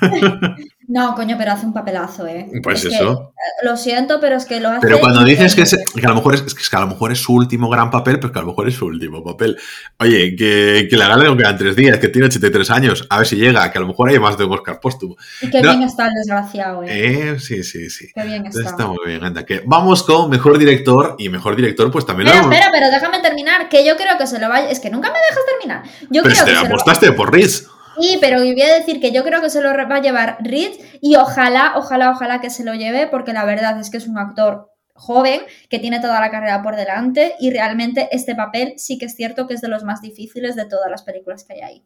No, 0.89 1.15
coño, 1.15 1.37
pero 1.39 1.53
hace 1.53 1.65
un 1.65 1.73
papelazo, 1.73 2.27
¿eh? 2.27 2.49
Pues 2.63 2.85
eso. 2.85 3.33
Lo 3.63 3.77
siento, 3.77 4.19
pero 4.21 4.37
es 4.37 4.47
que 4.47 4.61
lo 4.61 4.69
hace. 4.69 4.81
Pero 4.81 4.99
cuando 4.99 5.23
dices 5.23 5.55
que, 5.55 5.63
que, 5.63 6.07
a 6.07 6.09
lo 6.09 6.17
mejor 6.17 6.35
es, 6.35 6.43
que 6.43 6.77
a 6.77 6.81
lo 6.81 6.89
mejor 6.89 7.13
es 7.13 7.21
su 7.21 7.35
último 7.35 7.69
gran 7.69 7.91
papel, 7.91 8.19
pues 8.19 8.33
que 8.33 8.39
a 8.39 8.43
lo 8.43 8.49
mejor 8.49 8.69
es 8.69 8.75
su 8.75 8.87
último 8.87 9.23
papel. 9.23 9.57
Oye, 10.01 10.35
que, 10.35 10.89
que 10.91 10.97
la 10.97 11.09
gala 11.09 11.29
le 11.29 11.37
quedan 11.37 11.57
tres 11.57 11.77
días, 11.77 11.99
que 11.99 12.09
tiene 12.09 12.27
83 12.27 12.71
años, 12.71 13.07
a 13.09 13.19
ver 13.19 13.27
si 13.27 13.37
llega, 13.37 13.71
que 13.71 13.79
a 13.79 13.81
lo 13.81 13.87
mejor 13.87 14.11
hay 14.11 14.19
más 14.19 14.37
de 14.37 14.45
un 14.45 14.53
Oscar 14.53 14.81
póstumo. 14.81 15.17
Y 15.41 15.51
qué 15.51 15.63
bien 15.63 15.83
está 15.83 16.07
el 16.07 16.15
desgraciado, 16.15 16.83
¿eh? 16.83 16.89
¿eh? 17.31 17.39
Sí, 17.39 17.63
sí, 17.63 17.89
sí. 17.89 18.09
Qué 18.13 18.25
bien 18.25 18.47
está. 18.47 18.71
Está 18.71 18.87
muy 18.87 19.07
bien, 19.07 19.23
anda. 19.23 19.45
Que 19.47 19.63
vamos 19.65 20.03
con 20.03 20.31
mejor 20.31 20.59
director 20.59 21.15
y 21.19 21.29
mejor 21.29 21.55
director, 21.55 21.91
pues 21.93 22.05
también. 22.05 22.29
Espera, 22.29 22.43
espera, 22.43 22.71
pero 22.73 22.91
déjame 22.91 23.21
terminar, 23.21 23.69
que 23.69 23.87
yo 23.87 23.97
creo 23.97 24.19
que 24.19 24.27
se 24.27 24.41
lo 24.41 24.49
vaya. 24.49 24.69
Es 24.69 24.81
que 24.81 24.91
nunca 24.91 25.11
me 25.13 25.19
dejas 25.31 25.45
terminar. 25.47 25.83
Yo 26.11 26.23
pero 26.23 26.35
creo 26.35 26.45
te 26.45 26.67
apostaste 26.67 27.13
por 27.13 27.33
Riz. 27.33 27.69
Sí, 28.03 28.19
pero 28.21 28.39
voy 28.39 28.63
a 28.63 28.75
decir 28.75 29.01
que 29.01 29.13
yo 29.13 29.23
creo 29.23 29.41
que 29.41 29.49
se 29.49 29.63
lo 29.63 29.71
va 29.71 29.97
a 29.97 30.03
llevar 30.03 30.39
Reed 30.41 30.73
y 31.01 31.15
ojalá, 31.15 31.75
ojalá, 31.77 32.11
ojalá 32.11 32.41
que 32.41 32.51
se 32.51 32.65
lo 32.65 32.75
lleve 32.75 33.07
porque 33.07 33.33
la 33.33 33.45
verdad 33.45 33.79
es 33.79 33.91
que 33.91 33.99
es 33.99 34.09
un 34.09 34.19
actor 34.19 34.71
joven, 34.95 35.43
que 35.71 35.79
tiene 35.79 36.01
toda 36.01 36.21
la 36.21 36.31
carrera 36.31 36.63
por 36.63 36.77
delante 36.77 37.35
y 37.41 37.51
realmente 37.51 38.09
este 38.13 38.35
papel 38.35 38.75
sí 38.77 38.99
que 38.99 39.07
es 39.07 39.15
cierto 39.15 39.47
que 39.47 39.55
es 39.55 39.61
de 39.61 39.69
los 39.69 39.85
más 39.85 40.03
difíciles 40.03 40.57
de 40.57 40.67
todas 40.67 40.91
las 40.91 41.03
películas 41.03 41.45
que 41.45 41.55
hay 41.55 41.61
ahí. 41.61 41.85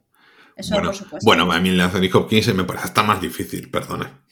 Eso 0.57 0.75
bueno, 0.75 0.89
por 0.89 0.97
supuesto. 0.97 1.25
Bueno, 1.27 1.51
a 1.53 1.61
mí 1.61 1.81
Anthony 1.81 2.09
Hopkins 2.13 2.55
me 2.55 2.65
parece 2.65 2.87
hasta 2.87 3.03
más 3.03 3.21
difícil, 3.21 3.71
perdona. 3.71 4.25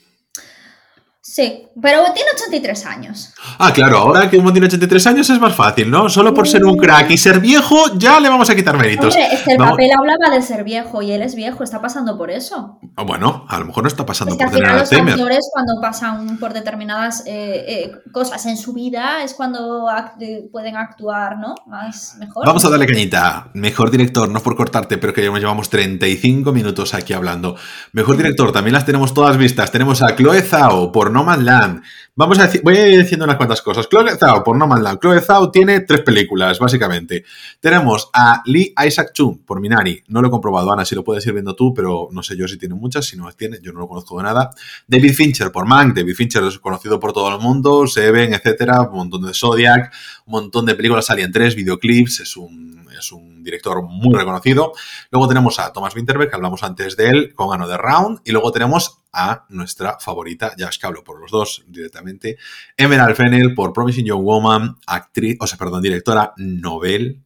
Sí, 1.26 1.66
pero 1.80 2.02
tiene 2.14 2.28
83 2.36 2.84
años. 2.84 3.32
Ah, 3.58 3.72
claro, 3.72 3.96
ahora 3.96 4.28
que 4.28 4.36
uno 4.36 4.52
tiene 4.52 4.66
83 4.66 5.06
años 5.06 5.30
es 5.30 5.40
más 5.40 5.54
fácil, 5.54 5.90
¿no? 5.90 6.10
Solo 6.10 6.34
por 6.34 6.46
ser 6.46 6.66
un 6.66 6.76
crack 6.76 7.10
y 7.12 7.16
ser 7.16 7.40
viejo, 7.40 7.78
ya 7.96 8.20
le 8.20 8.28
vamos 8.28 8.50
a 8.50 8.54
quitar 8.54 8.76
méritos. 8.76 9.14
Hombre, 9.14 9.28
es 9.34 9.40
que 9.40 9.52
el 9.52 9.56
papel 9.56 9.90
hablaba 9.98 10.34
de 10.36 10.42
ser 10.42 10.64
viejo 10.64 11.00
y 11.00 11.12
él 11.12 11.22
es 11.22 11.34
viejo, 11.34 11.64
está 11.64 11.80
pasando 11.80 12.18
por 12.18 12.30
eso. 12.30 12.78
Ah, 12.94 13.04
bueno, 13.04 13.46
a 13.48 13.58
lo 13.58 13.64
mejor 13.64 13.84
no 13.84 13.88
está 13.88 14.04
pasando 14.04 14.34
Es 14.34 14.38
que 14.38 14.44
por 14.44 14.52
tener 14.52 14.72
los 14.72 14.82
Alzheimer. 14.82 15.14
actores 15.14 15.48
cuando 15.50 15.80
pasan 15.80 16.38
por 16.38 16.52
determinadas 16.52 17.22
eh, 17.26 17.64
eh, 17.68 17.92
cosas 18.12 18.44
en 18.44 18.58
su 18.58 18.74
vida 18.74 19.22
es 19.24 19.32
cuando 19.32 19.86
act- 19.88 20.20
eh, 20.20 20.46
pueden 20.52 20.76
actuar, 20.76 21.38
¿no? 21.38 21.54
Más 21.66 22.16
mejor. 22.20 22.44
Vamos 22.46 22.66
a 22.66 22.68
darle 22.68 22.86
cañita. 22.86 23.48
Mejor 23.54 23.90
director, 23.90 24.28
no 24.28 24.40
por 24.40 24.56
cortarte, 24.56 24.98
pero 24.98 25.14
que 25.14 25.24
ya 25.24 25.30
llevamos 25.32 25.70
35 25.70 26.52
minutos 26.52 26.92
aquí 26.92 27.14
hablando. 27.14 27.56
Mejor 27.92 28.18
director, 28.18 28.52
también 28.52 28.74
las 28.74 28.84
tenemos 28.84 29.14
todas 29.14 29.38
vistas. 29.38 29.72
Tenemos 29.72 30.02
a 30.02 30.14
Chloe 30.14 30.42
Zhao 30.42 30.92
por 30.92 31.13
No 31.14 31.24
Man's 31.24 31.44
Land. 31.44 31.82
Vamos 32.16 32.38
a 32.40 32.46
decir, 32.46 32.60
voy 32.62 32.76
a 32.76 32.88
ir 32.88 33.00
diciendo 33.00 33.24
unas 33.24 33.36
cuantas 33.36 33.62
cosas. 33.62 33.88
Chloe 33.88 34.16
Zhao 34.16 34.42
por 34.42 34.56
No 34.56 34.66
Man's 34.66 34.82
Land. 34.82 34.98
Chloe 35.00 35.20
Zhao 35.20 35.50
tiene 35.50 35.80
tres 35.80 36.00
películas, 36.00 36.58
básicamente. 36.58 37.24
Tenemos 37.60 38.10
a 38.12 38.42
Lee 38.44 38.74
Isaac 38.84 39.12
Chung 39.14 39.38
por 39.46 39.60
Minari. 39.60 40.02
No 40.08 40.20
lo 40.20 40.28
he 40.28 40.30
comprobado, 40.30 40.72
Ana, 40.72 40.84
si 40.84 40.96
lo 40.96 41.04
puedes 41.04 41.24
ir 41.26 41.32
viendo 41.32 41.54
tú, 41.54 41.72
pero 41.72 42.08
no 42.10 42.22
sé 42.22 42.36
yo 42.36 42.48
si 42.48 42.58
tiene 42.58 42.74
muchas, 42.74 43.06
si 43.06 43.16
no 43.16 43.26
las 43.26 43.36
tiene, 43.36 43.58
yo 43.62 43.72
no 43.72 43.78
lo 43.80 43.88
conozco 43.88 44.16
de 44.18 44.24
nada. 44.24 44.50
David 44.88 45.14
Fincher 45.14 45.52
por 45.52 45.66
Mank. 45.66 45.94
David 45.94 46.14
Fincher 46.14 46.42
es 46.42 46.58
conocido 46.58 46.98
por 46.98 47.12
todo 47.12 47.32
el 47.34 47.40
mundo, 47.40 47.86
Seven, 47.86 48.34
etcétera, 48.34 48.82
un 48.82 48.96
montón 48.96 49.22
de 49.24 49.32
Zodiac, 49.32 49.92
un 50.26 50.32
montón 50.32 50.66
de 50.66 50.74
películas 50.74 51.08
Alien 51.10 51.30
3, 51.30 51.54
videoclips, 51.54 52.20
es 52.20 52.36
un, 52.36 52.83
es 52.98 53.12
un 53.12 53.42
director 53.42 53.82
muy 53.82 54.14
reconocido. 54.14 54.72
Luego 55.10 55.28
tenemos 55.28 55.58
a 55.58 55.72
Thomas 55.72 55.94
Winterberg, 55.94 56.30
que 56.30 56.36
hablamos 56.36 56.62
antes 56.62 56.96
de 56.96 57.08
él, 57.08 57.34
con 57.34 57.52
Another 57.52 57.80
Round, 57.80 58.20
y 58.24 58.32
luego 58.32 58.52
tenemos 58.52 59.02
a 59.12 59.46
nuestra 59.48 59.98
favorita, 60.00 60.54
ya 60.58 60.68
es 60.68 60.78
que 60.78 60.86
hablo 60.86 61.04
por 61.04 61.20
los 61.20 61.30
dos 61.30 61.64
directamente, 61.68 62.36
Emerald 62.76 63.16
Fennell 63.16 63.54
por 63.54 63.72
Promising 63.72 64.06
Young 64.06 64.24
Woman, 64.24 64.76
actriz, 64.86 65.36
o 65.40 65.46
sea, 65.46 65.58
perdón, 65.58 65.82
directora 65.82 66.32
novel. 66.36 67.23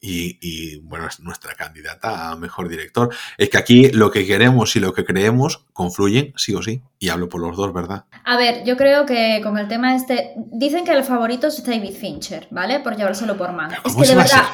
Y, 0.00 0.38
y, 0.40 0.78
bueno, 0.80 1.08
es 1.08 1.18
nuestra 1.20 1.54
candidata 1.54 2.30
a 2.30 2.36
mejor 2.36 2.68
director. 2.68 3.12
Es 3.36 3.50
que 3.50 3.58
aquí 3.58 3.90
lo 3.90 4.12
que 4.12 4.26
queremos 4.26 4.76
y 4.76 4.80
lo 4.80 4.92
que 4.92 5.04
creemos 5.04 5.64
confluyen 5.72 6.32
sí 6.36 6.54
o 6.54 6.62
sí. 6.62 6.82
Y 7.00 7.08
hablo 7.08 7.28
por 7.28 7.40
los 7.40 7.56
dos, 7.56 7.72
¿verdad? 7.72 8.04
A 8.24 8.36
ver, 8.36 8.64
yo 8.64 8.76
creo 8.76 9.06
que 9.06 9.40
con 9.42 9.58
el 9.58 9.66
tema 9.66 9.96
este. 9.96 10.34
Dicen 10.52 10.84
que 10.84 10.92
el 10.92 11.02
favorito 11.02 11.48
es 11.48 11.64
David 11.64 11.94
Fincher, 11.94 12.46
¿vale? 12.50 12.80
Por 12.80 12.96
llevárselo 12.96 13.36
por 13.36 13.52
mano. 13.52 13.74
Es 13.74 13.92
¿Cómo 13.92 14.02
que 14.02 14.08
de 14.08 14.14
verdad. 14.14 14.44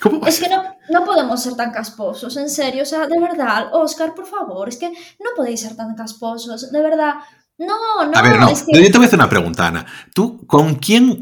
¿Cómo 0.00 0.20
va 0.20 0.26
a 0.26 0.30
Es 0.30 0.40
que 0.40 0.48
no, 0.48 0.62
no 0.90 1.04
podemos 1.04 1.42
ser 1.42 1.54
tan 1.54 1.72
casposos, 1.72 2.36
en 2.36 2.48
serio. 2.48 2.82
O 2.82 2.86
sea, 2.86 3.06
de 3.06 3.18
verdad, 3.18 3.70
Oscar, 3.72 4.14
por 4.14 4.26
favor, 4.26 4.68
es 4.68 4.76
que 4.76 4.88
no 4.88 5.30
podéis 5.36 5.62
ser 5.62 5.76
tan 5.76 5.94
casposos, 5.94 6.70
de 6.70 6.80
verdad. 6.82 7.14
No, 7.58 8.06
no, 8.06 8.18
A 8.18 8.22
ver, 8.22 8.38
no. 8.38 8.48
es 8.48 8.62
que. 8.62 8.72
Yo 8.72 8.90
te 8.90 8.98
voy 8.98 9.04
a 9.04 9.06
hacer 9.06 9.18
una 9.18 9.28
pregunta, 9.28 9.66
Ana. 9.66 9.86
¿Tú 10.14 10.46
con 10.46 10.76
quién, 10.76 11.20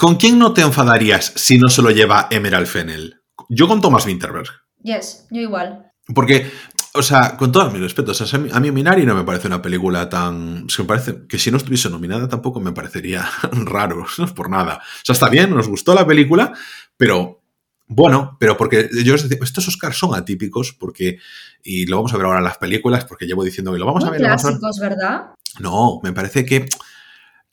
con 0.00 0.16
quién 0.16 0.38
no 0.38 0.52
te 0.52 0.62
enfadarías 0.62 1.32
si 1.36 1.58
no 1.58 1.68
se 1.68 1.82
lo 1.82 1.90
lleva 1.90 2.28
Emerald 2.30 2.66
Fennell? 2.66 3.22
Yo 3.48 3.68
con 3.68 3.80
Thomas 3.80 4.06
Winterberg. 4.06 4.48
Yes, 4.82 5.26
yo 5.30 5.40
igual. 5.40 5.90
Porque, 6.14 6.50
o 6.94 7.02
sea, 7.02 7.36
con 7.36 7.50
todos 7.50 7.72
mis 7.72 7.82
respetos, 7.82 8.20
o 8.20 8.26
sea, 8.26 8.40
a 8.52 8.60
mí 8.60 8.70
Minari 8.70 9.04
no 9.04 9.14
me 9.14 9.24
parece 9.24 9.48
una 9.48 9.60
película 9.62 10.08
tan... 10.08 10.66
Es 10.68 10.76
que 10.76 10.82
me 10.82 10.88
parece 10.88 11.26
que 11.28 11.38
si 11.38 11.50
no 11.50 11.56
estuviese 11.56 11.90
nominada 11.90 12.28
tampoco 12.28 12.60
me 12.60 12.72
parecería 12.72 13.28
raro, 13.52 14.06
no 14.18 14.24
es 14.24 14.32
por 14.32 14.48
nada. 14.50 14.76
O 14.76 15.04
sea, 15.04 15.12
está 15.14 15.28
bien, 15.28 15.50
nos 15.50 15.68
gustó 15.68 15.94
la 15.94 16.06
película, 16.06 16.52
pero 16.96 17.42
bueno, 17.88 18.36
pero 18.40 18.56
porque 18.56 18.88
yo 19.04 19.14
os 19.14 19.22
decía, 19.28 19.38
estos 19.42 19.68
Oscars 19.68 19.96
son 19.96 20.14
atípicos 20.14 20.72
porque, 20.72 21.18
y 21.62 21.86
lo 21.86 21.96
vamos 21.96 22.12
a 22.14 22.16
ver 22.16 22.26
ahora 22.26 22.38
en 22.38 22.44
las 22.44 22.58
películas, 22.58 23.04
porque 23.04 23.26
llevo 23.26 23.44
diciendo 23.44 23.72
que 23.72 23.78
lo 23.78 23.86
vamos 23.86 24.04
a 24.04 24.08
Muy 24.08 24.18
ver. 24.18 24.22
lo 24.22 24.28
vamos 24.28 24.44
a 24.44 24.48
ver. 24.50 24.58
clásicos, 24.58 24.80
¿verdad? 24.80 25.26
No, 25.60 26.00
me 26.02 26.12
parece 26.12 26.44
que, 26.44 26.66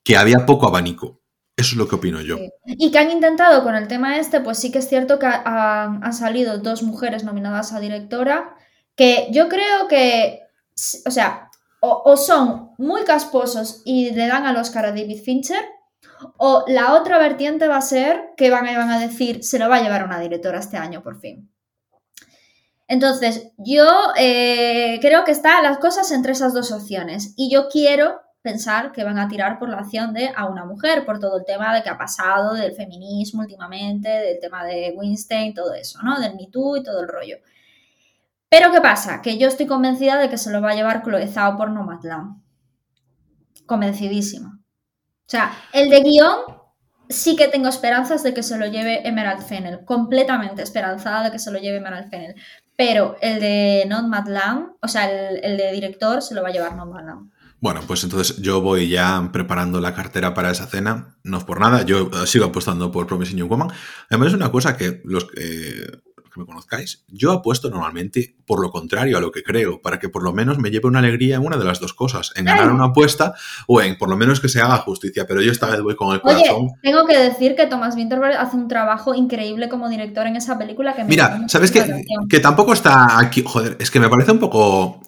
que 0.04 0.18
había 0.18 0.46
poco 0.46 0.68
abanico. 0.68 1.23
Eso 1.56 1.72
es 1.74 1.78
lo 1.78 1.88
que 1.88 1.96
opino 1.96 2.20
yo. 2.22 2.38
Y 2.66 2.92
que 2.92 2.98
han 2.98 3.12
intentado 3.12 3.64
con 3.64 3.76
el 3.76 3.88
tema 3.88 4.18
este, 4.18 4.42
pues 4.42 4.58
sí 4.58 4.72
que 4.72 4.80
es 4.80 4.90
cierto 4.90 5.20
que 5.20 5.28
ha- 5.28 5.84
han, 6.02 6.14
salido 6.14 6.58
dos 6.58 6.82
mujeres 6.84 7.24
nominadas 7.24 7.74
a 7.74 7.80
directora, 7.80 8.56
que 8.96 9.28
yo 9.32 9.50
creo 9.50 9.88
que, 9.88 10.42
o 11.06 11.12
sea, 11.12 11.50
o, 11.80 12.02
o 12.06 12.18
son 12.18 12.72
muy 12.78 13.04
casposos 13.04 13.82
y 13.86 14.12
le 14.12 14.28
dan 14.28 14.46
al 14.46 14.58
Oscar 14.58 14.86
a 14.86 14.92
David 14.92 15.22
Fincher, 15.24 15.64
o 16.38 16.64
la 16.68 16.96
otra 16.96 17.18
vertiente 17.20 17.68
va 17.68 17.78
a 17.78 17.82
ser 17.82 18.32
que 18.38 18.50
van 18.50 18.68
a, 18.68 18.78
van 18.78 18.90
a 18.92 19.00
decir, 19.00 19.44
se 19.44 19.60
lo 19.60 19.70
va 19.70 19.78
a 19.78 19.82
llevar 19.84 20.04
una 20.06 20.20
directora 20.20 20.60
este 20.60 20.78
año 20.78 21.04
por 21.04 21.20
fin. 21.20 21.50
Entonces, 22.88 23.52
yo 23.58 23.88
eh, 24.18 25.00
creo 25.02 25.24
que 25.24 25.32
están 25.32 25.64
las 25.64 25.78
cosas 25.78 26.12
entre 26.12 26.34
esas 26.34 26.54
dos 26.54 26.72
opciones 26.72 27.34
y 27.38 27.50
yo 27.50 27.68
quiero 27.70 28.20
pensar 28.44 28.92
que 28.92 29.06
van 29.06 29.18
a 29.18 29.28
tirar 29.30 29.58
por 29.58 29.70
la 29.70 29.78
acción 29.78 30.14
de 30.14 30.32
a 30.36 30.46
una 30.46 30.66
mujer, 30.66 31.06
por 31.06 31.18
todo 31.18 31.38
el 31.38 31.46
tema 31.46 31.74
de 31.74 31.82
que 31.82 31.90
ha 31.90 31.98
pasado, 31.98 32.54
del 32.54 32.76
feminismo 32.76 33.42
últimamente, 33.42 34.10
del 34.10 34.40
tema 34.40 34.66
de 34.66 34.94
Weinstein, 34.96 35.54
todo 35.54 35.74
eso, 35.74 36.00
¿no? 36.04 36.20
Del 36.20 36.36
Me 36.36 36.48
Too 36.52 36.78
y 36.78 36.84
todo 36.84 37.00
el 37.02 37.08
rollo. 37.08 37.38
Pero 38.50 38.70
¿qué 38.72 38.82
pasa? 38.82 39.22
Que 39.22 39.38
yo 39.38 39.48
estoy 39.48 39.66
convencida 39.66 40.20
de 40.20 40.30
que 40.30 40.38
se 40.38 40.52
lo 40.52 40.62
va 40.62 40.72
a 40.72 40.76
llevar 40.76 41.04
Chloe 41.04 41.26
Zhao 41.28 41.58
por 41.58 41.72
Nomadland. 41.72 42.44
Convencidísima. 43.66 44.60
O 45.26 45.30
sea, 45.30 45.54
el 45.72 45.90
de 45.90 46.02
guion 46.02 46.40
sí 47.08 47.38
que 47.38 47.48
tengo 47.48 47.70
esperanzas 47.70 48.24
de 48.24 48.34
que 48.34 48.44
se 48.44 48.58
lo 48.58 48.68
lleve 48.68 49.08
Emerald 49.08 49.42
Fennell. 49.42 49.86
Completamente 49.86 50.62
esperanzada 50.62 51.24
de 51.24 51.32
que 51.32 51.40
se 51.40 51.50
lo 51.50 51.60
lleve 51.60 51.78
Emerald 51.78 52.10
Fennell. 52.10 52.36
Pero 52.76 53.16
el 53.22 53.40
de 53.40 53.86
Nomadland, 53.88 54.74
o 54.82 54.88
sea, 54.90 55.10
el, 55.10 55.44
el 55.44 55.56
de 55.58 55.72
director 55.72 56.22
se 56.22 56.36
lo 56.36 56.44
va 56.44 56.50
a 56.50 56.52
llevar 56.52 56.76
Nomadland. 56.76 57.32
Bueno, 57.64 57.80
pues 57.88 58.04
entonces 58.04 58.42
yo 58.42 58.60
voy 58.60 58.90
ya 58.90 59.30
preparando 59.32 59.80
la 59.80 59.96
cartera 59.96 60.34
para 60.34 60.52
esa 60.52 60.68
cena. 60.68 61.16
No 61.24 61.38
es 61.38 61.46
por 61.46 61.62
nada, 61.62 61.84
yo 61.84 62.12
eh, 62.12 62.28
sigo 62.28 62.44
apostando 62.44 62.92
por 62.92 63.08
Promising 63.08 63.38
Young 63.38 63.50
Woman. 63.50 63.70
Además 64.10 64.28
es 64.28 64.34
una 64.34 64.52
cosa 64.52 64.76
que 64.76 65.02
los 65.06 65.28
eh, 65.38 65.88
que 66.34 66.42
me 66.42 66.46
conozcáis, 66.46 67.06
yo 67.08 67.32
apuesto 67.32 67.70
normalmente 67.70 68.36
por 68.46 68.60
lo 68.60 68.70
contrario 68.70 69.18
a 69.18 69.22
lo 69.22 69.32
que 69.32 69.44
creo, 69.44 69.82
para 69.82 69.98
que 69.98 70.10
por 70.10 70.24
lo 70.24 70.34
menos 70.34 70.58
me 70.58 70.72
lleve 70.72 70.90
una 70.90 71.00
alegría 71.00 71.38
en 71.38 71.46
una 71.46 71.56
de 71.56 71.64
las 71.64 71.80
dos 71.80 71.94
cosas, 71.94 72.34
en 72.36 72.44
ganar 72.44 72.70
una 72.70 72.88
apuesta 72.88 73.34
o 73.68 73.82
en 73.82 73.98
por 73.98 74.10
lo 74.10 74.18
menos 74.18 74.42
que 74.42 74.50
se 74.50 74.60
haga 74.60 74.78
justicia. 74.80 75.26
Pero 75.26 75.42
yo 75.42 75.50
esta 75.50 75.68
vez 75.68 75.82
voy 75.82 75.96
con 75.96 76.14
el 76.14 76.22
Oye, 76.22 76.44
corazón. 76.44 76.72
tengo 76.82 77.06
que 77.06 77.18
decir 77.18 77.56
que 77.56 77.68
Thomas 77.68 77.96
Winterberg 77.96 78.36
hace 78.36 78.58
un 78.58 78.68
trabajo 78.68 79.16
increíble 79.16 79.70
como 79.70 79.88
director 79.88 80.28
en 80.28 80.36
esa 80.36 80.58
película 80.58 80.94
que 80.96 81.04
me 81.04 81.10
Mira, 81.10 81.40
¿sabes 81.48 81.72
atención. 81.72 82.28
Que 82.28 82.42
tampoco 82.42 82.74
está 82.74 83.20
aquí. 83.20 83.42
Joder, 83.46 83.78
es 83.80 83.90
que 83.90 84.02
me 84.02 84.10
parece 84.10 84.32
un 84.32 84.40
poco. 84.40 85.02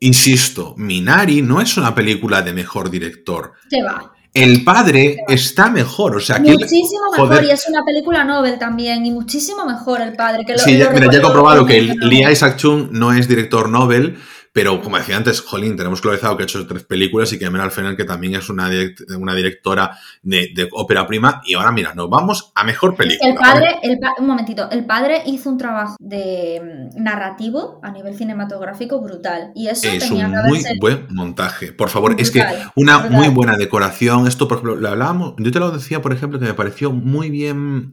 Insisto, 0.00 0.74
Minari 0.76 1.42
no 1.42 1.60
es 1.60 1.76
una 1.76 1.94
película 1.94 2.42
de 2.42 2.52
mejor 2.52 2.90
director. 2.90 3.52
Se 3.70 3.82
va. 3.82 4.12
El 4.34 4.64
padre 4.64 5.16
está 5.28 5.70
mejor, 5.70 6.16
o 6.16 6.20
sea, 6.20 6.38
Muchísimo 6.38 7.10
mejor, 7.16 7.42
y 7.44 7.50
es 7.50 7.66
una 7.68 7.82
película 7.82 8.22
Nobel 8.22 8.58
también, 8.58 9.06
y 9.06 9.10
muchísimo 9.10 9.64
mejor 9.64 10.02
el 10.02 10.12
padre. 10.12 10.44
Que 10.44 10.52
lo- 10.52 10.58
Sí, 10.58 10.76
ya, 10.76 10.90
mira, 10.90 11.10
ya 11.10 11.18
he 11.18 11.22
comprobado 11.22 11.64
que. 11.64 11.80
Lee 11.80 12.30
Isaac 12.30 12.56
Chung 12.58 12.88
no 12.90 13.14
es 13.14 13.26
director 13.28 13.70
Nobel, 13.70 14.18
pero 14.56 14.80
como 14.80 14.96
decía 14.96 15.18
antes, 15.18 15.42
Jolín, 15.42 15.76
tenemos 15.76 16.00
Chloe 16.00 16.18
que 16.18 16.26
ha 16.26 16.32
hecho 16.44 16.66
tres 16.66 16.82
películas 16.84 17.30
y 17.34 17.38
que 17.38 17.44
Emerald 17.44 17.72
Fennell, 17.72 17.94
que 17.94 18.04
también 18.04 18.36
es 18.36 18.48
una, 18.48 18.70
direct- 18.70 19.14
una 19.18 19.34
directora 19.34 19.98
de, 20.22 20.48
de 20.54 20.66
ópera 20.72 21.06
prima. 21.06 21.42
Y 21.44 21.52
ahora, 21.52 21.72
mira, 21.72 21.92
nos 21.92 22.08
vamos 22.08 22.52
a 22.54 22.64
mejor 22.64 22.96
película. 22.96 23.28
El 23.28 23.36
padre, 23.36 23.76
el 23.82 23.98
pa- 23.98 24.14
un 24.18 24.26
momentito, 24.26 24.70
el 24.70 24.86
padre 24.86 25.20
hizo 25.26 25.50
un 25.50 25.58
trabajo 25.58 25.96
de 26.00 26.88
mm, 26.96 27.02
narrativo 27.02 27.80
a 27.82 27.90
nivel 27.90 28.16
cinematográfico 28.16 28.98
brutal. 29.02 29.52
Y 29.54 29.66
eso 29.68 29.86
Es 29.88 29.98
tenía 30.08 30.26
un 30.26 30.32
que 30.32 30.48
muy 30.48 30.64
buen 30.80 31.06
montaje. 31.10 31.72
Por 31.74 31.90
favor, 31.90 32.14
es 32.18 32.30
que 32.30 32.42
una 32.76 32.96
brutal. 32.96 33.12
muy 33.18 33.28
buena 33.28 33.58
decoración. 33.58 34.26
Esto, 34.26 34.48
por 34.48 34.56
ejemplo, 34.56 34.76
lo 34.76 34.88
hablábamos. 34.88 35.34
Yo 35.36 35.52
te 35.52 35.60
lo 35.60 35.70
decía, 35.70 36.00
por 36.00 36.14
ejemplo, 36.14 36.38
que 36.38 36.46
me 36.46 36.54
pareció 36.54 36.92
muy 36.92 37.28
bien. 37.28 37.92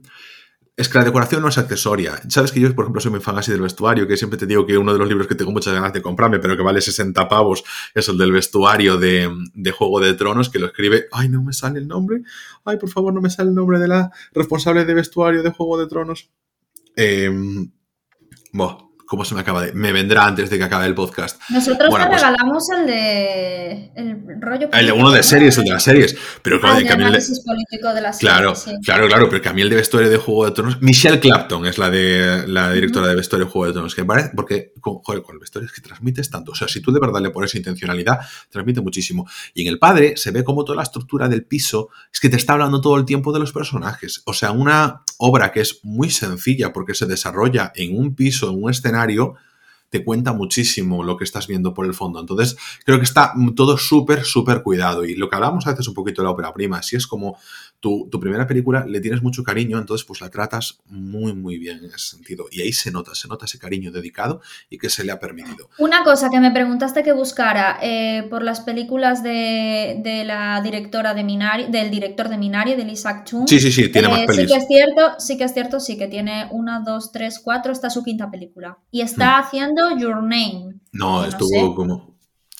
Es 0.75 0.89
que 0.89 0.97
la 0.97 1.03
decoración 1.03 1.43
no 1.43 1.49
es 1.49 1.57
accesoria. 1.59 2.19
Sabes 2.29 2.51
que 2.51 2.59
yo, 2.59 2.73
por 2.73 2.85
ejemplo, 2.85 2.99
soy 2.99 3.11
muy 3.11 3.19
fan 3.19 3.37
así 3.37 3.51
del 3.51 3.61
vestuario, 3.61 4.07
que 4.07 4.17
siempre 4.17 4.39
te 4.39 4.47
digo 4.47 4.65
que 4.65 4.75
uno 4.75 4.91
de 4.91 4.97
los 4.97 5.07
libros 5.07 5.27
que 5.27 5.35
tengo 5.35 5.51
muchas 5.51 5.71
ganas 5.71 5.93
de 5.93 6.01
comprarme, 6.01 6.39
pero 6.39 6.57
que 6.57 6.63
vale 6.63 6.81
60 6.81 7.27
pavos, 7.27 7.63
es 7.93 8.09
el 8.09 8.17
del 8.17 8.31
vestuario 8.31 8.97
de, 8.97 9.29
de 9.53 9.71
Juego 9.71 9.99
de 9.99 10.15
Tronos, 10.15 10.49
que 10.49 10.57
lo 10.57 10.65
escribe. 10.65 11.05
Ay, 11.11 11.29
no 11.29 11.43
me 11.43 11.53
sale 11.53 11.77
el 11.77 11.87
nombre. 11.87 12.23
Ay, 12.65 12.77
por 12.77 12.89
favor, 12.89 13.13
no 13.13 13.21
me 13.21 13.29
sale 13.29 13.49
el 13.49 13.55
nombre 13.55 13.77
de 13.77 13.87
la 13.87 14.11
responsable 14.33 14.83
de 14.83 14.93
vestuario 14.95 15.43
de 15.43 15.51
Juego 15.51 15.77
de 15.77 15.87
Tronos. 15.87 16.31
Eh, 16.95 17.31
¿Cómo 19.13 19.25
se 19.25 19.35
me 19.35 19.41
acaba 19.41 19.61
de.? 19.61 19.73
Me 19.73 19.91
vendrá 19.91 20.25
antes 20.25 20.49
de 20.49 20.57
que 20.57 20.63
acabe 20.63 20.87
el 20.87 20.95
podcast. 20.95 21.39
Nosotros 21.51 21.87
Bueno, 21.91 22.05
te 22.05 22.09
pues- 22.13 22.21
regalamos 22.23 22.67
el 22.71 22.87
de. 22.87 23.91
El 23.95 24.41
rollo. 24.41 24.69
El 24.73 24.85
de 24.87 24.91
uno 24.91 25.11
de 25.11 25.21
series, 25.21 25.55
el 25.59 25.65
de 25.65 25.69
las 25.69 25.83
series. 25.83 26.17
Pero 26.41 26.55
Ah, 26.55 26.59
claro, 26.61 26.77
el 26.77 26.81
que 26.81 26.87
de 26.87 26.93
a 26.93 26.97
mí 26.97 27.03
el 27.03 27.11
de- 27.11 27.17
análisis 27.17 27.39
político 27.45 27.93
de 27.93 28.01
las 28.01 28.17
Claro, 28.17 28.55
series, 28.55 28.79
sí. 28.79 28.85
claro, 28.85 29.07
claro, 29.07 29.29
pero 29.29 29.39
que 29.43 29.49
a 29.49 29.53
mí 29.53 29.61
el 29.61 29.69
de 29.69 29.75
vestuario 29.75 30.09
de 30.09 30.17
Juego 30.17 30.45
de 30.45 30.51
Tronos. 30.53 30.81
Michelle 30.81 31.19
Clapton 31.19 31.67
es 31.67 31.77
la 31.77 31.91
de 31.91 32.47
la 32.47 32.71
directora 32.71 33.05
de 33.07 33.13
vestuario 33.15 33.45
de 33.45 33.51
Juego 33.51 33.67
de 33.67 33.73
Tronos. 33.73 33.93
Que 33.93 34.01
me 34.01 34.07
parece, 34.07 34.31
porque, 34.35 34.73
joder, 34.81 35.21
con 35.21 35.35
el 35.35 35.39
vestuario 35.39 35.67
es 35.67 35.73
que 35.73 35.81
transmites 35.81 36.31
tanto. 36.31 36.53
O 36.53 36.55
sea, 36.55 36.67
si 36.67 36.81
tú 36.81 36.91
de 36.91 36.99
verdad 36.99 37.21
le 37.21 37.29
pones 37.29 37.53
intencionalidad, 37.53 38.17
transmite 38.49 38.81
muchísimo. 38.81 39.29
Y 39.53 39.61
en 39.61 39.67
el 39.67 39.77
padre 39.77 40.17
se 40.17 40.31
ve 40.31 40.43
como 40.43 40.65
toda 40.65 40.77
la 40.77 40.83
estructura 40.83 41.29
del 41.29 41.45
piso 41.45 41.89
es 42.11 42.19
que 42.19 42.29
te 42.29 42.37
está 42.37 42.53
hablando 42.53 42.81
todo 42.81 42.97
el 42.97 43.05
tiempo 43.05 43.31
de 43.31 43.39
los 43.39 43.51
personajes. 43.53 44.23
O 44.25 44.33
sea, 44.33 44.49
una 44.49 45.03
obra 45.19 45.51
que 45.51 45.61
es 45.61 45.81
muy 45.83 46.09
sencilla 46.09 46.73
porque 46.73 46.95
se 46.95 47.05
desarrolla 47.05 47.71
en 47.75 47.95
un 47.95 48.15
piso, 48.15 48.49
en 48.49 48.63
un 48.63 48.71
escenario, 48.71 49.02
te 49.93 50.03
cuenta 50.03 50.33
muchísimo 50.33 51.03
lo 51.03 51.17
que 51.17 51.23
estás 51.23 51.45
viendo 51.45 51.73
por 51.75 51.85
el 51.85 51.93
fondo. 51.93 52.19
Entonces, 52.19 52.57
creo 52.83 52.97
que 52.97 53.03
está 53.03 53.33
todo 53.55 53.77
súper, 53.77 54.23
súper 54.23 54.63
cuidado. 54.63 55.05
Y 55.05 55.15
lo 55.15 55.29
que 55.29 55.35
hablamos 55.35 55.67
a 55.67 55.69
veces 55.69 55.87
un 55.87 55.93
poquito 55.93 56.21
de 56.21 56.25
la 56.25 56.31
ópera 56.31 56.51
prima, 56.51 56.81
si 56.81 56.95
es 56.95 57.05
como 57.05 57.37
tu, 57.83 58.07
tu 58.09 58.17
primera 58.17 58.47
película, 58.47 58.85
le 58.87 59.01
tienes 59.01 59.21
mucho 59.21 59.43
cariño, 59.43 59.77
entonces 59.77 60.07
pues 60.07 60.21
la 60.21 60.29
tratas 60.29 60.79
muy, 60.87 61.33
muy 61.33 61.57
bien 61.57 61.79
en 61.79 61.85
ese 61.87 62.15
sentido. 62.15 62.45
Y 62.49 62.61
ahí 62.61 62.71
se 62.71 62.91
nota, 62.91 63.13
se 63.13 63.27
nota 63.27 63.43
ese 63.43 63.59
cariño 63.59 63.91
dedicado 63.91 64.39
y 64.69 64.77
que 64.77 64.89
se 64.89 65.03
le 65.03 65.11
ha 65.11 65.19
permitido. 65.19 65.69
Una 65.79 66.01
cosa 66.05 66.29
que 66.29 66.39
me 66.39 66.51
preguntaste 66.51 67.03
que 67.03 67.11
buscara 67.11 67.79
eh, 67.81 68.25
por 68.29 68.41
las 68.41 68.61
películas 68.61 69.21
de, 69.21 69.99
de 70.01 70.23
la 70.23 70.61
directora 70.61 71.13
de 71.13 71.25
Minari, 71.25 71.65
del 71.65 71.91
director 71.91 72.29
de 72.29 72.37
Minari, 72.37 72.75
del 72.75 72.89
Isaac 72.89 73.25
Chung. 73.25 73.49
Sí, 73.49 73.59
sí, 73.59 73.69
sí, 73.69 73.89
tiene 73.89 74.07
Eh, 74.07 74.27
más 74.27 74.33
sí 74.33 74.45
que 74.45 74.55
es 74.55 74.65
cierto, 74.65 75.01
sí 75.19 75.37
que 75.37 75.43
es 75.43 75.53
cierto, 75.53 75.81
sí 75.81 75.97
que 75.97 76.07
tiene 76.07 76.47
una, 76.51 76.79
dos, 76.79 77.11
tres, 77.11 77.41
cuatro, 77.43 77.73
está 77.73 77.89
su 77.89 78.01
quinta 78.01 78.31
película. 78.31 78.77
Y 78.91 79.01
está 79.01 79.39
haciendo 79.39 79.97
Your 79.97 80.23
Name. 80.23 80.75
No, 80.93 81.25
estuvo 81.25 81.49
sé. 81.49 81.75
como... 81.75 82.12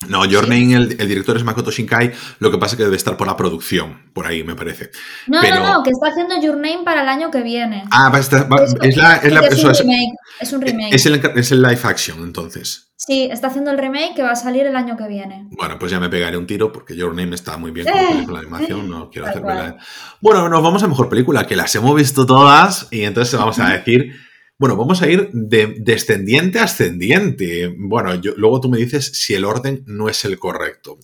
No, 0.09 0.25
Your 0.25 0.47
Name, 0.47 0.73
el, 0.75 0.95
el 0.99 1.07
director 1.07 1.37
es 1.37 1.43
Makoto 1.43 1.71
Shinkai, 1.71 2.11
lo 2.39 2.51
que 2.51 2.57
pasa 2.57 2.73
es 2.75 2.77
que 2.77 2.83
debe 2.83 2.95
estar 2.95 3.15
por 3.17 3.27
la 3.27 3.35
producción, 3.37 4.11
por 4.13 4.25
ahí 4.27 4.43
me 4.43 4.55
parece. 4.55 4.91
No, 5.27 5.39
Pero- 5.41 5.59
no, 5.59 5.73
no, 5.73 5.83
que 5.83 5.89
está 5.91 6.07
haciendo 6.09 6.39
Your 6.41 6.55
Name 6.57 6.83
para 6.83 7.01
el 7.03 7.09
año 7.09 7.31
que 7.31 7.41
viene. 7.41 7.83
Ah, 7.91 8.09
va 8.09 8.19
va- 8.19 8.63
Es- 8.63 8.75
es 8.81 8.97
la... 8.97 9.15
Es, 9.17 9.33
la- 9.33 9.39
es 9.47 9.63
un 9.63 9.73
remake. 9.73 10.13
Es 10.39 10.53
un 10.53 10.61
remake. 10.61 10.95
es 10.95 11.05
el, 11.05 11.21
es 11.35 11.51
el 11.51 11.61
live 11.61 11.79
action, 11.83 12.19
entonces. 12.23 12.89
Sí, 12.95 13.27
está 13.31 13.47
haciendo 13.47 13.71
el 13.71 13.77
remake 13.77 14.13
que 14.15 14.23
va 14.23 14.31
a 14.31 14.35
salir 14.35 14.65
el 14.65 14.75
año 14.77 14.95
que 14.95 15.07
viene. 15.07 15.47
Bueno, 15.51 15.77
pues 15.77 15.91
ya 15.91 15.99
me 15.99 16.09
pegaré 16.09 16.37
un 16.37 16.47
tiro 16.47 16.71
porque 16.71 16.95
Your 16.95 17.13
Name 17.13 17.35
está 17.35 17.57
muy 17.57 17.71
bien 17.71 17.85
como 17.85 17.99
Eh, 17.99 18.07
película 18.13 18.39
de 18.39 18.47
animación, 18.47 18.89
no 18.89 19.09
quiero 19.09 19.27
hacerme 19.27 19.55
la... 19.55 19.77
Bueno, 20.21 20.47
nos 20.47 20.63
vamos 20.63 20.81
a 20.83 20.87
mejor 20.87 21.09
película, 21.09 21.45
que 21.45 21.55
las 21.57 21.73
hemos 21.75 21.93
visto 21.95 22.25
todas 22.25 22.87
y 22.91 23.03
entonces 23.03 23.37
vamos 23.37 23.59
a 23.59 23.69
decir... 23.69 24.13
Bueno, 24.57 24.77
vamos 24.77 25.01
a 25.01 25.07
ir 25.09 25.29
de 25.33 25.75
descendiente 25.79 26.59
a 26.59 26.63
ascendiente. 26.63 27.73
Bueno, 27.77 28.15
yo- 28.15 28.33
luego 28.37 28.61
tú 28.61 28.69
me 28.69 28.77
dices 28.77 29.11
si 29.13 29.33
el 29.33 29.45
orden 29.45 29.83
no 29.87 30.09
es 30.09 30.23
el 30.25 30.37
correcto. 30.39 30.97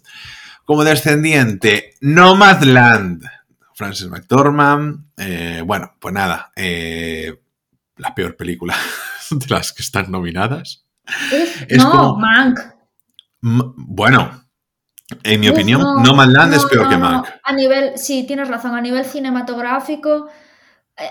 Como 0.66 0.84
descendiente, 0.84 1.96
Nomadland. 2.02 3.24
Francis 3.74 4.08
McDormand. 4.08 5.06
eh, 5.18 5.64
bueno, 5.66 5.96
pues 6.00 6.14
nada. 6.14 6.52
eh, 6.56 7.40
la 7.98 8.14
peor 8.16 8.36
película 8.38 8.76
de 9.32 9.46
las 9.50 9.74
que 9.74 9.82
están 9.84 10.10
nominadas. 10.12 10.86
Uf, 11.08 11.64
Es 11.68 11.78
no, 11.84 11.92
como- 11.92 12.16
Mank. 12.18 12.60
Bueno, 13.42 14.44
en 15.24 15.40
mi 15.40 15.48
Uf, 15.50 15.54
opinión, 15.54 15.82
no, 15.82 16.00
Nomadland 16.04 16.54
es 16.54 16.64
no, 16.64 16.68
peor 16.70 16.84
no, 16.84 16.90
que. 16.90 16.98
Mank. 16.98 17.28
A 17.44 17.54
nivel, 17.54 17.98
sí, 17.98 18.26
tienes 18.28 18.48
razón, 18.48 18.76
a 18.76 18.82
nivel 18.82 19.06
cinematográfico. 19.06 20.28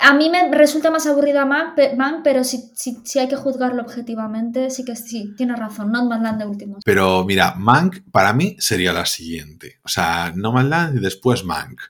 A 0.03 0.13
mí 0.15 0.29
me 0.31 0.51
resulta 0.51 0.91
más 0.91 1.07
aburrido 1.07 1.41
a 1.41 1.47
Mank, 1.47 1.75
pe- 1.75 1.97
Mank, 1.97 2.21
pero 2.23 2.45
si, 2.45 2.71
si, 2.75 2.99
si 3.05 3.19
hay 3.19 3.29
que 3.29 3.37
juzgarlo 3.37 3.83
objetivamente, 3.83 4.71
sí 4.71 4.85
que 4.85 4.95
sí, 4.97 5.33
tienes 5.37 5.59
razón, 5.59 5.91
Nomadland 5.93 6.39
de 6.41 6.47
último. 6.47 6.79
Pero 6.85 7.25
mira, 7.25 7.55
Mank 7.57 8.01
para 8.13 8.33
mí 8.33 8.57
sería 8.59 8.93
la 8.93 9.07
siguiente. 9.07 9.79
O 9.85 9.89
sea, 9.89 10.33
Nomadland 10.37 10.99
y 10.99 11.01
después 11.01 11.45
Mank. 11.45 11.81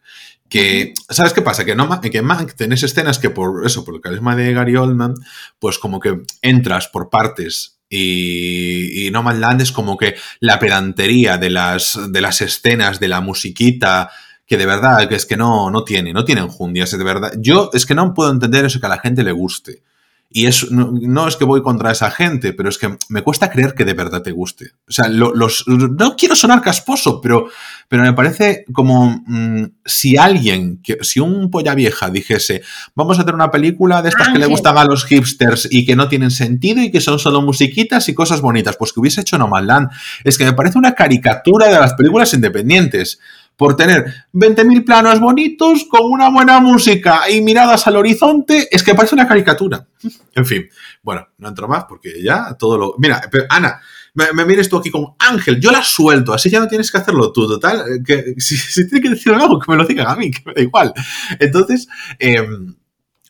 Que, 0.48 0.94
¿sabes 1.10 1.32
qué 1.34 1.42
pasa? 1.42 1.64
Que, 1.64 1.74
no, 1.74 2.00
que 2.00 2.22
Mank 2.22 2.54
tenés 2.54 2.82
escenas 2.82 3.18
que 3.18 3.30
por 3.30 3.66
eso, 3.66 3.84
por 3.84 3.94
el 3.94 4.00
carisma 4.00 4.34
de 4.34 4.52
Gary 4.54 4.76
Oldman, 4.76 5.14
pues 5.58 5.78
como 5.78 6.00
que 6.00 6.22
entras 6.40 6.88
por 6.88 7.10
partes 7.10 7.80
y, 7.90 9.06
y 9.06 9.10
Nomadland 9.10 9.60
es 9.60 9.72
como 9.72 9.96
que 9.96 10.14
la 10.40 10.58
pedantería 10.58 11.36
de 11.36 11.50
las, 11.50 11.98
de 12.10 12.20
las 12.20 12.40
escenas, 12.40 13.00
de 13.00 13.08
la 13.08 13.20
musiquita, 13.20 14.10
que 14.48 14.56
de 14.56 14.66
verdad, 14.66 15.08
que 15.08 15.14
es 15.14 15.26
que 15.26 15.36
no, 15.36 15.70
no 15.70 15.84
tiene, 15.84 16.12
no 16.12 16.24
tiene 16.24 16.40
enjundias, 16.40 16.90
de 16.90 17.04
verdad. 17.04 17.32
Yo 17.38 17.70
es 17.74 17.86
que 17.86 17.94
no 17.94 18.14
puedo 18.14 18.32
entender 18.32 18.64
eso 18.64 18.80
que 18.80 18.86
a 18.86 18.90
la 18.90 18.98
gente 18.98 19.22
le 19.22 19.32
guste. 19.32 19.82
Y 20.30 20.44
es, 20.44 20.70
no, 20.70 20.90
no 20.92 21.26
es 21.26 21.36
que 21.36 21.46
voy 21.46 21.62
contra 21.62 21.90
esa 21.90 22.10
gente, 22.10 22.52
pero 22.52 22.68
es 22.68 22.76
que 22.76 22.98
me 23.08 23.22
cuesta 23.22 23.50
creer 23.50 23.72
que 23.74 23.86
de 23.86 23.94
verdad 23.94 24.20
te 24.20 24.30
guste. 24.30 24.72
O 24.86 24.92
sea, 24.92 25.08
lo- 25.08 25.34
los, 25.34 25.64
no 25.66 26.16
quiero 26.16 26.36
sonar 26.36 26.60
casposo, 26.60 27.22
pero, 27.22 27.48
pero 27.88 28.02
me 28.02 28.12
parece 28.12 28.66
como 28.74 29.22
mm, 29.26 29.64
si 29.86 30.18
alguien, 30.18 30.82
que, 30.82 30.98
si 31.00 31.20
un 31.20 31.50
polla 31.50 31.74
vieja 31.74 32.10
dijese, 32.10 32.60
vamos 32.94 33.18
a 33.18 33.22
hacer 33.22 33.34
una 33.34 33.50
película 33.50 34.02
de 34.02 34.10
estas 34.10 34.28
que 34.28 34.38
le 34.38 34.44
gustan 34.46 34.76
a 34.76 34.84
los 34.84 35.06
hipsters 35.06 35.66
y 35.70 35.86
que 35.86 35.96
no 35.96 36.08
tienen 36.08 36.30
sentido 36.30 36.82
y 36.82 36.90
que 36.90 37.00
son 37.00 37.18
solo 37.18 37.40
musiquitas 37.40 38.06
y 38.10 38.14
cosas 38.14 38.42
bonitas, 38.42 38.76
pues 38.78 38.92
que 38.92 39.00
hubiese 39.00 39.22
hecho 39.22 39.38
Nomadland. 39.38 39.88
Es 40.24 40.36
que 40.36 40.44
me 40.44 40.52
parece 40.52 40.76
una 40.76 40.94
caricatura 40.94 41.68
de 41.68 41.80
las 41.80 41.94
películas 41.94 42.34
independientes 42.34 43.18
por 43.58 43.76
tener 43.76 44.06
20.000 44.32 44.84
planos 44.84 45.18
bonitos 45.18 45.84
con 45.90 46.02
una 46.04 46.30
buena 46.30 46.60
música 46.60 47.28
y 47.28 47.40
miradas 47.40 47.88
al 47.88 47.96
horizonte, 47.96 48.68
es 48.70 48.84
que 48.84 48.94
parece 48.94 49.16
una 49.16 49.26
caricatura. 49.26 49.84
En 50.32 50.46
fin, 50.46 50.68
bueno, 51.02 51.26
no 51.38 51.48
entro 51.48 51.66
más 51.66 51.84
porque 51.86 52.22
ya 52.22 52.54
todo 52.56 52.78
lo... 52.78 52.94
Mira, 52.98 53.20
pero 53.28 53.46
Ana, 53.48 53.80
me, 54.14 54.32
me 54.32 54.44
vienes 54.44 54.68
tú 54.68 54.76
aquí 54.76 54.92
con 54.92 55.06
Ángel, 55.18 55.58
yo 55.58 55.72
la 55.72 55.82
suelto, 55.82 56.32
así 56.32 56.48
ya 56.48 56.60
no 56.60 56.68
tienes 56.68 56.88
que 56.92 56.98
hacerlo 56.98 57.32
tú, 57.32 57.48
total, 57.48 57.80
eh, 57.80 58.02
que 58.06 58.40
si, 58.40 58.56
si 58.56 58.88
tiene 58.88 59.02
que 59.02 59.10
decir 59.16 59.32
algo, 59.32 59.58
que 59.58 59.68
me 59.68 59.76
lo 59.76 59.84
digan 59.84 60.06
a 60.06 60.14
mí, 60.14 60.30
que 60.30 60.42
me 60.46 60.54
da 60.54 60.62
igual. 60.62 60.94
Entonces, 61.40 61.88
eh, 62.20 62.46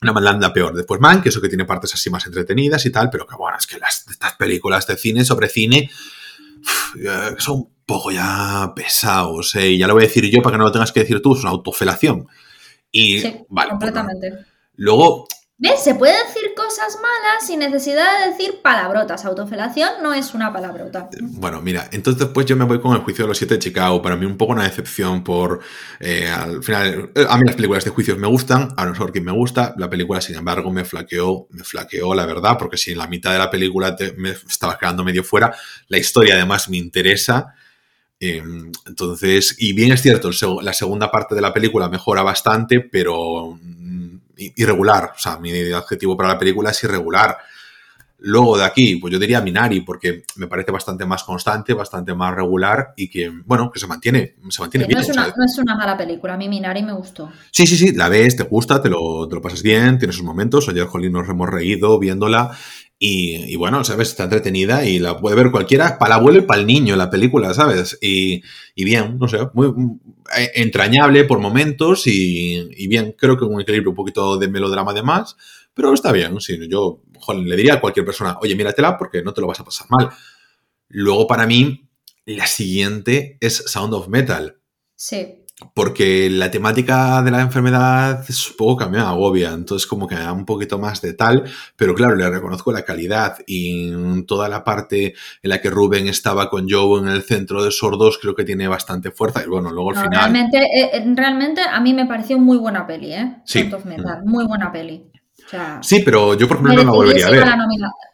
una 0.02 0.12
malanda 0.12 0.52
peor. 0.52 0.74
Después 0.74 1.00
Man, 1.00 1.22
que 1.22 1.30
eso 1.30 1.40
que 1.40 1.48
tiene 1.48 1.64
partes 1.64 1.94
así 1.94 2.10
más 2.10 2.26
entretenidas 2.26 2.84
y 2.84 2.90
tal, 2.90 3.08
pero 3.08 3.26
que 3.26 3.34
bueno, 3.34 3.56
es 3.58 3.66
que 3.66 3.78
las, 3.78 4.06
estas 4.10 4.34
películas 4.34 4.86
de 4.86 4.98
cine 4.98 5.24
sobre 5.24 5.48
cine 5.48 5.90
son 7.38 7.56
un 7.56 7.70
poco 7.86 8.10
ya 8.10 8.72
pesados, 8.76 9.54
eh, 9.54 9.70
y 9.70 9.78
ya 9.78 9.86
lo 9.86 9.94
voy 9.94 10.04
a 10.04 10.06
decir 10.06 10.24
yo 10.30 10.42
para 10.42 10.54
que 10.54 10.58
no 10.58 10.64
lo 10.64 10.72
tengas 10.72 10.92
que 10.92 11.00
decir 11.00 11.20
tú, 11.22 11.34
es 11.34 11.40
una 11.40 11.50
autofelación. 11.50 12.26
Y 12.90 13.20
Sí, 13.20 13.28
vale, 13.48 13.70
pues 13.70 13.90
completamente. 13.92 14.32
luego, 14.76 15.26
¿Ves? 15.60 15.82
Se 15.82 15.94
puede 15.94 16.12
decir 16.26 16.37
cosas 16.68 16.96
malas 16.96 17.46
sin 17.46 17.60
necesidad 17.60 18.06
de 18.20 18.30
decir 18.32 18.60
palabrotas. 18.62 19.24
Autofelación 19.24 19.88
no 20.02 20.12
es 20.12 20.34
una 20.34 20.52
palabrota. 20.52 21.08
bueno, 21.20 21.62
mira, 21.62 21.88
entonces 21.92 22.20
después 22.22 22.44
yo 22.44 22.56
me 22.56 22.64
voy 22.66 22.78
con 22.80 22.94
el 22.94 23.00
juicio 23.02 23.24
de 23.24 23.28
los 23.28 23.38
siete 23.38 23.54
de 23.54 23.60
Chicago. 23.60 24.02
Para 24.02 24.16
mí 24.16 24.26
un 24.26 24.36
poco 24.36 24.52
una 24.52 24.64
decepción 24.64 25.24
por, 25.24 25.60
eh, 25.98 26.28
al 26.28 26.62
final, 26.62 27.10
eh, 27.14 27.24
a 27.26 27.38
mí 27.38 27.44
las 27.46 27.56
películas 27.56 27.84
de 27.84 27.90
juicios 27.90 28.18
me 28.18 28.26
gustan, 28.28 28.68
a 28.76 28.84
nosotros 28.84 29.12
que 29.12 29.20
me 29.22 29.32
gusta, 29.32 29.74
la 29.78 29.88
película 29.88 30.20
sin 30.20 30.36
embargo 30.36 30.70
me 30.70 30.84
flaqueó, 30.84 31.46
me 31.50 31.64
flaqueó 31.64 32.14
la 32.14 32.26
verdad, 32.26 32.58
porque 32.58 32.76
si 32.76 32.92
en 32.92 32.98
la 32.98 33.06
mitad 33.06 33.32
de 33.32 33.38
la 33.38 33.50
película 33.50 33.96
te- 33.96 34.12
me 34.12 34.30
estaba 34.30 34.76
quedando 34.78 35.02
medio 35.04 35.24
fuera, 35.24 35.54
la 35.88 35.96
historia 35.98 36.34
además 36.34 36.68
me 36.68 36.76
interesa. 36.76 37.54
eh, 38.20 38.42
entonces, 38.84 39.54
y 39.58 39.72
bien 39.72 39.92
es 39.92 40.02
cierto, 40.02 40.30
la 40.60 40.72
segunda 40.72 41.10
parte 41.10 41.34
de 41.34 41.40
la 41.40 41.52
película 41.54 41.88
mejora 41.88 42.22
bastante, 42.22 42.80
pero 42.80 43.58
irregular. 44.56 45.12
O 45.16 45.18
sea, 45.18 45.38
mi 45.38 45.50
adjetivo 45.72 46.16
para 46.16 46.30
la 46.30 46.38
película 46.38 46.70
es 46.70 46.82
irregular. 46.84 47.36
Luego 48.20 48.58
de 48.58 48.64
aquí, 48.64 48.96
pues 48.96 49.12
yo 49.12 49.18
diría 49.20 49.40
Minari, 49.40 49.82
porque 49.82 50.24
me 50.36 50.48
parece 50.48 50.72
bastante 50.72 51.06
más 51.06 51.22
constante, 51.22 51.72
bastante 51.72 52.14
más 52.14 52.34
regular 52.34 52.92
y 52.96 53.08
que, 53.08 53.30
bueno, 53.44 53.70
que 53.70 53.78
se 53.78 53.86
mantiene, 53.86 54.34
se 54.48 54.60
mantiene 54.60 54.86
Sí, 54.86 54.88
bien. 54.88 54.98
no, 54.98 55.02
es 55.04 55.10
o 55.10 55.12
sea, 55.12 55.22
una, 55.22 55.34
no 55.36 55.44
es 55.44 55.58
una 55.58 55.76
mala 55.76 55.96
película. 55.96 56.34
A 56.34 56.36
mí 56.36 56.48
Minari 56.48 56.82
me 56.82 56.94
gustó. 56.94 57.30
Sí, 57.52 57.64
sí, 57.64 57.76
sí, 57.76 57.92
la 57.92 58.08
ves, 58.08 58.34
te 58.34 58.42
gusta, 58.42 58.82
te 58.82 58.88
lo, 58.88 59.28
te 59.28 59.36
lo 59.36 59.40
pasas 59.40 59.62
bien, 59.62 59.98
tienes 59.98 60.16
sus 60.16 60.24
momentos. 60.24 60.68
Ayer, 60.68 60.86
Jolín, 60.86 61.12
nos 61.12 61.28
hemos 61.28 61.48
reído 61.48 61.96
viéndola. 62.00 62.50
Y, 62.98 63.52
y 63.52 63.56
bueno, 63.56 63.84
¿sabes? 63.84 64.08
Está 64.08 64.24
entretenida 64.24 64.84
y 64.84 64.98
la 64.98 65.18
puede 65.18 65.36
ver 65.36 65.50
cualquiera, 65.50 65.98
para 65.98 66.14
el 66.14 66.20
abuelo 66.20 66.38
y 66.38 66.42
para 66.42 66.60
el 66.60 66.66
niño, 66.66 66.96
la 66.96 67.10
película, 67.10 67.54
¿sabes? 67.54 67.96
Y, 68.00 68.42
y 68.74 68.84
bien, 68.84 69.18
no 69.18 69.28
sé, 69.28 69.38
muy 69.54 69.68
eh, 70.36 70.50
entrañable 70.56 71.24
por 71.24 71.38
momentos 71.38 72.06
y, 72.06 72.68
y 72.76 72.88
bien, 72.88 73.14
creo 73.16 73.38
que 73.38 73.44
un 73.44 73.60
equilibrio 73.60 73.90
un 73.90 73.96
poquito 73.96 74.36
de 74.36 74.48
melodrama 74.48 74.92
de 74.92 75.02
más, 75.02 75.36
pero 75.74 75.94
está 75.94 76.10
bien, 76.10 76.40
sí, 76.40 76.58
yo 76.68 77.02
jolín, 77.20 77.48
le 77.48 77.56
diría 77.56 77.74
a 77.74 77.80
cualquier 77.80 78.04
persona, 78.04 78.36
oye, 78.40 78.56
míratela 78.56 78.98
porque 78.98 79.22
no 79.22 79.32
te 79.32 79.40
lo 79.40 79.46
vas 79.46 79.60
a 79.60 79.64
pasar 79.64 79.86
mal. 79.90 80.10
Luego, 80.88 81.26
para 81.28 81.46
mí, 81.46 81.88
la 82.26 82.46
siguiente 82.46 83.38
es 83.40 83.64
Sound 83.66 83.94
of 83.94 84.08
Metal 84.08 84.58
Sí. 84.98 85.44
Porque 85.74 86.30
la 86.30 86.50
temática 86.50 87.20
de 87.22 87.30
la 87.32 87.40
enfermedad 87.40 88.24
es 88.28 88.50
un 88.50 88.56
poco 88.56 88.84
que 88.84 88.90
me 88.90 88.98
agobia, 89.00 89.50
entonces 89.50 89.88
como 89.88 90.06
que 90.06 90.14
me 90.14 90.20
da 90.22 90.32
un 90.32 90.44
poquito 90.44 90.78
más 90.78 91.00
de 91.02 91.14
tal, 91.14 91.44
pero 91.76 91.94
claro, 91.94 92.14
le 92.14 92.30
reconozco 92.30 92.70
la 92.70 92.84
calidad 92.84 93.38
y 93.46 94.22
toda 94.24 94.48
la 94.48 94.62
parte 94.62 95.14
en 95.42 95.50
la 95.50 95.60
que 95.60 95.70
Rubén 95.70 96.06
estaba 96.06 96.48
con 96.48 96.68
Joe 96.70 97.00
en 97.00 97.08
el 97.08 97.22
centro 97.22 97.64
de 97.64 97.72
sordos 97.72 98.18
creo 98.20 98.36
que 98.36 98.44
tiene 98.44 98.68
bastante 98.68 99.10
fuerza 99.10 99.42
y 99.44 99.48
bueno, 99.48 99.72
luego 99.72 99.90
al 99.90 99.96
No, 99.96 100.02
final... 100.02 100.20
realmente, 100.20 100.58
eh, 100.58 100.90
eh, 100.92 101.12
realmente 101.16 101.60
a 101.62 101.80
mí 101.80 101.92
me 101.92 102.06
pareció 102.06 102.38
muy 102.38 102.56
buena 102.58 102.86
peli, 102.86 103.12
¿eh? 103.14 103.36
Sí. 103.44 103.68
Metal, 103.84 104.22
muy 104.24 104.46
buena 104.46 104.70
peli. 104.70 105.10
sí, 105.80 106.02
pero 106.04 106.34
yo 106.34 106.46
por 106.46 106.58
ejemplo 106.58 106.74
no 106.74 106.84
la 106.84 106.90
volvería 106.90 107.26
a 107.26 107.30
ver. 107.30 107.44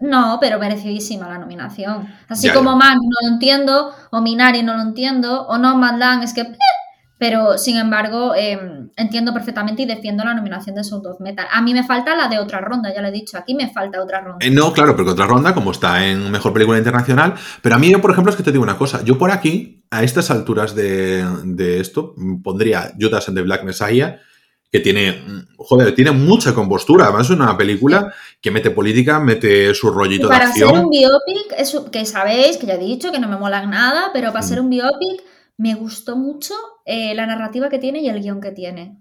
no, 0.00 0.38
pero 0.40 0.58
merecidísima 0.58 1.28
la 1.28 1.38
nominación. 1.38 2.08
Así 2.28 2.48
como 2.50 2.74
Mank 2.74 2.96
no 3.02 3.28
lo 3.28 3.34
entiendo, 3.34 3.92
o 4.10 4.22
Minari 4.22 4.62
no 4.62 4.74
lo 4.76 4.82
entiendo, 4.82 5.46
o 5.46 5.58
No 5.58 5.78
Land 5.78 6.24
es 6.24 6.32
que... 6.32 6.42
Pero 7.24 7.56
sin 7.56 7.78
embargo 7.78 8.34
em, 8.36 8.90
entiendo 8.96 9.32
perfectamente 9.32 9.80
y 9.80 9.86
defiendo 9.86 10.24
la 10.24 10.34
nominación 10.34 10.76
de 10.76 10.84
Sound 10.84 11.06
of 11.06 11.20
Metal. 11.20 11.46
A 11.50 11.62
mí 11.62 11.72
me 11.72 11.82
falta 11.82 12.14
la 12.14 12.28
de 12.28 12.38
otra 12.38 12.60
ronda, 12.60 12.92
ya 12.94 13.00
lo 13.00 13.08
he 13.08 13.12
dicho, 13.12 13.38
aquí 13.38 13.54
me 13.54 13.72
falta 13.72 14.02
otra 14.02 14.20
ronda. 14.20 14.44
Eh, 14.44 14.50
no, 14.50 14.74
claro, 14.74 14.94
porque 14.94 15.12
otra 15.12 15.26
ronda, 15.26 15.54
como 15.54 15.70
está 15.70 16.06
en 16.06 16.30
Mejor 16.30 16.52
Película 16.52 16.76
Internacional, 16.76 17.32
pero 17.62 17.76
a 17.76 17.78
mí 17.78 17.88
yo, 17.88 18.02
por 18.02 18.10
ejemplo, 18.10 18.30
es 18.30 18.36
que 18.36 18.42
te 18.42 18.52
digo 18.52 18.62
una 18.62 18.76
cosa, 18.76 19.02
yo 19.04 19.16
por 19.16 19.30
aquí, 19.30 19.86
a 19.90 20.02
estas 20.02 20.30
alturas 20.30 20.74
de, 20.74 21.24
de 21.44 21.80
esto, 21.80 22.14
pondría 22.42 22.92
Judas 23.00 23.26
and 23.28 23.38
the 23.38 23.42
Black 23.42 23.64
Messiah, 23.64 24.20
que 24.70 24.80
tiene, 24.80 25.24
joder, 25.56 25.94
tiene 25.94 26.10
mucha 26.10 26.52
compostura. 26.52 27.04
Además, 27.04 27.30
es 27.30 27.30
una 27.30 27.56
película 27.56 28.12
que 28.38 28.50
mete 28.50 28.70
política, 28.70 29.18
mete 29.18 29.72
su 29.72 29.88
rollito 29.88 30.28
de 30.28 30.36
acción. 30.36 30.68
Para 30.68 30.78
ser 30.78 30.84
un 30.84 30.90
biopic, 30.90 31.90
que 31.90 32.04
sabéis, 32.04 32.58
que 32.58 32.66
ya 32.66 32.74
he 32.74 32.78
dicho, 32.78 33.10
que 33.10 33.18
no 33.18 33.28
me 33.28 33.38
molan 33.38 33.70
nada, 33.70 34.10
pero 34.12 34.30
para 34.30 34.44
ser 34.44 34.60
mm. 34.60 34.64
un 34.64 34.70
biopic 34.70 35.22
me 35.56 35.74
gustó 35.74 36.16
mucho 36.16 36.54
eh, 36.84 37.14
la 37.14 37.26
narrativa 37.26 37.68
que 37.68 37.78
tiene 37.78 38.00
y 38.00 38.08
el 38.08 38.20
guion 38.20 38.40
que 38.40 38.50
tiene. 38.50 39.00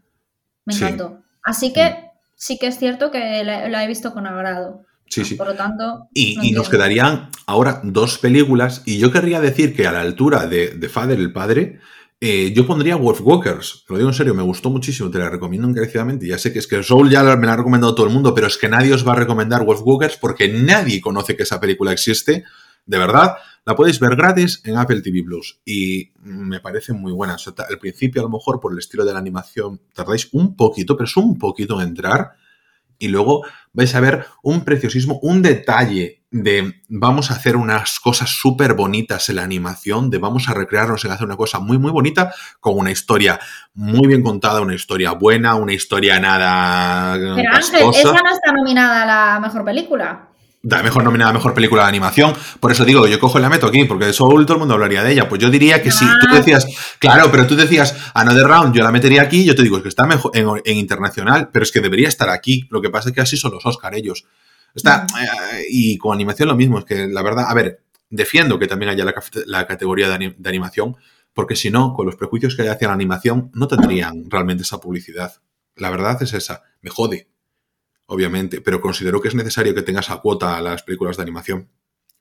Me 0.66 0.74
encantó. 0.74 1.22
Así 1.44 1.74
que 1.74 1.96
sí 2.36 2.58
que 2.58 2.68
es 2.68 2.78
cierto 2.78 3.12
que 3.12 3.44
la, 3.44 3.84
he 3.84 3.88
visto 3.88 4.14
con 4.14 4.28
agrado. 4.28 4.86
Sí, 5.08 5.26
sí. 5.26 5.36
Por 5.36 5.48
lo 5.48 5.56
tanto. 5.56 6.08
Y, 6.14 6.52
nos 6.54 6.70
quedarían 6.70 7.30
ahora 7.46 7.82
dos 7.84 8.18
películas. 8.18 8.82
Y 8.86 8.98
yo 8.98 9.12
querría 9.12 9.42
decir 9.42 9.76
que 9.76 9.88
a 9.88 9.92
la 9.92 10.02
altura 10.02 10.48
de, 10.48 10.70
de 10.70 10.90
Father 10.90 11.20
el 11.20 11.34
Padre, 11.34 11.80
eh, 12.26 12.54
yo 12.54 12.66
pondría 12.66 12.96
Wolf 12.96 13.20
Walkers, 13.22 13.84
lo 13.90 13.98
digo 13.98 14.08
en 14.08 14.16
serio, 14.16 14.34
me 14.34 14.44
gustó 14.44 14.70
muchísimo, 14.70 15.12
te 15.12 15.20
la 15.20 15.30
recomiendo 15.30 15.68
encarecidamente. 15.68 16.26
Ya 16.26 16.38
sé 16.38 16.54
que 16.54 16.60
es 16.60 16.68
que 16.68 16.82
Soul 16.82 17.10
ya 17.10 17.22
me 17.36 17.46
la 17.46 17.52
ha 17.52 17.58
recomendado 17.58 17.94
todo 17.94 18.08
el 18.08 18.14
mundo, 18.14 18.34
pero 18.34 18.48
es 18.48 18.58
que 18.58 18.70
nadie 18.70 18.94
os 18.94 19.06
va 19.06 19.12
a 19.12 19.18
recomendar 19.18 19.66
Wolf 19.66 19.82
Walkers 19.84 20.16
porque 20.16 20.48
nadie 20.48 21.02
conoce 21.02 21.36
que 21.36 21.44
esa 21.44 21.60
película 21.60 21.92
existe. 21.92 22.46
De 22.86 22.98
verdad, 22.98 23.36
la 23.66 23.76
podéis 23.76 24.00
ver 24.00 24.16
gratis 24.16 24.62
en 24.66 24.78
Apple 24.78 25.02
TV 25.02 25.24
Plus 25.24 25.62
y 25.66 26.12
me 26.22 26.60
parece 26.60 26.94
muy 26.94 27.14
buena. 27.14 27.38
al 27.70 27.80
principio, 27.80 28.22
a 28.22 28.26
lo 28.26 28.30
mejor, 28.30 28.60
por 28.60 28.74
el 28.74 28.80
estilo 28.80 29.06
de 29.06 29.14
la 29.14 29.20
animación, 29.20 29.82
tardáis 29.94 30.30
un 30.34 30.56
poquito, 30.56 30.98
pero 30.98 31.08
es 31.08 31.18
un 31.18 31.38
poquito 31.38 31.80
en 31.80 31.88
entrar 31.88 32.34
y 33.00 33.08
luego 33.08 33.44
vais 33.74 33.94
a 33.96 34.00
ver 34.00 34.26
un 34.44 34.64
preciosismo, 34.64 35.20
un 35.22 35.42
detalle 35.42 36.24
de 36.32 36.82
vamos 36.88 37.32
a 37.32 37.36
hacer 37.36 37.56
unas 37.56 38.00
cosas 38.00 38.30
súper 38.30 38.74
bonitas 38.74 39.30
en 39.30 39.36
la 39.38 39.44
animación, 39.44 40.10
de 40.10 40.18
vamos 40.18 40.50
a 40.50 40.54
recrearnos 40.54 41.04
en 41.06 41.12
hacer 41.12 41.26
una 41.26 41.38
cosa 41.38 41.60
muy, 41.60 41.78
muy 41.78 41.92
bonita, 41.92 42.34
con 42.60 42.78
una 42.78 42.92
historia 42.92 43.40
muy 43.74 44.08
bien 44.08 44.24
contada, 44.24 44.62
una 44.62 44.76
historia 44.76 45.12
buena, 45.12 45.56
una 45.56 45.74
historia 45.74 46.20
nada. 46.20 47.14
Pero 47.36 47.54
Ángel, 47.54 47.90
esa 47.94 48.12
no 48.12 48.34
está 48.34 48.52
nominada 48.56 49.04
a 49.04 49.06
la 49.06 49.40
mejor 49.40 49.64
película 49.64 50.33
mejor 50.64 51.04
nominada 51.04 51.32
a 51.32 51.34
mejor 51.34 51.54
película 51.54 51.84
de 51.84 51.90
animación. 51.90 52.34
Por 52.60 52.72
eso 52.72 52.86
digo, 52.86 53.06
yo 53.08 53.20
cojo 53.20 53.38
y 53.38 53.42
la 53.42 53.50
meto 53.50 53.68
aquí, 53.68 53.84
porque 53.86 54.06
de 54.06 54.14
Soul 54.14 54.46
todo 54.46 54.56
el 54.56 54.60
mundo 54.60 54.76
hablaría 54.76 55.04
de 55.04 55.12
ella. 55.12 55.28
Pues 55.28 55.42
yo 55.42 55.50
diría 55.50 55.82
que 55.82 55.92
si 55.92 56.06
tú 56.06 56.28
ah. 56.30 56.36
decías, 56.36 56.66
claro, 57.00 57.30
pero 57.32 57.46
tú 57.46 57.56
decías 57.56 57.96
Another 58.14 58.48
Round, 58.48 58.74
yo 58.74 58.84
la 58.84 58.92
metería 58.92 59.22
aquí, 59.24 59.44
yo 59.44 59.56
te 59.56 59.64
digo, 59.64 59.78
es 59.78 59.84
que 59.84 59.90
está 59.90 60.06
mejor 60.06 60.32
en, 60.34 60.78
internacional, 60.78 61.50
pero 61.52 61.64
es 61.64 61.72
que 61.72 61.82
debería 61.82 62.08
estar 62.08 62.30
aquí. 62.30 62.68
Lo 62.70 62.82
que 62.82 62.90
pasa 62.90 63.10
es 63.10 63.16
que 63.16 63.22
así 63.22 63.36
son 63.36 63.52
los 63.52 63.66
Oscar 63.66 63.94
ellos. 63.94 64.26
Está, 64.74 65.04
mm. 65.04 65.18
eh, 65.18 65.66
y 65.70 65.98
con 65.98 66.14
animación 66.14 66.48
lo 66.48 66.56
mismo, 66.56 66.80
es 66.80 66.86
que 66.86 67.08
la 67.08 67.22
verdad, 67.22 67.46
a 67.50 67.54
ver, 67.54 67.84
defiendo 68.10 68.58
que 68.58 68.68
también 68.68 68.90
haya 68.90 69.06
la, 69.46 69.68
categoría 69.68 70.10
de, 70.10 70.36
de, 70.38 70.50
animación, 70.50 70.96
porque 71.34 71.56
si 71.56 71.72
no, 71.72 71.94
con 71.94 72.06
los 72.06 72.16
prejuicios 72.16 72.56
que 72.56 72.62
hay 72.62 72.70
hacia 72.70 72.88
la 72.88 72.94
animación, 72.94 73.52
no 73.54 73.68
tendrían 73.68 74.30
realmente 74.30 74.64
esa 74.64 74.80
publicidad. 74.80 75.34
La 75.76 75.90
verdad 75.90 76.22
es 76.22 76.34
esa, 76.34 76.64
me 76.82 76.90
jode 76.90 77.33
obviamente, 78.08 78.62
pero 78.62 78.82
considero 78.82 79.22
que 79.22 79.30
es 79.30 79.36
necesario 79.36 79.74
que 79.74 79.82
tengas 79.82 80.10
a 80.10 80.18
cuota 80.18 80.58
a 80.58 80.62
las 80.62 80.84
películas 80.84 81.18
de 81.18 81.24
animación. 81.24 81.70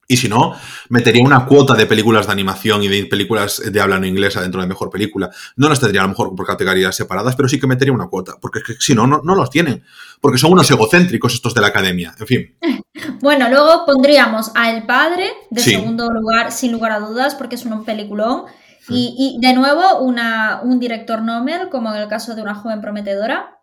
Y 0.09 0.17
si 0.17 0.29
no, 0.29 0.55
metería 0.89 1.25
una 1.25 1.47
cuota 1.47 1.75
de 1.75 1.87
películas 1.87 2.27
de 2.27 2.33
animación 2.33 2.83
y 2.83 2.89
de 2.89 3.07
películas 3.07 3.63
de 3.65 3.81
habla 3.81 3.99
no 3.99 4.07
inglesa 4.07 4.43
dentro 4.43 4.61
de 4.61 4.67
mejor 4.67 4.91
película. 4.91 5.31
No 5.57 5.69
las 5.69 5.81
tendría 5.81 6.03
a 6.03 6.05
lo 6.05 6.11
mejor 6.11 6.35
por 6.35 6.45
categorías 6.45 6.95
separadas, 6.95 7.37
pero 7.37 7.49
sí 7.49 7.59
que 7.59 7.67
metería 7.67 7.95
una 7.95 8.09
cuota, 8.09 8.35
porque 8.41 8.61
si 8.79 8.95
no, 8.95 9.07
no, 9.07 9.35
los 9.35 9.49
tienen. 9.49 9.85
Porque 10.21 10.39
son 10.39 10.53
unos 10.53 10.71
egocéntricos 10.71 11.33
estos 11.35 11.55
de 11.55 11.61
la 11.61 11.69
academia. 11.69 12.15
En 12.19 12.27
fin. 12.27 12.57
Bueno, 13.21 13.49
luego 13.49 13.87
pondríamos 13.87 14.51
a 14.55 14.71
El 14.71 14.85
Padre 14.85 15.31
de 15.51 15.63
segundo 15.63 16.09
lugar, 16.11 16.53
sin 16.53 16.73
lugar 16.73 16.93
a 16.93 17.01
dudas, 17.01 17.35
porque 17.37 17.55
es 17.55 17.65
un 17.65 17.85
peliculón. 17.85 18.45
Y, 18.89 19.15
y, 19.17 19.41
de 19.41 19.55
nuevo, 19.55 20.01
una, 20.01 20.61
un 20.63 20.79
director 20.79 21.23
Nobel, 21.23 21.69
como 21.71 21.95
en 21.95 22.03
el 22.03 22.09
caso 22.09 22.35
de 22.35 22.43
una 22.43 22.55
joven 22.55 22.81
prometedora, 22.81 23.62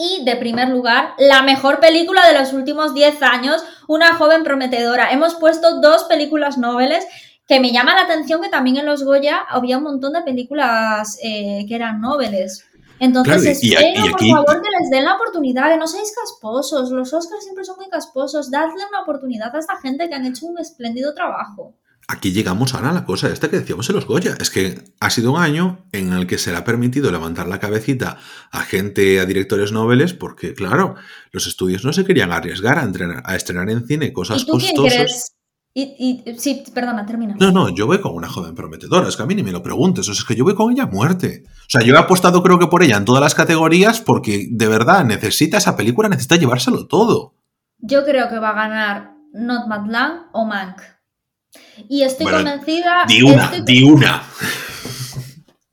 y, 0.00 0.24
de 0.24 0.36
primer 0.36 0.70
lugar, 0.70 1.12
la 1.18 1.42
mejor 1.42 1.78
película 1.78 2.26
de 2.26 2.38
los 2.38 2.54
últimos 2.54 2.94
10 2.94 3.22
años, 3.22 3.62
Una 3.86 4.14
joven 4.14 4.44
prometedora. 4.44 5.10
Hemos 5.10 5.34
puesto 5.34 5.80
dos 5.80 6.04
películas 6.04 6.56
noveles 6.56 7.04
que 7.46 7.60
me 7.60 7.72
llama 7.72 7.94
la 7.94 8.02
atención 8.02 8.40
que 8.40 8.48
también 8.48 8.76
en 8.76 8.86
los 8.86 9.02
Goya 9.02 9.40
había 9.48 9.78
un 9.78 9.84
montón 9.84 10.12
de 10.12 10.22
películas 10.22 11.18
eh, 11.22 11.66
que 11.68 11.74
eran 11.74 12.00
noveles. 12.00 12.64
Entonces, 13.00 13.60
espero, 13.62 14.12
por 14.12 14.26
favor, 14.26 14.62
que 14.62 14.68
les 14.78 14.90
den 14.90 15.04
la 15.04 15.16
oportunidad, 15.16 15.70
que 15.70 15.76
no 15.76 15.86
seáis 15.86 16.14
casposos. 16.14 16.90
Los 16.90 17.12
Oscars 17.12 17.42
siempre 17.42 17.64
son 17.64 17.76
muy 17.76 17.88
casposos. 17.88 18.50
Dadle 18.50 18.86
una 18.88 19.02
oportunidad 19.02 19.54
a 19.54 19.58
esta 19.58 19.76
gente 19.78 20.08
que 20.08 20.14
han 20.14 20.24
hecho 20.24 20.46
un 20.46 20.58
espléndido 20.58 21.12
trabajo 21.12 21.74
aquí 22.08 22.32
llegamos 22.32 22.74
ahora 22.74 22.90
a 22.90 22.92
la 22.92 23.04
cosa 23.04 23.28
esta 23.28 23.50
que 23.50 23.58
decíamos 23.58 23.88
en 23.88 23.96
los 23.96 24.06
Goya. 24.06 24.36
Es 24.40 24.50
que 24.50 24.82
ha 25.00 25.10
sido 25.10 25.32
un 25.32 25.40
año 25.40 25.86
en 25.92 26.12
el 26.12 26.26
que 26.26 26.38
se 26.38 26.50
le 26.50 26.58
ha 26.58 26.64
permitido 26.64 27.10
levantar 27.12 27.48
la 27.48 27.60
cabecita 27.60 28.18
a 28.50 28.60
gente, 28.62 29.20
a 29.20 29.26
directores 29.26 29.72
noveles, 29.72 30.12
porque, 30.14 30.54
claro, 30.54 30.96
los 31.32 31.46
estudios 31.46 31.84
no 31.84 31.92
se 31.92 32.04
querían 32.04 32.32
arriesgar 32.32 32.78
a, 32.78 33.36
estrenar 33.36 33.70
en 33.70 33.86
cine 33.86 34.12
cosas 34.12 34.42
¿Y 34.42 34.46
tú 34.46 34.52
costosas. 34.52 35.36
Y, 35.72 36.24
sí, 36.36 36.64
perdona, 36.74 37.06
termina. 37.06 37.36
No, 37.38 37.52
no, 37.52 37.68
yo 37.68 37.86
voy 37.86 38.00
con 38.00 38.14
una 38.14 38.28
joven 38.28 38.56
prometedora. 38.56 39.08
Es 39.08 39.16
que 39.16 39.22
a 39.22 39.26
mí 39.26 39.36
ni 39.36 39.44
me 39.44 39.52
lo 39.52 39.62
preguntes. 39.62 40.08
O 40.08 40.14
sea, 40.14 40.20
es 40.20 40.26
que 40.26 40.34
yo 40.34 40.42
voy 40.42 40.56
con 40.56 40.72
ella 40.72 40.82
a 40.82 40.86
muerte. 40.86 41.44
O 41.46 41.68
sea, 41.68 41.82
yo 41.82 41.94
he 41.94 41.98
apostado, 41.98 42.42
creo 42.42 42.58
que 42.58 42.66
por 42.66 42.82
ella 42.82 42.96
en 42.96 43.04
todas 43.04 43.22
las 43.22 43.36
categorías, 43.36 44.00
porque 44.00 44.48
de 44.50 44.66
verdad 44.66 45.04
necesita 45.04 45.58
esa 45.58 45.76
película, 45.76 46.08
necesita 46.08 46.34
llevárselo 46.34 46.88
todo. 46.88 47.34
Yo 47.78 48.04
creo 48.04 48.28
que 48.28 48.40
va 48.40 48.50
a 48.50 48.54
ganar 48.54 49.14
Not 49.32 49.68
Madland 49.68 50.22
o 50.32 50.44
Mank. 50.44 50.80
Y 51.88 52.02
estoy 52.02 52.26
convencida. 52.26 53.04
Di 53.06 53.22
una, 53.22 53.50
di 53.64 53.82
una. 53.82 54.22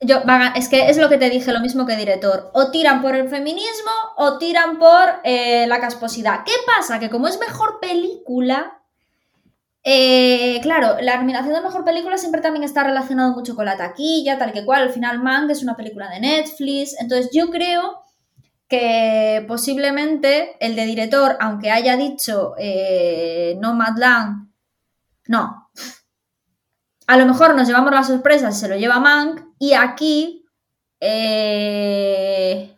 Yo, 0.00 0.22
es 0.54 0.68
que 0.68 0.88
es 0.88 0.96
lo 0.96 1.08
que 1.08 1.18
te 1.18 1.28
dije, 1.28 1.52
lo 1.52 1.60
mismo 1.60 1.86
que 1.86 1.96
director. 1.96 2.50
O 2.54 2.70
tiran 2.70 3.02
por 3.02 3.14
el 3.14 3.28
feminismo 3.28 3.90
o 4.16 4.38
tiran 4.38 4.78
por 4.78 5.20
eh, 5.24 5.66
la 5.66 5.80
casposidad. 5.80 6.44
¿Qué 6.44 6.52
pasa? 6.66 6.98
Que 6.98 7.10
como 7.10 7.26
es 7.26 7.38
mejor 7.40 7.80
película, 7.80 8.80
eh, 9.82 10.60
claro, 10.62 10.96
la 11.00 11.16
nominación 11.16 11.54
de 11.54 11.62
mejor 11.62 11.84
película 11.84 12.16
siempre 12.16 12.40
también 12.40 12.64
está 12.64 12.84
relacionado 12.84 13.32
mucho 13.34 13.56
con 13.56 13.64
la 13.64 13.76
taquilla, 13.76 14.38
tal 14.38 14.52
que 14.52 14.64
cual. 14.64 14.82
Al 14.82 14.92
final, 14.92 15.20
Mang 15.20 15.50
es 15.50 15.62
una 15.62 15.76
película 15.76 16.08
de 16.08 16.20
Netflix. 16.20 16.94
Entonces, 17.00 17.30
yo 17.32 17.50
creo 17.50 18.02
que 18.68 19.44
posiblemente 19.48 20.56
el 20.60 20.76
de 20.76 20.86
director, 20.86 21.36
aunque 21.40 21.70
haya 21.70 21.96
dicho 21.96 22.54
eh, 22.58 23.56
No 23.60 23.74
Madland 23.74 24.48
no. 25.28 25.67
A 27.08 27.16
lo 27.16 27.24
mejor 27.24 27.54
nos 27.54 27.66
llevamos 27.66 27.90
la 27.90 28.04
sorpresa 28.04 28.52
se 28.52 28.68
lo 28.68 28.76
lleva 28.76 29.00
Mank 29.00 29.40
y 29.58 29.72
aquí... 29.72 30.44
Eh... 31.00 32.74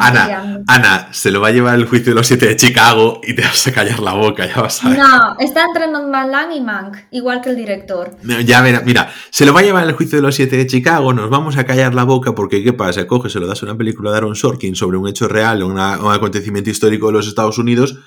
Ana, 0.00 0.62
Ana, 0.66 1.08
se 1.12 1.30
lo 1.30 1.40
va 1.40 1.48
a 1.48 1.50
llevar 1.52 1.74
el 1.76 1.86
juicio 1.86 2.12
de 2.12 2.16
los 2.16 2.26
siete 2.26 2.46
de 2.46 2.56
Chicago 2.56 3.20
y 3.22 3.34
te 3.34 3.42
vas 3.42 3.66
a 3.66 3.72
callar 3.72 4.00
la 4.00 4.12
boca, 4.12 4.46
ya 4.46 4.60
vas 4.60 4.84
a 4.84 4.88
ver. 4.88 4.98
No, 4.98 5.36
está 5.38 5.64
entre 5.64 5.88
Nomadland 5.88 6.52
y 6.52 6.60
Mank, 6.60 6.96
igual 7.12 7.40
que 7.40 7.50
el 7.50 7.56
director. 7.56 8.16
ya 8.44 8.62
mira, 8.62 8.82
mira, 8.84 9.12
se 9.30 9.46
lo 9.46 9.52
va 9.52 9.60
a 9.60 9.62
llevar 9.62 9.86
el 9.86 9.92
juicio 9.92 10.18
de 10.18 10.22
los 10.22 10.34
siete 10.34 10.56
de 10.56 10.66
Chicago, 10.66 11.12
nos 11.12 11.30
vamos 11.30 11.56
a 11.58 11.64
callar 11.64 11.94
la 11.94 12.04
boca 12.04 12.34
porque 12.34 12.64
¿qué 12.64 12.72
pasa? 12.72 13.06
Coge, 13.06 13.30
se 13.30 13.38
lo 13.38 13.46
das 13.46 13.62
a 13.62 13.66
una 13.66 13.76
película 13.76 14.10
de 14.10 14.16
Aaron 14.16 14.34
Sorkin 14.34 14.74
sobre 14.74 14.96
un 14.96 15.06
hecho 15.06 15.28
real, 15.28 15.62
un 15.62 15.78
acontecimiento 15.78 16.70
histórico 16.70 17.08
de 17.08 17.12
los 17.14 17.28
Estados 17.28 17.58
Unidos 17.58 17.98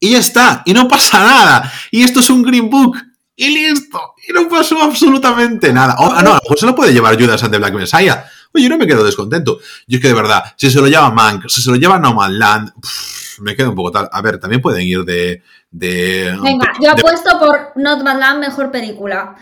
y 0.00 0.12
ya 0.12 0.18
está, 0.18 0.62
y 0.64 0.72
no 0.72 0.86
pasa 0.86 1.18
nada. 1.24 1.72
Y 1.90 2.02
esto 2.02 2.20
es 2.20 2.30
un 2.30 2.42
Green 2.42 2.70
Book. 2.70 2.96
Y 3.40 3.50
listo. 3.50 4.14
Y 4.28 4.32
no 4.32 4.48
pasó 4.48 4.82
absolutamente 4.82 5.72
nada. 5.72 5.94
Oh, 6.00 6.12
ah, 6.12 6.22
no, 6.24 6.30
a 6.32 6.34
lo 6.34 6.40
mejor 6.42 6.58
se 6.58 6.66
lo 6.66 6.74
puede 6.74 6.92
llevar 6.92 7.16
Judas 7.16 7.40
and 7.44 7.52
the 7.52 7.58
Black 7.58 7.72
Messiah. 7.72 8.24
Oye, 8.52 8.64
yo 8.64 8.68
no 8.68 8.76
me 8.76 8.86
quedo 8.86 9.04
descontento. 9.04 9.60
Yo 9.86 9.98
es 9.98 10.02
que 10.02 10.08
de 10.08 10.14
verdad, 10.14 10.42
si 10.56 10.68
se 10.72 10.80
lo 10.80 10.88
lleva 10.88 11.08
Mank, 11.12 11.48
si 11.48 11.62
se 11.62 11.70
lo 11.70 11.76
lleva 11.76 12.00
No 12.00 12.14
Man 12.14 12.36
Land, 12.36 12.72
me 13.38 13.54
quedo 13.54 13.70
un 13.70 13.76
poco 13.76 13.92
tal. 13.92 14.08
A 14.10 14.20
ver, 14.22 14.40
también 14.40 14.60
pueden 14.60 14.82
ir 14.82 15.04
de. 15.04 15.44
Venga, 15.70 16.72
yo 16.80 16.90
apuesto 16.90 17.38
por 17.38 17.72
Not 17.76 18.02
Land 18.02 18.40
mejor 18.40 18.70
película. 18.70 19.34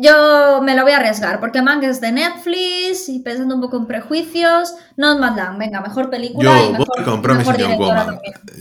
Yo 0.00 0.62
me 0.62 0.74
lo 0.74 0.82
voy 0.82 0.92
a 0.92 0.96
arriesgar, 0.96 1.40
porque 1.40 1.60
Mank 1.60 1.82
es 1.82 2.00
de 2.00 2.10
Netflix 2.10 3.08
y 3.10 3.20
pensando 3.20 3.54
un 3.54 3.60
poco 3.60 3.76
en 3.76 3.86
prejuicios. 3.86 4.74
Not 4.96 5.20
Land, 5.20 5.58
venga, 5.58 5.82
mejor 5.82 6.08
película. 6.08 6.42
Yo 6.42 6.68
y 6.68 6.72
mejor, 6.72 6.86
voy 6.96 7.04
con 7.04 7.20
Promise 7.20 7.52
John 7.58 8.18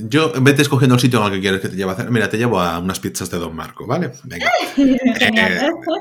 Yo, 0.10 0.34
vete 0.42 0.64
escogiendo 0.64 0.96
el 0.96 1.02
sitio 1.02 1.20
en 1.20 1.26
el 1.28 1.32
que 1.32 1.40
quieres 1.40 1.62
que 1.62 1.70
te 1.70 1.78
lleve 1.78 1.92
a 1.92 1.94
hacer. 1.94 2.12
Mira, 2.12 2.30
te 2.30 2.38
llevo 2.38 2.60
a 2.60 2.80
unas 2.80 3.00
pizzas 3.00 3.30
de 3.32 3.40
Don 3.40 3.56
Marco, 3.56 3.88
¿vale? 3.88 4.12
Venga. 4.24 4.52
Eh, 4.84 5.32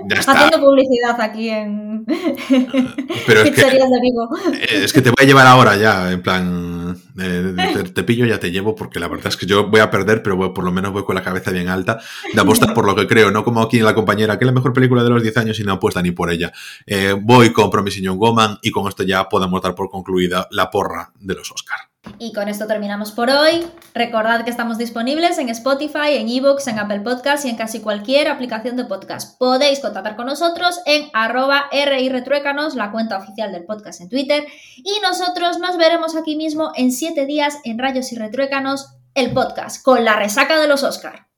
ya 0.08 0.18
está. 0.18 0.32
Haciendo 0.32 0.66
publicidad 0.66 1.20
aquí 1.20 1.48
en. 1.48 1.91
Pero 3.26 3.42
es 3.42 3.50
que, 3.50 4.84
es 4.84 4.92
que 4.92 5.02
te 5.02 5.10
voy 5.10 5.16
a 5.20 5.24
llevar 5.24 5.46
ahora 5.46 5.76
ya, 5.76 6.10
en 6.12 6.22
plan, 6.22 6.96
eh, 7.18 7.84
te, 7.94 8.02
pillo, 8.02 8.26
ya 8.26 8.38
te 8.38 8.50
llevo, 8.50 8.74
porque 8.74 9.00
la 9.00 9.08
verdad 9.08 9.28
es 9.28 9.36
que 9.36 9.46
yo 9.46 9.68
voy 9.68 9.80
a 9.80 9.90
perder, 9.90 10.22
pero 10.22 10.52
por 10.52 10.64
lo 10.64 10.72
menos 10.72 10.92
voy 10.92 11.04
con 11.04 11.14
la 11.14 11.22
cabeza 11.22 11.50
bien 11.50 11.68
alta 11.68 12.00
de 12.32 12.40
apostar 12.40 12.74
por 12.74 12.86
lo 12.86 12.94
que 12.94 13.06
creo, 13.06 13.30
no 13.30 13.44
como 13.44 13.62
aquí 13.62 13.78
en 13.78 13.84
la 13.84 13.94
compañera, 13.94 14.38
que 14.38 14.44
es 14.44 14.46
la 14.46 14.52
mejor 14.52 14.72
película 14.72 15.02
de 15.04 15.10
los 15.10 15.22
10 15.22 15.36
años 15.38 15.60
y 15.60 15.64
no 15.64 15.72
apuesta 15.72 16.02
ni 16.02 16.10
por 16.10 16.30
ella. 16.30 16.52
Eh, 16.86 17.14
voy 17.20 17.52
con 17.52 17.70
Promising 17.70 18.04
Young 18.04 18.18
Woman 18.18 18.58
y 18.62 18.70
con 18.70 18.88
esto 18.88 19.02
ya 19.02 19.28
podemos 19.28 19.60
dar 19.62 19.74
por 19.74 19.90
concluida 19.90 20.48
la 20.50 20.70
porra 20.70 21.12
de 21.20 21.34
los 21.34 21.50
Oscars. 21.50 21.91
Y 22.22 22.32
con 22.32 22.48
esto 22.48 22.68
terminamos 22.68 23.10
por 23.10 23.30
hoy. 23.30 23.66
Recordad 23.94 24.44
que 24.44 24.50
estamos 24.50 24.78
disponibles 24.78 25.38
en 25.38 25.48
Spotify, 25.48 26.14
en 26.14 26.28
Evox, 26.28 26.68
en 26.68 26.78
Apple 26.78 27.00
Podcasts 27.00 27.44
y 27.46 27.48
en 27.48 27.56
casi 27.56 27.80
cualquier 27.80 28.28
aplicación 28.28 28.76
de 28.76 28.84
podcast. 28.84 29.38
Podéis 29.38 29.80
contactar 29.80 30.14
con 30.14 30.26
nosotros 30.26 30.80
en 30.86 31.10
arroba 31.14 31.64
retruécanos, 31.72 32.76
la 32.76 32.92
cuenta 32.92 33.18
oficial 33.18 33.50
del 33.50 33.64
podcast 33.64 34.00
en 34.00 34.08
Twitter. 34.08 34.46
Y 34.76 35.00
nosotros 35.02 35.58
nos 35.58 35.76
veremos 35.76 36.14
aquí 36.14 36.36
mismo 36.36 36.70
en 36.76 36.92
siete 36.92 37.26
días 37.26 37.58
en 37.64 37.78
Rayos 37.78 38.12
y 38.12 38.16
Retruécanos, 38.16 38.94
el 39.14 39.32
podcast, 39.32 39.84
con 39.84 40.04
la 40.04 40.14
resaca 40.14 40.60
de 40.60 40.68
los 40.68 40.84
Oscar. 40.84 41.31